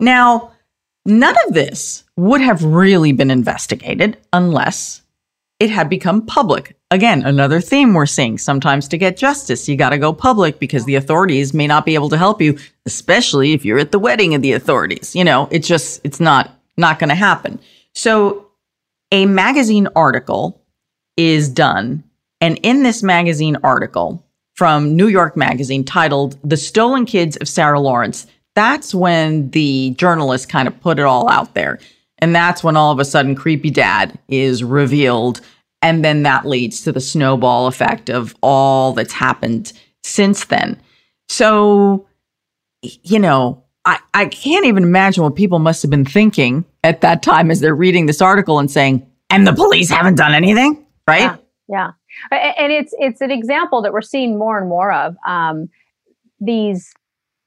Now, 0.00 0.52
none 1.04 1.36
of 1.46 1.54
this 1.54 2.04
would 2.16 2.40
have 2.40 2.64
really 2.64 3.12
been 3.12 3.30
investigated 3.30 4.16
unless 4.32 5.02
it 5.60 5.70
had 5.70 5.90
become 5.90 6.24
public. 6.24 6.77
Again, 6.90 7.22
another 7.22 7.60
theme 7.60 7.92
we're 7.92 8.06
seeing. 8.06 8.38
Sometimes 8.38 8.88
to 8.88 8.96
get 8.96 9.18
justice, 9.18 9.68
you 9.68 9.76
got 9.76 9.90
to 9.90 9.98
go 9.98 10.12
public 10.12 10.58
because 10.58 10.86
the 10.86 10.94
authorities 10.94 11.52
may 11.52 11.66
not 11.66 11.84
be 11.84 11.94
able 11.94 12.08
to 12.08 12.16
help 12.16 12.40
you, 12.40 12.58
especially 12.86 13.52
if 13.52 13.64
you're 13.64 13.78
at 13.78 13.92
the 13.92 13.98
wedding 13.98 14.34
of 14.34 14.40
the 14.40 14.52
authorities. 14.52 15.14
You 15.14 15.24
know, 15.24 15.48
it's 15.50 15.68
just 15.68 16.00
it's 16.02 16.18
not 16.18 16.50
not 16.78 16.98
going 16.98 17.10
to 17.10 17.14
happen. 17.14 17.60
So 17.94 18.48
a 19.12 19.26
magazine 19.26 19.88
article 19.94 20.62
is 21.16 21.48
done. 21.48 22.04
And 22.40 22.58
in 22.62 22.84
this 22.84 23.02
magazine 23.02 23.56
article 23.62 24.24
from 24.54 24.96
New 24.96 25.08
York 25.08 25.36
Magazine 25.36 25.84
titled 25.84 26.38
The 26.42 26.56
Stolen 26.56 27.04
Kids 27.04 27.36
of 27.36 27.48
Sarah 27.48 27.80
Lawrence, 27.80 28.26
that's 28.54 28.94
when 28.94 29.50
the 29.50 29.90
journalist 29.98 30.48
kind 30.48 30.66
of 30.66 30.80
put 30.80 30.98
it 30.98 31.04
all 31.04 31.28
out 31.28 31.54
there. 31.54 31.78
And 32.18 32.34
that's 32.34 32.64
when 32.64 32.76
all 32.76 32.92
of 32.92 32.98
a 32.98 33.04
sudden 33.04 33.34
Creepy 33.34 33.70
Dad 33.70 34.18
is 34.28 34.64
revealed. 34.64 35.40
And 35.80 36.04
then 36.04 36.22
that 36.24 36.44
leads 36.46 36.82
to 36.82 36.92
the 36.92 37.00
snowball 37.00 37.66
effect 37.66 38.10
of 38.10 38.34
all 38.42 38.92
that's 38.92 39.12
happened 39.12 39.72
since 40.02 40.46
then. 40.46 40.80
So, 41.28 42.06
you 42.82 43.18
know, 43.18 43.62
I, 43.84 43.98
I 44.14 44.26
can't 44.26 44.66
even 44.66 44.82
imagine 44.82 45.22
what 45.22 45.36
people 45.36 45.60
must 45.60 45.82
have 45.82 45.90
been 45.90 46.04
thinking 46.04 46.64
at 46.82 47.00
that 47.02 47.22
time 47.22 47.50
as 47.50 47.60
they're 47.60 47.74
reading 47.74 48.06
this 48.06 48.20
article 48.20 48.58
and 48.58 48.70
saying, 48.70 49.06
and 49.30 49.46
the 49.46 49.52
police 49.52 49.90
haven't 49.90 50.16
done 50.16 50.34
anything, 50.34 50.84
right? 51.06 51.20
Yeah. 51.20 51.36
Yeah. 51.68 51.90
And 52.32 52.72
it's 52.72 52.94
it's 52.98 53.20
an 53.20 53.30
example 53.30 53.82
that 53.82 53.92
we're 53.92 54.00
seeing 54.00 54.38
more 54.38 54.58
and 54.58 54.68
more 54.68 54.90
of 54.90 55.16
um, 55.26 55.68
these 56.40 56.92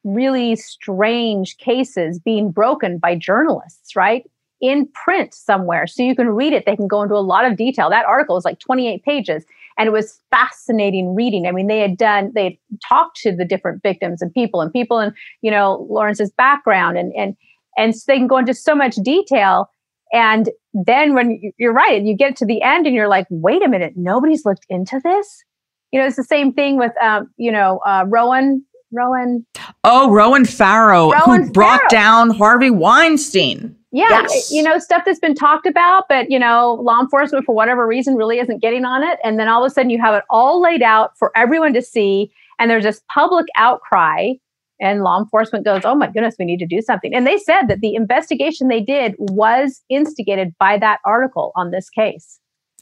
really 0.04 0.56
strange 0.56 1.58
cases 1.58 2.20
being 2.20 2.52
broken 2.52 2.98
by 2.98 3.16
journalists, 3.16 3.96
right? 3.96 4.30
In 4.62 4.88
print 4.94 5.34
somewhere. 5.34 5.88
So 5.88 6.04
you 6.04 6.16
can 6.16 6.30
read 6.30 6.54
it. 6.54 6.66
They 6.66 6.76
can 6.76 6.88
go 6.88 7.02
into 7.02 7.16
a 7.16 7.18
lot 7.26 7.46
of 7.46 7.58
detail. 7.58 7.90
That 7.90 8.06
article 8.06 8.38
is 8.38 8.46
like 8.46 8.60
28 8.60 9.04
pages 9.04 9.44
and 9.78 9.88
it 9.88 9.92
was 9.92 10.20
fascinating 10.30 11.16
reading. 11.16 11.48
I 11.48 11.52
mean, 11.52 11.68
they 11.68 11.80
had 11.80 11.98
done, 11.98 12.32
they 12.36 12.44
had 12.44 12.54
talked 12.88 13.18
to 13.22 13.36
the 13.36 13.44
different 13.46 13.82
victims 13.82 14.22
and 14.22 14.32
people 14.34 14.62
and 14.62 14.72
people 14.72 15.00
in, 15.00 15.14
you 15.42 15.50
know, 15.50 15.88
Lawrence's 15.90 16.32
background 16.32 16.98
and, 16.98 17.12
and, 17.18 17.36
and 17.78 17.96
so 17.96 18.04
they 18.08 18.18
can 18.18 18.28
go 18.28 18.38
into 18.38 18.54
so 18.54 18.76
much 18.76 18.96
detail. 18.98 19.70
And 20.14 20.50
then 20.74 21.16
when 21.16 21.32
you- 21.42 21.54
you're 21.58 21.74
right, 21.74 22.02
you 22.02 22.16
get 22.16 22.36
to 22.38 22.46
the 22.46 22.62
end 22.62 22.86
and 22.86 22.96
you're 22.96 23.08
like, 23.08 23.26
wait 23.32 23.64
a 23.64 23.68
minute, 23.70 23.94
nobody's 23.96 24.46
looked 24.46 24.66
into 24.70 25.00
this. 25.04 25.44
You 25.92 26.00
know, 26.00 26.06
it's 26.06 26.18
the 26.18 26.24
same 26.24 26.54
thing 26.54 26.78
with, 26.78 26.92
um, 27.02 27.30
you 27.38 27.52
know, 27.52 27.80
uh, 27.86 28.06
Ronan, 28.08 28.64
Ronan. 28.94 29.46
Oh, 29.84 30.12
Ronan 30.12 30.46
Farrow, 30.46 31.12
Ronan 31.12 31.44
who 31.46 31.52
brought 31.52 31.82
down 31.90 32.30
Harvey 32.32 32.70
Weinstein. 32.70 33.76
Yeah, 33.92 34.22
Yes. 34.22 34.52
you 34.52 34.64
know, 34.64 34.80
stuff 34.80 35.04
that's 35.06 35.20
been 35.20 35.36
talked 35.36 35.68
about, 35.68 36.06
but 36.08 36.30
you 36.32 36.40
know, 36.40 36.80
law 36.82 37.00
enforcement 37.02 37.46
for 37.46 37.54
whatever 37.54 37.86
reason 37.86 38.16
really 38.16 38.40
isn't 38.40 38.62
getting 38.62 38.86
on 38.86 39.04
it. 39.04 39.20
And 39.24 39.38
then 39.38 39.48
all 39.50 39.64
of 39.64 39.70
a 39.70 39.74
sudden 39.74 39.90
you 39.90 40.00
have 40.02 40.14
it 40.16 40.24
all 40.30 40.62
laid 40.62 40.82
out 40.82 41.18
for 41.18 41.32
everyone 41.36 41.74
to 41.74 41.82
see. 41.82 42.32
And 42.58 42.70
there's 42.72 42.84
this 42.84 43.02
public 43.14 43.46
outcry. 43.58 44.34
And 44.80 45.04
law 45.04 45.20
enforcement 45.20 45.64
goes, 45.66 45.82
Oh 45.86 45.94
my 45.94 46.08
goodness, 46.08 46.36
we 46.40 46.46
need 46.46 46.58
to 46.60 46.66
do 46.66 46.82
something. 46.82 47.14
And 47.14 47.28
they 47.28 47.38
said 47.38 47.68
that 47.68 47.82
the 47.82 47.94
investigation 47.96 48.68
they 48.68 48.82
did 48.82 49.14
was 49.20 49.82
instigated 49.90 50.56
by 50.58 50.78
that 50.80 51.00
article 51.06 51.52
on 51.56 51.70
this 51.72 51.90
case. 51.90 52.40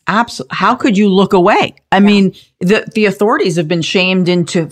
Absolutely. 0.08 0.56
How 0.56 0.76
could 0.76 0.98
you 0.98 1.10
look 1.10 1.34
away? 1.34 1.76
I 1.92 2.00
mean, 2.00 2.34
the, 2.62 2.90
the 2.96 3.06
authorities 3.06 3.58
have 3.58 3.68
been 3.68 3.82
shamed 3.82 4.30
into 4.30 4.70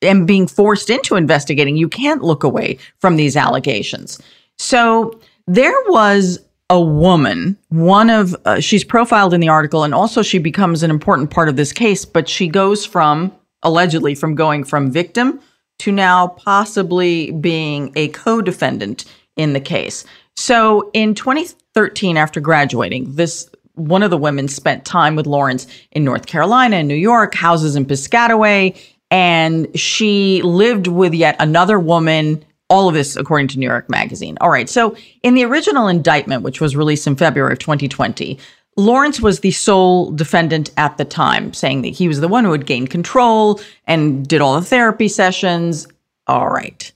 and 0.00 0.26
being 0.26 0.46
forced 0.46 0.90
into 0.90 1.16
investigating. 1.16 1.76
You 1.76 1.88
can't 1.88 2.22
look 2.22 2.44
away 2.44 2.78
from 2.98 3.16
these 3.16 3.36
allegations. 3.36 4.20
So 4.58 5.18
there 5.54 5.74
was 5.88 6.38
a 6.68 6.80
woman, 6.80 7.58
one 7.70 8.08
of, 8.08 8.36
uh, 8.44 8.60
she's 8.60 8.84
profiled 8.84 9.34
in 9.34 9.40
the 9.40 9.48
article, 9.48 9.82
and 9.82 9.92
also 9.92 10.22
she 10.22 10.38
becomes 10.38 10.84
an 10.84 10.90
important 10.90 11.30
part 11.30 11.48
of 11.48 11.56
this 11.56 11.72
case, 11.72 12.04
but 12.04 12.28
she 12.28 12.46
goes 12.46 12.86
from, 12.86 13.32
allegedly, 13.64 14.14
from 14.14 14.36
going 14.36 14.62
from 14.62 14.92
victim 14.92 15.40
to 15.80 15.90
now 15.90 16.28
possibly 16.28 17.32
being 17.32 17.92
a 17.96 18.08
co 18.08 18.40
defendant 18.40 19.04
in 19.34 19.52
the 19.52 19.60
case. 19.60 20.04
So 20.36 20.88
in 20.92 21.14
2013, 21.16 22.16
after 22.16 22.38
graduating, 22.38 23.16
this 23.16 23.50
one 23.74 24.04
of 24.04 24.10
the 24.10 24.18
women 24.18 24.46
spent 24.46 24.84
time 24.84 25.16
with 25.16 25.26
Lawrence 25.26 25.66
in 25.90 26.04
North 26.04 26.26
Carolina 26.26 26.76
and 26.76 26.86
New 26.86 26.94
York, 26.94 27.34
houses 27.34 27.74
in 27.74 27.86
Piscataway, 27.86 28.78
and 29.10 29.66
she 29.76 30.42
lived 30.42 30.86
with 30.86 31.12
yet 31.12 31.34
another 31.40 31.80
woman. 31.80 32.44
All 32.70 32.88
of 32.88 32.94
this 32.94 33.16
according 33.16 33.48
to 33.48 33.58
New 33.58 33.66
York 33.66 33.90
Magazine. 33.90 34.38
All 34.40 34.48
right. 34.48 34.68
So 34.68 34.96
in 35.22 35.34
the 35.34 35.44
original 35.44 35.88
indictment, 35.88 36.42
which 36.42 36.60
was 36.60 36.76
released 36.76 37.06
in 37.06 37.16
February 37.16 37.52
of 37.52 37.58
2020, 37.58 38.38
Lawrence 38.76 39.20
was 39.20 39.40
the 39.40 39.50
sole 39.50 40.10
defendant 40.12 40.70
at 40.76 40.96
the 40.96 41.04
time, 41.04 41.52
saying 41.52 41.82
that 41.82 41.88
he 41.88 42.08
was 42.08 42.20
the 42.20 42.28
one 42.28 42.44
who 42.44 42.52
had 42.52 42.66
gained 42.66 42.88
control 42.88 43.60
and 43.86 44.26
did 44.26 44.40
all 44.40 44.54
the 44.58 44.64
therapy 44.64 45.08
sessions. 45.08 45.86
All 46.26 46.48
right. 46.48 46.90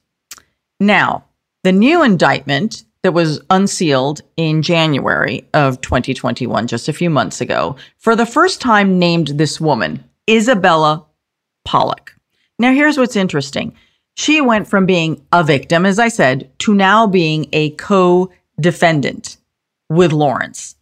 Now, 0.80 1.24
the 1.64 1.72
new 1.72 2.02
indictment 2.02 2.84
that 3.02 3.12
was 3.12 3.40
unsealed 3.50 4.22
in 4.36 4.62
January 4.62 5.46
of 5.52 5.80
2021, 5.82 6.66
just 6.66 6.88
a 6.88 6.92
few 6.92 7.10
months 7.10 7.40
ago, 7.40 7.76
for 7.98 8.16
the 8.16 8.24
first 8.24 8.60
time 8.60 8.98
named 8.98 9.28
this 9.28 9.60
woman, 9.60 10.02
Isabella 10.28 11.04
Pollok. 11.66 12.10
Now, 12.58 12.72
here's 12.72 12.96
what's 12.96 13.16
interesting. 13.16 13.74
She 14.14 14.40
went 14.40 14.68
from 14.68 14.86
being 14.86 15.24
a 15.32 15.42
victim, 15.42 15.84
as 15.84 15.98
I 15.98 16.08
said, 16.08 16.50
to 16.60 16.74
now 16.74 17.06
being 17.06 17.46
a 17.52 17.70
co 17.70 18.30
defendant 18.60 19.36
with 19.88 20.12
Lawrence. 20.12 20.76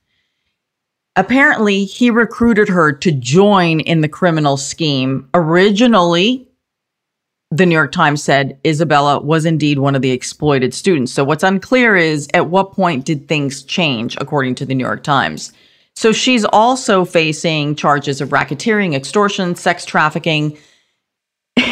Apparently, 1.16 1.84
he 1.84 2.10
recruited 2.10 2.68
her 2.68 2.92
to 2.92 3.12
join 3.12 3.80
in 3.80 4.00
the 4.00 4.08
criminal 4.08 4.56
scheme. 4.56 5.28
Originally, 5.34 6.48
the 7.50 7.66
New 7.66 7.74
York 7.74 7.92
Times 7.92 8.22
said 8.22 8.58
Isabella 8.66 9.20
was 9.20 9.44
indeed 9.44 9.78
one 9.78 9.94
of 9.94 10.00
the 10.00 10.10
exploited 10.10 10.72
students. 10.72 11.12
So, 11.12 11.22
what's 11.24 11.42
unclear 11.42 11.96
is 11.96 12.28
at 12.32 12.48
what 12.48 12.72
point 12.72 13.04
did 13.04 13.28
things 13.28 13.62
change, 13.62 14.16
according 14.20 14.54
to 14.56 14.66
the 14.66 14.74
New 14.74 14.84
York 14.84 15.02
Times? 15.02 15.52
So, 15.94 16.12
she's 16.12 16.46
also 16.46 17.04
facing 17.04 17.76
charges 17.76 18.22
of 18.22 18.30
racketeering, 18.30 18.94
extortion, 18.94 19.54
sex 19.54 19.84
trafficking. 19.84 20.56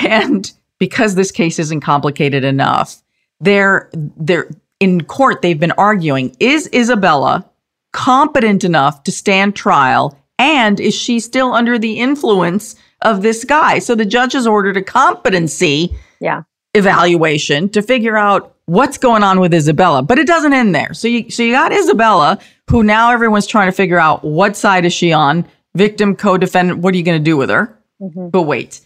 And 0.03 0.51
because 0.81 1.15
this 1.15 1.31
case 1.31 1.61
isn't 1.61 1.81
complicated 1.83 2.43
enough, 2.43 3.01
they're, 3.39 3.89
they're 4.17 4.51
in 4.81 5.05
court, 5.05 5.43
they've 5.43 5.61
been 5.61 5.73
arguing 5.73 6.35
is 6.41 6.69
Isabella 6.75 7.49
competent 7.93 8.65
enough 8.65 9.03
to 9.05 9.13
stand 9.13 9.55
trial? 9.55 10.17
And 10.39 10.81
is 10.81 10.95
she 10.95 11.21
still 11.21 11.53
under 11.53 11.79
the 11.79 11.99
influence 12.01 12.77
of 13.03 13.23
this 13.23 13.45
guy? 13.45 13.79
So 13.79 13.95
the 13.95 14.07
judge 14.07 14.33
has 14.33 14.47
ordered 14.47 14.77
a 14.77 14.83
competency 14.83 15.95
Yeah. 16.19 16.43
evaluation 16.75 17.69
to 17.71 17.83
figure 17.83 18.17
out 18.17 18.55
what's 18.67 18.97
going 18.97 19.23
on 19.23 19.41
with 19.41 19.53
Isabella, 19.53 20.03
but 20.03 20.19
it 20.19 20.27
doesn't 20.27 20.53
end 20.53 20.75
there. 20.75 20.95
So 20.95 21.09
you 21.09 21.29
so 21.31 21.43
you 21.43 21.53
got 21.53 21.73
Isabella, 21.73 22.39
who 22.71 22.83
now 22.83 23.11
everyone's 23.11 23.47
trying 23.47 23.69
to 23.69 23.73
figure 23.73 23.99
out 23.99 24.25
what 24.25 24.57
side 24.57 24.85
is 24.85 24.93
she 24.93 25.13
on, 25.13 25.45
victim, 25.75 26.15
co-defendant, 26.17 26.79
what 26.79 26.95
are 26.95 26.97
you 26.97 27.03
going 27.03 27.19
to 27.21 27.25
do 27.25 27.37
with 27.37 27.51
her? 27.51 27.77
Mm-hmm. 28.01 28.29
But 28.29 28.43
wait. 28.43 28.81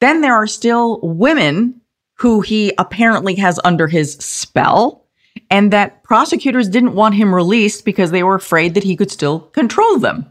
Then 0.00 0.20
there 0.20 0.34
are 0.34 0.46
still 0.46 1.00
women 1.02 1.80
who 2.16 2.40
he 2.40 2.72
apparently 2.78 3.34
has 3.36 3.58
under 3.64 3.86
his 3.86 4.14
spell 4.14 5.06
and 5.50 5.72
that 5.72 6.02
prosecutors 6.02 6.68
didn't 6.68 6.94
want 6.94 7.14
him 7.14 7.34
released 7.34 7.84
because 7.84 8.10
they 8.10 8.22
were 8.22 8.34
afraid 8.34 8.74
that 8.74 8.84
he 8.84 8.96
could 8.96 9.10
still 9.10 9.40
control 9.40 9.98
them. 9.98 10.26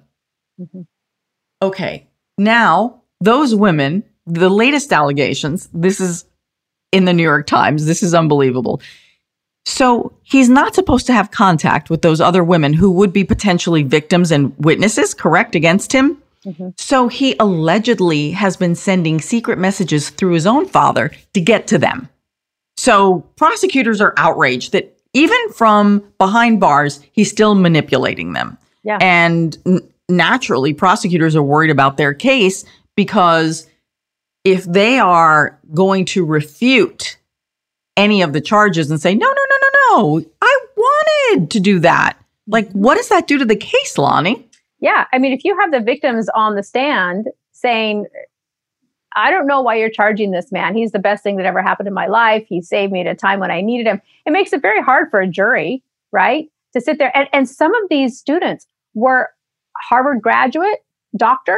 Mm-hmm. 0.59 0.81
Okay. 1.61 2.07
now 2.37 3.01
those 3.21 3.53
women, 3.53 4.03
the 4.25 4.49
latest 4.49 4.93
allegations, 4.93 5.67
this 5.73 5.99
is 5.99 6.25
in 6.91 7.05
the 7.05 7.13
New 7.13 7.23
York 7.23 7.47
Times. 7.47 7.85
This 7.85 8.01
is 8.01 8.13
unbelievable. 8.13 8.81
So 9.65 10.13
he's 10.23 10.49
not 10.49 10.73
supposed 10.73 11.05
to 11.07 11.13
have 11.13 11.31
contact 11.31 11.89
with 11.89 12.01
those 12.01 12.21
other 12.21 12.43
women 12.43 12.73
who 12.73 12.89
would 12.91 13.11
be 13.11 13.23
potentially 13.23 13.83
victims 13.83 14.31
and 14.31 14.55
witnesses, 14.57 15.13
correct, 15.13 15.53
against 15.53 15.91
him. 15.91 16.17
Mm-hmm. 16.45 16.69
So 16.77 17.07
he 17.07 17.35
allegedly 17.39 18.31
has 18.31 18.55
been 18.55 18.75
sending 18.75 19.19
secret 19.19 19.59
messages 19.59 20.09
through 20.09 20.33
his 20.33 20.47
own 20.47 20.65
father 20.65 21.11
to 21.33 21.41
get 21.41 21.67
to 21.67 21.77
them. 21.77 22.09
So 22.77 23.21
prosecutors 23.35 23.99
are 23.99 24.13
outraged 24.15 24.71
that 24.71 24.97
even 25.13 25.37
from 25.53 26.03
behind 26.17 26.59
bars, 26.59 27.01
he's 27.11 27.29
still 27.29 27.55
manipulating 27.55 28.33
them. 28.33 28.57
Yeah. 28.83 28.99
And 29.01 29.57
n- 29.65 29.81
naturally, 30.07 30.73
prosecutors 30.73 31.35
are 31.35 31.43
worried 31.43 31.71
about 31.71 31.97
their 31.97 32.13
case 32.13 32.63
because 32.95 33.67
if 34.45 34.63
they 34.63 34.97
are 34.97 35.59
going 35.73 36.05
to 36.05 36.25
refute 36.25 37.17
any 37.97 38.21
of 38.21 38.31
the 38.31 38.41
charges 38.41 38.89
and 38.89 39.01
say, 39.01 39.13
no, 39.13 39.27
no, 39.27 39.33
no, 39.33 39.57
no, 39.61 39.69
no, 40.21 40.25
I 40.41 40.59
wanted 40.77 41.51
to 41.51 41.59
do 41.59 41.79
that. 41.79 42.17
Like, 42.47 42.71
what 42.71 42.95
does 42.95 43.09
that 43.09 43.27
do 43.27 43.37
to 43.37 43.45
the 43.45 43.55
case, 43.55 43.95
Loni? 43.97 44.45
Yeah. 44.79 45.05
I 45.11 45.17
mean, 45.17 45.33
if 45.33 45.43
you 45.43 45.57
have 45.59 45.71
the 45.71 45.79
victims 45.79 46.29
on 46.33 46.55
the 46.55 46.63
stand 46.63 47.27
saying, 47.51 48.05
I 49.15 49.31
don't 49.31 49.47
know 49.47 49.61
why 49.61 49.75
you're 49.75 49.89
charging 49.89 50.31
this 50.31 50.51
man. 50.51 50.75
He's 50.75 50.91
the 50.91 50.99
best 50.99 51.23
thing 51.23 51.37
that 51.37 51.45
ever 51.45 51.61
happened 51.61 51.87
in 51.87 51.93
my 51.93 52.07
life. 52.07 52.45
He 52.47 52.61
saved 52.61 52.91
me 52.93 53.01
at 53.01 53.07
a 53.07 53.15
time 53.15 53.39
when 53.39 53.51
I 53.51 53.61
needed 53.61 53.87
him. 53.87 54.01
It 54.25 54.31
makes 54.31 54.53
it 54.53 54.61
very 54.61 54.81
hard 54.81 55.09
for 55.09 55.19
a 55.19 55.27
jury, 55.27 55.83
right? 56.11 56.49
To 56.73 56.81
sit 56.81 56.99
there. 56.99 57.15
And, 57.17 57.27
and 57.33 57.49
some 57.49 57.73
of 57.75 57.89
these 57.89 58.17
students 58.17 58.67
were 58.93 59.29
Harvard 59.89 60.21
graduate, 60.21 60.85
doctor, 61.17 61.57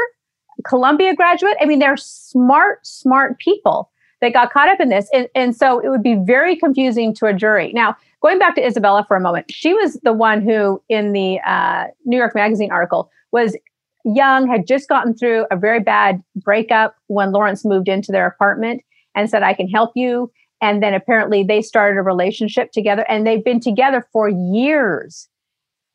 Columbia 0.63 1.15
graduate. 1.15 1.57
I 1.59 1.65
mean, 1.65 1.79
they're 1.79 1.97
smart, 1.97 2.85
smart 2.85 3.37
people 3.39 3.91
that 4.21 4.33
got 4.33 4.53
caught 4.53 4.69
up 4.69 4.79
in 4.79 4.89
this. 4.89 5.09
And, 5.13 5.27
and 5.35 5.55
so 5.55 5.79
it 5.79 5.89
would 5.89 6.03
be 6.03 6.15
very 6.15 6.55
confusing 6.55 7.13
to 7.15 7.25
a 7.25 7.33
jury. 7.33 7.73
Now, 7.73 7.97
going 8.21 8.39
back 8.39 8.55
to 8.55 8.65
Isabella 8.65 9.05
for 9.07 9.17
a 9.17 9.21
moment, 9.21 9.51
she 9.51 9.73
was 9.73 9.99
the 10.03 10.13
one 10.13 10.41
who, 10.41 10.81
in 10.89 11.13
the 11.13 11.39
uh, 11.45 11.85
New 12.05 12.17
York 12.17 12.35
Magazine 12.35 12.71
article, 12.71 13.09
was 13.31 13.57
young, 14.05 14.47
had 14.47 14.67
just 14.67 14.87
gotten 14.87 15.15
through 15.15 15.45
a 15.51 15.57
very 15.57 15.79
bad 15.79 16.21
breakup 16.35 16.95
when 17.07 17.31
Lawrence 17.31 17.65
moved 17.65 17.87
into 17.87 18.11
their 18.11 18.25
apartment 18.25 18.81
and 19.15 19.29
said, 19.29 19.43
I 19.43 19.53
can 19.53 19.67
help 19.67 19.91
you. 19.95 20.31
And 20.61 20.81
then 20.81 20.93
apparently 20.93 21.43
they 21.43 21.61
started 21.61 21.97
a 21.97 22.03
relationship 22.03 22.71
together 22.71 23.05
and 23.09 23.25
they've 23.25 23.43
been 23.43 23.59
together 23.59 24.05
for 24.13 24.29
years. 24.29 25.27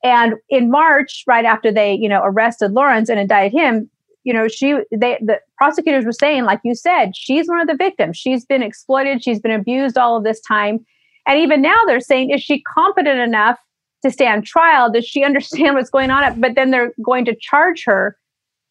And 0.03 0.35
in 0.49 0.71
March, 0.71 1.25
right 1.27 1.45
after 1.45 1.73
they, 1.73 1.95
you 1.95 2.09
know, 2.09 2.21
arrested 2.23 2.73
Lawrence 2.73 3.09
and 3.09 3.19
indicted 3.19 3.59
him, 3.59 3.91
you 4.25 4.33
know, 4.33 4.49
she 4.49 4.81
they 4.91 5.19
the 5.21 5.41
prosecutors 5.57 6.05
were 6.05 6.13
saying, 6.13 6.45
like 6.45 6.61
you 6.65 6.75
said, 6.75 7.17
she's 7.17 7.47
one 7.47 7.61
of 7.61 7.69
the 7.69 7.77
victims. 7.77 8.17
She's 8.17 8.45
been 8.45 8.63
exploited, 8.63 9.23
she's 9.23 9.41
been 9.41 9.53
abused 9.53 9.97
all 9.97 10.17
of 10.17 10.25
this 10.25 10.41
time. 10.41 10.85
And 11.27 11.39
even 11.39 11.61
now 11.61 11.77
they're 11.87 12.01
saying, 12.01 12.31
is 12.31 12.43
she 12.43 12.63
competent 12.63 13.19
enough 13.19 13.59
to 14.05 14.11
stand 14.11 14.47
trial? 14.47 14.91
Does 14.91 15.05
she 15.05 15.25
understand 15.31 15.75
what's 15.75 15.91
going 15.91 16.11
on? 16.11 16.41
But 16.41 16.55
then 16.55 16.71
they're 16.71 16.93
going 17.05 17.25
to 17.27 17.35
charge 17.35 17.85
her 17.85 18.17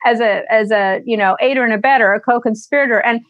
as 0.06 0.20
a 0.20 0.44
as 0.52 0.72
a 0.72 1.02
you 1.06 1.18
know 1.18 1.36
aider 1.42 1.64
and 1.64 1.74
abettor, 1.74 2.14
a 2.14 2.20
co-conspirator. 2.20 3.00
And 3.00 3.22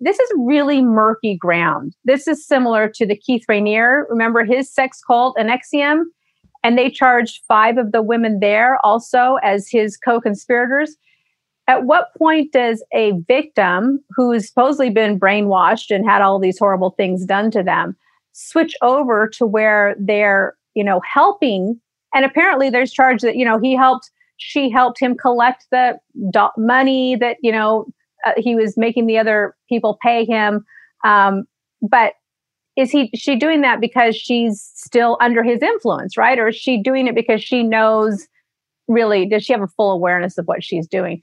this 0.00 0.18
is 0.18 0.28
really 0.38 0.82
murky 0.82 1.36
ground. 1.36 1.94
This 2.04 2.26
is 2.26 2.46
similar 2.46 2.88
to 2.88 3.06
the 3.06 3.16
Keith 3.16 3.44
Raniere. 3.48 4.04
Remember 4.10 4.44
his 4.44 4.72
sex 4.72 5.00
cult, 5.06 5.36
NXIVM? 5.36 6.02
And 6.64 6.78
they 6.78 6.90
charged 6.90 7.42
five 7.46 7.76
of 7.78 7.92
the 7.92 8.02
women 8.02 8.40
there 8.40 8.78
also 8.84 9.36
as 9.42 9.68
his 9.70 9.96
co-conspirators 9.98 10.96
at 11.66 11.84
what 11.84 12.14
point 12.16 12.52
does 12.52 12.84
a 12.92 13.12
victim 13.26 14.02
who's 14.10 14.48
supposedly 14.48 14.90
been 14.90 15.18
brainwashed 15.18 15.94
and 15.94 16.04
had 16.04 16.22
all 16.22 16.38
these 16.38 16.58
horrible 16.58 16.90
things 16.90 17.24
done 17.24 17.50
to 17.50 17.62
them 17.62 17.96
switch 18.34 18.74
over 18.82 19.28
to 19.28 19.46
where 19.46 19.96
they're 19.98 20.54
you 20.74 20.84
know 20.84 21.00
helping. 21.10 21.80
And 22.14 22.24
apparently 22.24 22.68
there's 22.68 22.92
charge 22.92 23.22
that 23.22 23.36
you 23.36 23.44
know 23.44 23.58
he 23.58 23.74
helped 23.74 24.10
she 24.36 24.68
helped 24.68 25.00
him 25.00 25.16
collect 25.16 25.66
the 25.70 25.98
do- 26.30 26.50
money 26.58 27.16
that 27.16 27.38
you 27.42 27.50
know 27.50 27.86
uh, 28.26 28.32
he 28.36 28.54
was 28.54 28.76
making 28.76 29.06
the 29.06 29.18
other 29.18 29.54
people 29.68 29.98
pay 30.02 30.24
him. 30.24 30.64
Um, 31.04 31.44
but 31.80 32.14
is 32.76 32.90
he 32.90 33.10
she 33.14 33.36
doing 33.36 33.60
that 33.62 33.80
because 33.80 34.16
she's 34.16 34.60
still 34.74 35.16
under 35.20 35.42
his 35.42 35.62
influence 35.62 36.16
right? 36.16 36.38
Or 36.38 36.48
is 36.48 36.56
she 36.56 36.76
doing 36.82 37.06
it 37.06 37.14
because 37.14 37.42
she 37.42 37.62
knows 37.62 38.26
really 38.88 39.26
does 39.26 39.44
she 39.44 39.52
have 39.52 39.62
a 39.62 39.68
full 39.68 39.92
awareness 39.92 40.36
of 40.36 40.46
what 40.46 40.62
she's 40.62 40.86
doing? 40.86 41.22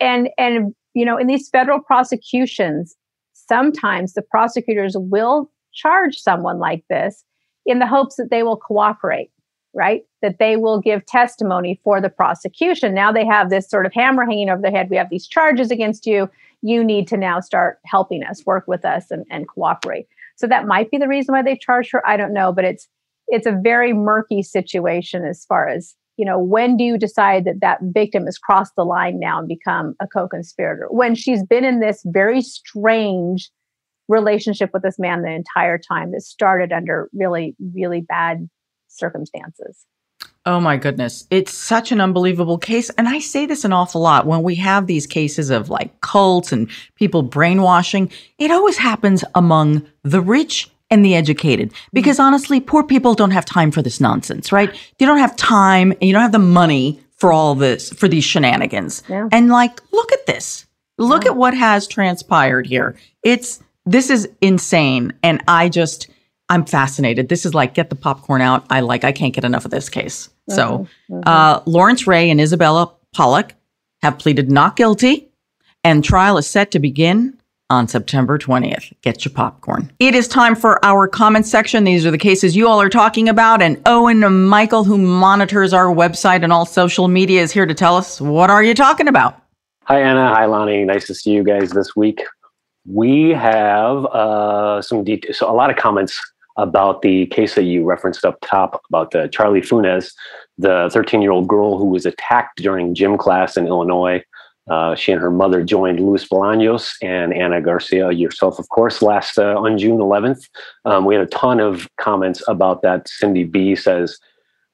And 0.00 0.30
and 0.38 0.74
you 0.94 1.04
know 1.04 1.18
in 1.18 1.26
these 1.26 1.48
federal 1.48 1.80
prosecutions 1.80 2.94
sometimes 3.34 4.14
the 4.14 4.22
prosecutors 4.22 4.94
will 4.96 5.50
charge 5.72 6.18
someone 6.18 6.58
like 6.58 6.84
this 6.88 7.24
in 7.66 7.78
the 7.78 7.86
hopes 7.86 8.16
that 8.16 8.30
they 8.30 8.42
will 8.42 8.56
cooperate 8.56 9.30
right? 9.74 10.02
That 10.20 10.38
they 10.38 10.56
will 10.56 10.80
give 10.80 11.06
testimony 11.06 11.80
for 11.82 12.00
the 12.00 12.10
prosecution. 12.10 12.94
Now 12.94 13.10
they 13.12 13.24
have 13.24 13.50
this 13.50 13.68
sort 13.68 13.86
of 13.86 13.92
hammer 13.92 14.24
hanging 14.24 14.50
over 14.50 14.60
their 14.60 14.70
head. 14.70 14.90
We 14.90 14.96
have 14.96 15.10
these 15.10 15.26
charges 15.26 15.70
against 15.70 16.06
you. 16.06 16.28
You 16.62 16.84
need 16.84 17.08
to 17.08 17.16
now 17.16 17.40
start 17.40 17.78
helping 17.86 18.22
us 18.22 18.44
work 18.44 18.64
with 18.68 18.84
us 18.84 19.10
and, 19.10 19.24
and 19.30 19.48
cooperate. 19.48 20.06
So 20.36 20.46
that 20.46 20.66
might 20.66 20.90
be 20.90 20.98
the 20.98 21.08
reason 21.08 21.34
why 21.34 21.42
they've 21.42 21.58
charged 21.58 21.92
her. 21.92 22.06
I 22.06 22.16
don't 22.16 22.34
know 22.34 22.52
but 22.52 22.64
it's 22.64 22.88
it's 23.28 23.46
a 23.46 23.58
very 23.62 23.92
murky 23.92 24.42
situation 24.42 25.24
as 25.24 25.44
far 25.44 25.68
as 25.68 25.94
you 26.18 26.26
know, 26.26 26.38
when 26.38 26.76
do 26.76 26.84
you 26.84 26.98
decide 26.98 27.46
that 27.46 27.60
that 27.60 27.78
victim 27.82 28.26
has 28.26 28.36
crossed 28.36 28.76
the 28.76 28.84
line 28.84 29.18
now 29.18 29.38
and 29.38 29.48
become 29.48 29.94
a 29.98 30.06
co-conspirator? 30.06 30.86
When 30.90 31.14
she's 31.14 31.42
been 31.42 31.64
in 31.64 31.80
this 31.80 32.02
very 32.04 32.42
strange 32.42 33.50
relationship 34.12 34.70
with 34.72 34.82
this 34.82 34.98
man 34.98 35.22
the 35.22 35.30
entire 35.30 35.78
time 35.78 36.12
that 36.12 36.22
started 36.22 36.72
under 36.72 37.08
really, 37.12 37.56
really 37.74 38.02
bad 38.02 38.48
circumstances. 38.88 39.86
Oh 40.44 40.60
my 40.60 40.76
goodness. 40.76 41.26
It's 41.30 41.52
such 41.52 41.92
an 41.92 42.00
unbelievable 42.00 42.58
case. 42.58 42.90
And 42.90 43.08
I 43.08 43.20
say 43.20 43.46
this 43.46 43.64
an 43.64 43.72
awful 43.72 44.00
lot 44.00 44.26
when 44.26 44.42
we 44.42 44.56
have 44.56 44.86
these 44.86 45.06
cases 45.06 45.50
of 45.50 45.70
like 45.70 46.00
cults 46.00 46.52
and 46.52 46.68
people 46.96 47.22
brainwashing. 47.22 48.10
It 48.38 48.50
always 48.50 48.76
happens 48.76 49.24
among 49.34 49.86
the 50.02 50.20
rich 50.20 50.68
and 50.90 51.04
the 51.04 51.14
educated. 51.14 51.70
Mm. 51.70 51.76
Because 51.92 52.18
honestly, 52.18 52.60
poor 52.60 52.82
people 52.82 53.14
don't 53.14 53.30
have 53.30 53.44
time 53.44 53.70
for 53.70 53.82
this 53.82 54.00
nonsense, 54.00 54.52
right? 54.52 54.70
They 54.98 55.06
don't 55.06 55.18
have 55.18 55.36
time 55.36 55.92
and 55.92 56.02
you 56.02 56.12
don't 56.12 56.22
have 56.22 56.32
the 56.32 56.38
money 56.38 57.00
for 57.16 57.32
all 57.32 57.54
this, 57.54 57.90
for 57.90 58.08
these 58.08 58.24
shenanigans. 58.24 59.04
Yeah. 59.08 59.28
And 59.30 59.48
like, 59.48 59.80
look 59.92 60.12
at 60.12 60.26
this. 60.26 60.66
Look 60.98 61.24
yeah. 61.24 61.30
at 61.30 61.36
what 61.36 61.54
has 61.54 61.86
transpired 61.86 62.66
here. 62.66 62.96
It's, 63.22 63.60
this 63.84 64.10
is 64.10 64.28
insane. 64.40 65.12
And 65.22 65.42
I 65.48 65.68
just, 65.68 66.08
I'm 66.48 66.64
fascinated. 66.64 67.28
This 67.28 67.44
is 67.44 67.54
like, 67.54 67.74
get 67.74 67.90
the 67.90 67.96
popcorn 67.96 68.40
out. 68.40 68.64
I 68.70 68.80
like, 68.80 69.04
I 69.04 69.12
can't 69.12 69.34
get 69.34 69.44
enough 69.44 69.64
of 69.64 69.70
this 69.70 69.88
case. 69.88 70.28
Mm-hmm. 70.50 70.54
So, 70.54 70.88
mm-hmm. 71.10 71.20
uh, 71.26 71.62
Lawrence 71.66 72.06
Ray 72.06 72.30
and 72.30 72.40
Isabella 72.40 72.92
Pollok 73.14 73.52
have 74.02 74.18
pleaded 74.18 74.50
not 74.50 74.76
guilty 74.76 75.28
and 75.84 76.04
trial 76.04 76.38
is 76.38 76.46
set 76.46 76.70
to 76.72 76.78
begin 76.78 77.36
on 77.70 77.88
September 77.88 78.38
20th. 78.38 78.92
Get 79.00 79.24
your 79.24 79.32
popcorn. 79.32 79.90
It 79.98 80.14
is 80.14 80.28
time 80.28 80.54
for 80.54 80.84
our 80.84 81.08
comment 81.08 81.46
section. 81.46 81.84
These 81.84 82.04
are 82.04 82.10
the 82.10 82.18
cases 82.18 82.54
you 82.54 82.68
all 82.68 82.80
are 82.80 82.90
talking 82.90 83.28
about. 83.28 83.62
And 83.62 83.80
Owen 83.86 84.20
Michael, 84.46 84.84
who 84.84 84.98
monitors 84.98 85.72
our 85.72 85.86
website 85.86 86.44
and 86.44 86.52
all 86.52 86.66
social 86.66 87.08
media, 87.08 87.42
is 87.42 87.50
here 87.50 87.66
to 87.66 87.74
tell 87.74 87.96
us 87.96 88.20
what 88.20 88.50
are 88.50 88.62
you 88.62 88.74
talking 88.74 89.08
about? 89.08 89.40
Hi, 89.84 90.02
Ana. 90.02 90.28
Hi, 90.34 90.44
Loni. 90.44 90.84
Nice 90.84 91.06
to 91.06 91.14
see 91.14 91.30
you 91.30 91.42
guys 91.42 91.70
this 91.70 91.96
week. 91.96 92.22
We 92.86 93.30
have 93.30 94.06
uh, 94.06 94.82
some 94.82 95.04
details, 95.04 95.38
so 95.38 95.50
a 95.50 95.54
lot 95.54 95.70
of 95.70 95.76
comments 95.76 96.20
about 96.56 97.02
the 97.02 97.26
case 97.26 97.54
that 97.54 97.62
you 97.62 97.84
referenced 97.84 98.24
up 98.24 98.38
top 98.42 98.82
about 98.88 99.12
the 99.12 99.28
Charlie 99.28 99.60
Funes, 99.60 100.12
the 100.58 100.90
13 100.92 101.22
year 101.22 101.30
old 101.30 101.48
girl 101.48 101.78
who 101.78 101.86
was 101.86 102.06
attacked 102.06 102.58
during 102.58 102.94
gym 102.94 103.16
class 103.16 103.56
in 103.56 103.66
Illinois. 103.66 104.22
Uh, 104.70 104.94
she 104.94 105.10
and 105.10 105.20
her 105.20 105.30
mother 105.30 105.64
joined 105.64 105.98
Luis 105.98 106.28
Bolaños 106.28 106.92
and 107.02 107.34
Ana 107.34 107.60
Garcia, 107.60 108.12
yourself, 108.12 108.58
of 108.60 108.68
course, 108.68 109.02
last 109.02 109.38
uh, 109.38 109.56
on 109.56 109.76
June 109.76 109.98
11th. 109.98 110.48
Um, 110.84 111.04
we 111.04 111.14
had 111.14 111.24
a 111.24 111.30
ton 111.30 111.58
of 111.58 111.88
comments 112.00 112.42
about 112.46 112.82
that. 112.82 113.08
Cindy 113.08 113.42
B 113.42 113.74
says, 113.74 114.18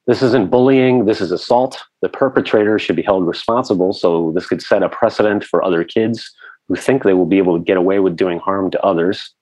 This 0.05 0.21
isn't 0.21 0.51
bullying, 0.51 1.05
this 1.05 1.21
is 1.21 1.31
assault. 1.31 1.81
The 2.03 2.09
perpetrator 2.09 2.77
should 2.77 2.97
be 2.97 3.01
held 3.01 3.25
responsible. 3.25 3.93
So 3.93 4.31
this 4.35 4.45
could 4.45 4.61
set 4.61 4.83
a 4.83 4.89
precedent 4.89 5.43
for 5.43 5.63
other 5.63 5.83
kids 5.83 6.31
who 6.69 6.75
think 6.75 7.03
they 7.03 7.13
will 7.13 7.25
be 7.25 7.39
able 7.39 7.57
to 7.57 7.63
get 7.63 7.75
away 7.75 7.99
with 7.99 8.15
doing 8.15 8.39
harm 8.39 8.71
to 8.71 8.81
others. 8.81 9.33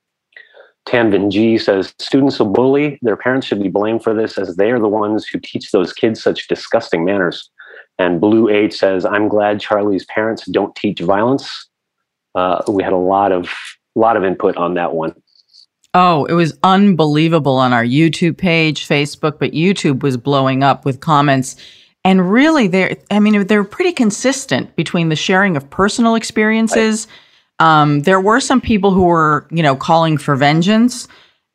Tanvin 0.87 1.29
G 1.29 1.57
says, 1.57 1.93
Students 1.99 2.39
will 2.39 2.47
bully, 2.47 2.97
their 3.01 3.17
parents 3.17 3.45
should 3.45 3.61
be 3.61 3.69
blamed 3.69 4.03
for 4.03 4.13
this 4.13 4.37
as 4.37 4.55
they 4.55 4.71
are 4.71 4.79
the 4.79 4.87
ones 4.87 5.27
who 5.27 5.39
teach 5.39 5.71
those 5.71 5.93
kids 5.93 6.23
such 6.23 6.47
disgusting 6.47 7.03
manners. 7.03 7.51
And 7.99 8.21
Blue 8.21 8.47
Eight 8.49 8.73
says, 8.73 9.05
"I'm 9.05 9.27
glad 9.27 9.59
Charlie's 9.59 10.05
parents 10.05 10.45
don't 10.45 10.75
teach 10.75 10.99
violence." 10.99 11.67
Uh, 12.35 12.61
we 12.67 12.83
had 12.83 12.93
a 12.93 12.97
lot 12.97 13.31
of 13.31 13.49
lot 13.95 14.15
of 14.15 14.23
input 14.23 14.55
on 14.55 14.75
that 14.75 14.93
one. 14.93 15.15
Oh, 15.93 16.25
it 16.25 16.33
was 16.33 16.57
unbelievable 16.63 17.55
on 17.55 17.73
our 17.73 17.83
YouTube 17.83 18.37
page, 18.37 18.87
Facebook, 18.87 19.39
but 19.39 19.53
YouTube 19.53 20.03
was 20.03 20.15
blowing 20.15 20.61
up 20.61 20.85
with 20.85 20.99
comments. 20.99 21.55
And 22.07 22.31
really, 22.31 22.67
they're, 22.67 22.95
I 23.11 23.19
mean, 23.19 23.45
they're 23.47 23.65
pretty 23.65 23.91
consistent 23.91 24.73
between 24.77 25.09
the 25.09 25.15
sharing 25.17 25.57
of 25.57 25.69
personal 25.69 26.15
experiences. 26.15 27.05
Right. 27.59 27.81
Um, 27.81 28.01
there 28.03 28.21
were 28.21 28.39
some 28.39 28.61
people 28.61 28.91
who 28.91 29.03
were, 29.03 29.45
you 29.51 29.61
know, 29.61 29.75
calling 29.75 30.17
for 30.17 30.37
vengeance. 30.37 31.09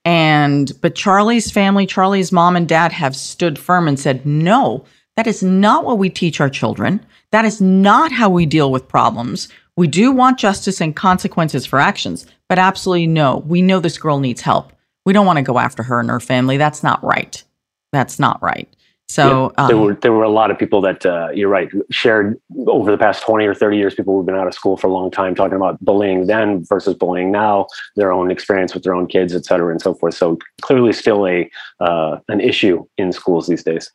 And, 0.04 0.70
but 0.82 0.94
Charlie's 0.94 1.50
family, 1.50 1.86
Charlie's 1.86 2.32
mom 2.32 2.54
and 2.56 2.68
dad 2.68 2.92
have 2.92 3.16
stood 3.16 3.58
firm 3.58 3.88
and 3.88 3.98
said, 3.98 4.26
no, 4.26 4.84
that 5.16 5.26
is 5.26 5.42
not 5.42 5.86
what 5.86 5.96
we 5.96 6.10
teach 6.10 6.38
our 6.38 6.50
children. 6.50 7.04
That 7.30 7.46
is 7.46 7.62
not 7.62 8.12
how 8.12 8.28
we 8.28 8.44
deal 8.44 8.70
with 8.70 8.88
problems. 8.88 9.48
We 9.76 9.86
do 9.86 10.12
want 10.12 10.38
justice 10.38 10.82
and 10.82 10.94
consequences 10.94 11.64
for 11.64 11.78
actions, 11.78 12.26
but 12.50 12.58
absolutely 12.58 13.06
no. 13.06 13.38
We 13.46 13.62
know 13.62 13.80
this 13.80 13.96
girl 13.96 14.20
needs 14.20 14.42
help. 14.42 14.74
We 15.06 15.14
don't 15.14 15.24
want 15.24 15.38
to 15.38 15.42
go 15.42 15.58
after 15.58 15.82
her 15.82 15.98
and 15.98 16.10
her 16.10 16.20
family. 16.20 16.58
That's 16.58 16.82
not 16.82 17.02
right. 17.02 17.42
That's 17.90 18.18
not 18.18 18.42
right. 18.42 18.68
So 19.12 19.52
yeah, 19.58 19.66
there 19.66 19.76
um, 19.76 19.82
were 19.82 19.94
there 19.94 20.12
were 20.12 20.22
a 20.22 20.30
lot 20.30 20.50
of 20.50 20.58
people 20.58 20.80
that 20.80 21.04
uh, 21.04 21.28
you're 21.34 21.50
right 21.50 21.68
shared 21.90 22.40
over 22.66 22.90
the 22.90 22.96
past 22.96 23.22
twenty 23.22 23.44
or 23.44 23.54
thirty 23.54 23.76
years. 23.76 23.94
People 23.94 24.16
who've 24.16 24.24
been 24.24 24.34
out 24.34 24.46
of 24.46 24.54
school 24.54 24.78
for 24.78 24.86
a 24.86 24.90
long 24.90 25.10
time 25.10 25.34
talking 25.34 25.56
about 25.56 25.78
bullying 25.84 26.26
then 26.26 26.64
versus 26.64 26.94
bullying 26.94 27.30
now, 27.30 27.66
their 27.94 28.10
own 28.10 28.30
experience 28.30 28.72
with 28.72 28.84
their 28.84 28.94
own 28.94 29.06
kids, 29.06 29.34
et 29.34 29.44
cetera, 29.44 29.70
and 29.70 29.82
so 29.82 29.92
forth. 29.92 30.14
So 30.14 30.38
clearly, 30.62 30.94
still 30.94 31.26
a 31.26 31.50
uh, 31.78 32.20
an 32.28 32.40
issue 32.40 32.86
in 32.96 33.12
schools 33.12 33.48
these 33.48 33.62
days. 33.62 33.92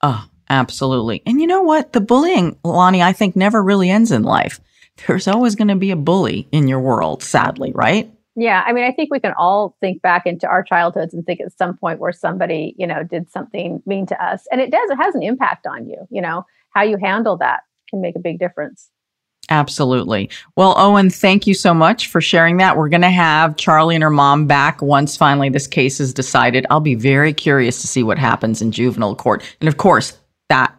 Oh, 0.00 0.26
absolutely. 0.48 1.22
And 1.26 1.38
you 1.38 1.46
know 1.46 1.60
what? 1.60 1.92
The 1.92 2.00
bullying, 2.00 2.54
Loni, 2.64 3.02
I 3.02 3.12
think 3.12 3.36
never 3.36 3.62
really 3.62 3.90
ends 3.90 4.10
in 4.10 4.22
life. 4.22 4.58
There's 5.06 5.28
always 5.28 5.54
going 5.54 5.68
to 5.68 5.76
be 5.76 5.90
a 5.90 5.96
bully 5.96 6.48
in 6.50 6.66
your 6.66 6.80
world, 6.80 7.22
sadly, 7.22 7.72
right? 7.74 8.10
Yeah, 8.40 8.64
I 8.66 8.72
mean, 8.72 8.84
I 8.84 8.90
think 8.90 9.10
we 9.12 9.20
can 9.20 9.34
all 9.36 9.76
think 9.80 10.00
back 10.00 10.24
into 10.24 10.46
our 10.46 10.62
childhoods 10.62 11.12
and 11.12 11.26
think 11.26 11.42
at 11.42 11.52
some 11.58 11.76
point 11.76 12.00
where 12.00 12.10
somebody, 12.10 12.74
you 12.78 12.86
know, 12.86 13.02
did 13.02 13.30
something 13.30 13.82
mean 13.84 14.06
to 14.06 14.24
us. 14.24 14.46
And 14.50 14.62
it 14.62 14.70
does, 14.70 14.88
it 14.88 14.96
has 14.96 15.14
an 15.14 15.22
impact 15.22 15.66
on 15.66 15.86
you, 15.86 16.08
you 16.08 16.22
know, 16.22 16.46
how 16.70 16.82
you 16.82 16.96
handle 16.96 17.36
that 17.36 17.64
can 17.90 18.00
make 18.00 18.16
a 18.16 18.18
big 18.18 18.38
difference. 18.38 18.88
Absolutely. 19.50 20.30
Well, 20.56 20.72
Owen, 20.78 21.10
thank 21.10 21.46
you 21.46 21.52
so 21.52 21.74
much 21.74 22.06
for 22.06 22.22
sharing 22.22 22.56
that. 22.56 22.78
We're 22.78 22.88
going 22.88 23.02
to 23.02 23.10
have 23.10 23.56
Charlie 23.56 23.94
and 23.94 24.02
her 24.02 24.08
mom 24.08 24.46
back 24.46 24.80
once 24.80 25.18
finally 25.18 25.50
this 25.50 25.66
case 25.66 26.00
is 26.00 26.14
decided. 26.14 26.66
I'll 26.70 26.80
be 26.80 26.94
very 26.94 27.34
curious 27.34 27.82
to 27.82 27.86
see 27.86 28.02
what 28.02 28.18
happens 28.18 28.62
in 28.62 28.72
juvenile 28.72 29.16
court. 29.16 29.42
And 29.60 29.68
of 29.68 29.76
course, 29.76 30.18
that 30.48 30.74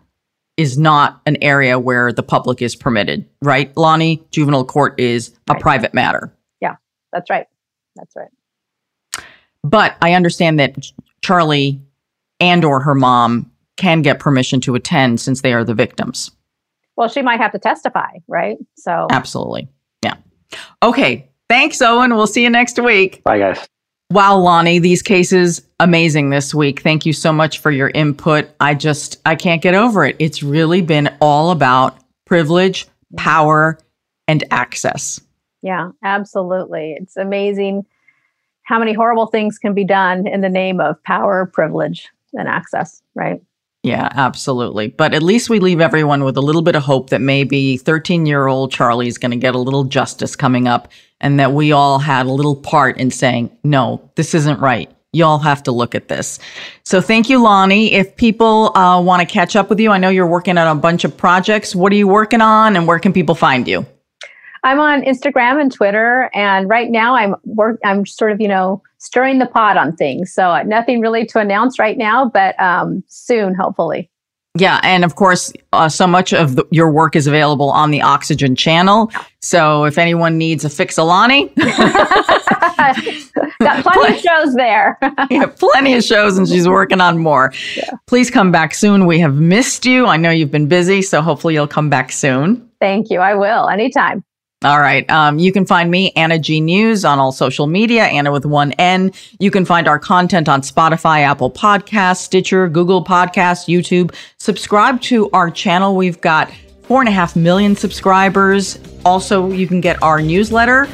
is 0.58 0.80
not 0.80 1.22
an 1.28 1.38
area 1.44 1.78
where 1.78 2.12
the 2.12 2.24
public 2.24 2.60
is 2.60 2.76
permitted, 2.76 3.30
right? 3.44 3.72
Loni, 3.76 4.28
juvenile 4.32 4.66
court 4.66 5.00
is 5.00 5.38
a 5.48 5.54
right. 5.54 5.62
private 5.62 5.94
matter. 5.94 6.34
Yeah, 6.60 6.78
that's 7.14 7.30
right. 7.30 7.46
That's 7.96 8.16
right. 8.16 8.30
But 9.64 9.96
I 10.02 10.14
understand 10.14 10.60
that 10.60 10.92
Charlie 11.22 11.82
and 12.40 12.66
or 12.66 12.80
her 12.82 12.96
mom 12.96 13.52
can 13.78 14.02
get 14.02 14.20
permission 14.20 14.62
to 14.62 14.76
attend 14.76 15.20
since 15.20 15.42
they 15.42 15.54
are 15.54 15.64
the 15.64 15.74
victims. 15.74 16.32
Well, 16.96 17.10
she 17.10 17.22
might 17.22 17.40
have 17.40 17.52
to 17.54 17.60
testify, 17.60 18.18
right? 18.28 18.58
So 18.76 19.08
Absolutely. 19.10 19.68
Yeah. 20.04 20.16
Okay. 20.84 21.30
Thanks, 21.50 21.82
Owen. 21.82 22.16
We'll 22.16 22.28
see 22.28 22.44
you 22.44 22.50
next 22.50 22.80
week. 22.80 23.24
Bye, 23.24 23.40
guys. 23.40 23.68
Wow, 24.12 24.40
Loni, 24.40 24.82
these 24.82 25.02
cases 25.02 25.62
amazing 25.80 26.32
this 26.32 26.54
week. 26.54 26.82
Thank 26.82 27.06
you 27.06 27.14
so 27.14 27.32
much 27.32 27.60
for 27.60 27.72
your 27.72 27.90
input. 27.90 28.50
I 28.60 28.74
just 28.74 29.22
I 29.26 29.36
can't 29.36 29.62
get 29.62 29.74
over 29.74 30.06
it. 30.06 30.18
It's 30.20 30.44
really 30.44 30.82
been 30.82 31.16
all 31.22 31.52
about 31.52 31.98
privilege, 32.26 32.88
power, 33.16 33.80
and 34.28 34.44
access. 34.52 35.22
Yeah, 35.62 35.92
absolutely. 36.04 36.96
It's 37.00 37.18
amazing 37.18 37.86
how 38.64 38.80
many 38.80 38.94
horrible 38.94 39.28
things 39.28 39.58
can 39.58 39.74
be 39.74 39.84
done 39.84 40.28
in 40.28 40.42
the 40.42 40.50
name 40.50 40.80
of 40.80 41.02
power, 41.04 41.46
privilege, 41.46 42.10
and 42.34 42.48
access, 42.48 43.02
right? 43.16 43.42
Yeah, 43.84 44.10
absolutely. 44.12 44.90
But 44.90 45.14
at 45.16 45.24
least 45.24 45.50
we 45.50 45.60
leave 45.60 45.82
everyone 45.82 46.24
with 46.24 46.38
a 46.38 46.42
little 46.42 46.62
bit 46.62 46.76
of 46.76 46.84
hope 46.84 47.10
that 47.10 47.20
maybe 47.20 47.78
13 47.78 48.28
year 48.28 48.48
old 48.48 48.72
Charlie 48.72 49.08
is 49.08 49.18
going 49.18 49.32
to 49.32 49.38
get 49.38 49.56
a 49.56 49.60
little 49.60 49.84
justice 49.84 50.36
coming 50.36 50.68
up 50.68 50.90
and 51.20 51.40
that 51.40 51.54
we 51.54 51.72
all 51.72 51.98
had 51.98 52.28
a 52.28 52.32
little 52.32 52.56
part 52.56 52.98
in 52.98 53.10
saying, 53.10 53.56
no, 53.64 54.10
this 54.16 54.36
isn't 54.36 54.60
right. 54.60 54.92
Y'all 55.14 55.40
have 55.40 55.64
to 55.64 55.72
look 55.72 55.94
at 55.96 56.08
this. 56.08 56.40
So 56.84 57.02
thank 57.02 57.30
you, 57.30 57.40
Loni. 57.40 57.92
If 57.92 58.16
people 58.16 58.76
uh, 58.78 59.02
want 59.02 59.28
to 59.28 59.32
catch 59.32 59.56
up 59.56 59.70
with 59.70 59.80
you, 59.80 59.92
I 59.92 59.98
know 59.98 60.10
you're 60.10 60.28
working 60.28 60.58
on 60.58 60.68
a 60.68 60.80
bunch 60.80 61.04
of 61.04 61.18
projects. 61.18 61.76
What 61.76 61.92
are 61.92 61.96
you 61.96 62.08
working 62.08 62.40
on 62.40 62.78
and 62.78 62.88
where 62.88 63.00
can 63.00 63.12
people 63.12 63.36
find 63.36 63.68
you? 63.68 63.86
I'm 64.64 64.80
on 64.80 65.02
Instagram 65.02 65.60
and 65.60 65.72
Twitter, 65.72 66.30
and 66.34 66.70
right 66.70 66.90
now 66.90 67.16
I'm 67.16 67.36
work. 67.46 67.80
I'm 67.84 68.06
sort 68.06 68.32
of 68.32 68.40
you 68.40 68.48
know 68.48 68.82
stirring 68.98 69.40
the 69.40 69.48
pot 69.48 69.78
on 69.78 69.96
things. 69.96 70.34
So 70.34 70.52
uh, 70.52 70.64
nothing 70.64 71.02
really 71.02 71.26
to 71.28 71.40
announce 71.40 71.80
right 71.80 71.98
now, 71.98 72.30
but 72.30 72.60
um, 72.60 73.04
soon, 73.08 73.56
hopefully. 73.56 74.10
Yeah, 74.58 74.82
and 74.84 75.06
of 75.06 75.16
course, 75.16 75.54
uh, 75.72 75.88
so 75.88 76.06
much 76.06 76.34
of 76.34 76.58
the, 76.58 76.66
your 76.72 76.92
work 76.92 77.16
is 77.16 77.26
available 77.26 77.70
on 77.70 77.90
the 77.90 78.02
Oxygen 78.02 78.56
channel. 78.56 79.10
So 79.40 79.86
if 79.86 79.98
anyone 79.98 80.38
needs 80.38 80.66
a 80.66 80.70
fix-a-Loni, 80.70 81.56
got 83.62 83.84
plenty 83.84 84.14
of 84.14 84.20
shows 84.20 84.54
there. 84.56 85.00
yeah, 85.30 85.46
plenty 85.46 85.94
of 85.94 86.04
shows, 86.04 86.38
and 86.38 86.50
she's 86.50 86.68
working 86.68 87.00
on 87.00 87.18
more. 87.18 87.54
Yeah. 87.78 87.92
Please 88.08 88.30
come 88.30 88.52
back 88.52 88.74
soon. 88.74 89.06
We 89.06 89.20
have 89.20 89.36
missed 89.36 89.86
you. 89.86 90.06
I 90.06 90.18
know 90.18 90.32
you've 90.32 90.52
been 90.52 90.68
busy, 90.68 91.02
so 91.02 91.22
hopefully 91.22 91.54
you'll 91.54 91.68
come 91.68 91.90
back 91.90 92.12
soon. 92.12 92.70
Thank 92.82 93.10
you. 93.10 93.20
I 93.20 93.36
will 93.36 93.70
anytime. 93.70 94.26
All 94.64 94.80
right. 94.80 95.10
Um, 95.10 95.40
you 95.40 95.52
can 95.52 95.66
find 95.66 95.90
me, 95.90 96.12
Ana 96.16 96.38
G 96.38 96.62
News, 96.62 97.04
on 97.04 97.18
all 97.18 97.32
social 97.32 97.66
media, 97.66 98.04
Ana 98.04 98.32
with 98.32 98.46
one 98.46 98.74
N. 98.74 99.12
You 99.40 99.50
can 99.50 99.66
find 99.66 99.88
our 99.88 99.98
content 99.98 100.48
on 100.48 100.62
Spotify, 100.62 101.22
Apple 101.22 101.50
Podcasts, 101.50 102.18
Stitcher, 102.18 102.70
Google 102.70 103.04
Podcasts, 103.04 103.68
YouTube. 103.68 104.14
Subscribe 104.38 105.02
to 105.02 105.32
our 105.32 105.50
channel. 105.50 105.96
We've 105.96 106.22
got 106.22 106.52
four 106.84 107.02
and 107.02 107.10
a 107.10 107.12
half 107.12 107.36
million 107.36 107.76
subscribers. 107.76 108.78
Also, 109.04 109.50
you 109.50 109.66
can 109.66 109.82
get 109.82 110.02
our 110.04 110.22
newsletter. 110.22 110.88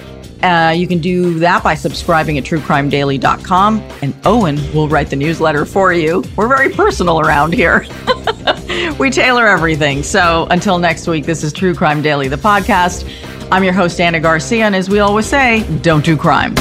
Uh, 0.44 0.74
you 0.76 0.88
can 0.88 1.00
do 1.00 1.40
that 1.40 1.62
by 1.62 1.74
subscribing 1.74 2.38
at 2.38 2.46
truecrimedaily.com, 2.46 3.82
and 4.02 4.16
Owen 4.26 4.56
will 4.74 4.88
write 4.88 5.10
the 5.10 5.16
newsletter 5.16 5.66
for 5.66 5.92
you. 5.92 6.24
We're 6.36 6.48
very 6.48 6.70
personal 6.70 7.20
around 7.20 7.54
here. 7.54 7.86
we 9.00 9.10
tailor 9.10 9.48
everything. 9.48 10.04
So 10.04 10.48
until 10.52 10.78
next 10.78 11.08
week, 11.08 11.26
this 11.26 11.44
is 11.44 11.52
True 11.52 11.74
Crime 11.74 12.02
Daily, 12.02 12.28
the 12.28 12.38
podcast. 12.38 13.04
I'm 13.52 13.64
your 13.64 13.74
host, 13.74 14.00
Ana 14.02 14.20
Garcia, 14.20 14.66
and 14.66 14.76
as 14.76 14.90
we 14.90 15.00
always 15.00 15.26
say, 15.26 15.66
don't 15.82 16.04
do 16.04 16.18
crime. 16.18 16.54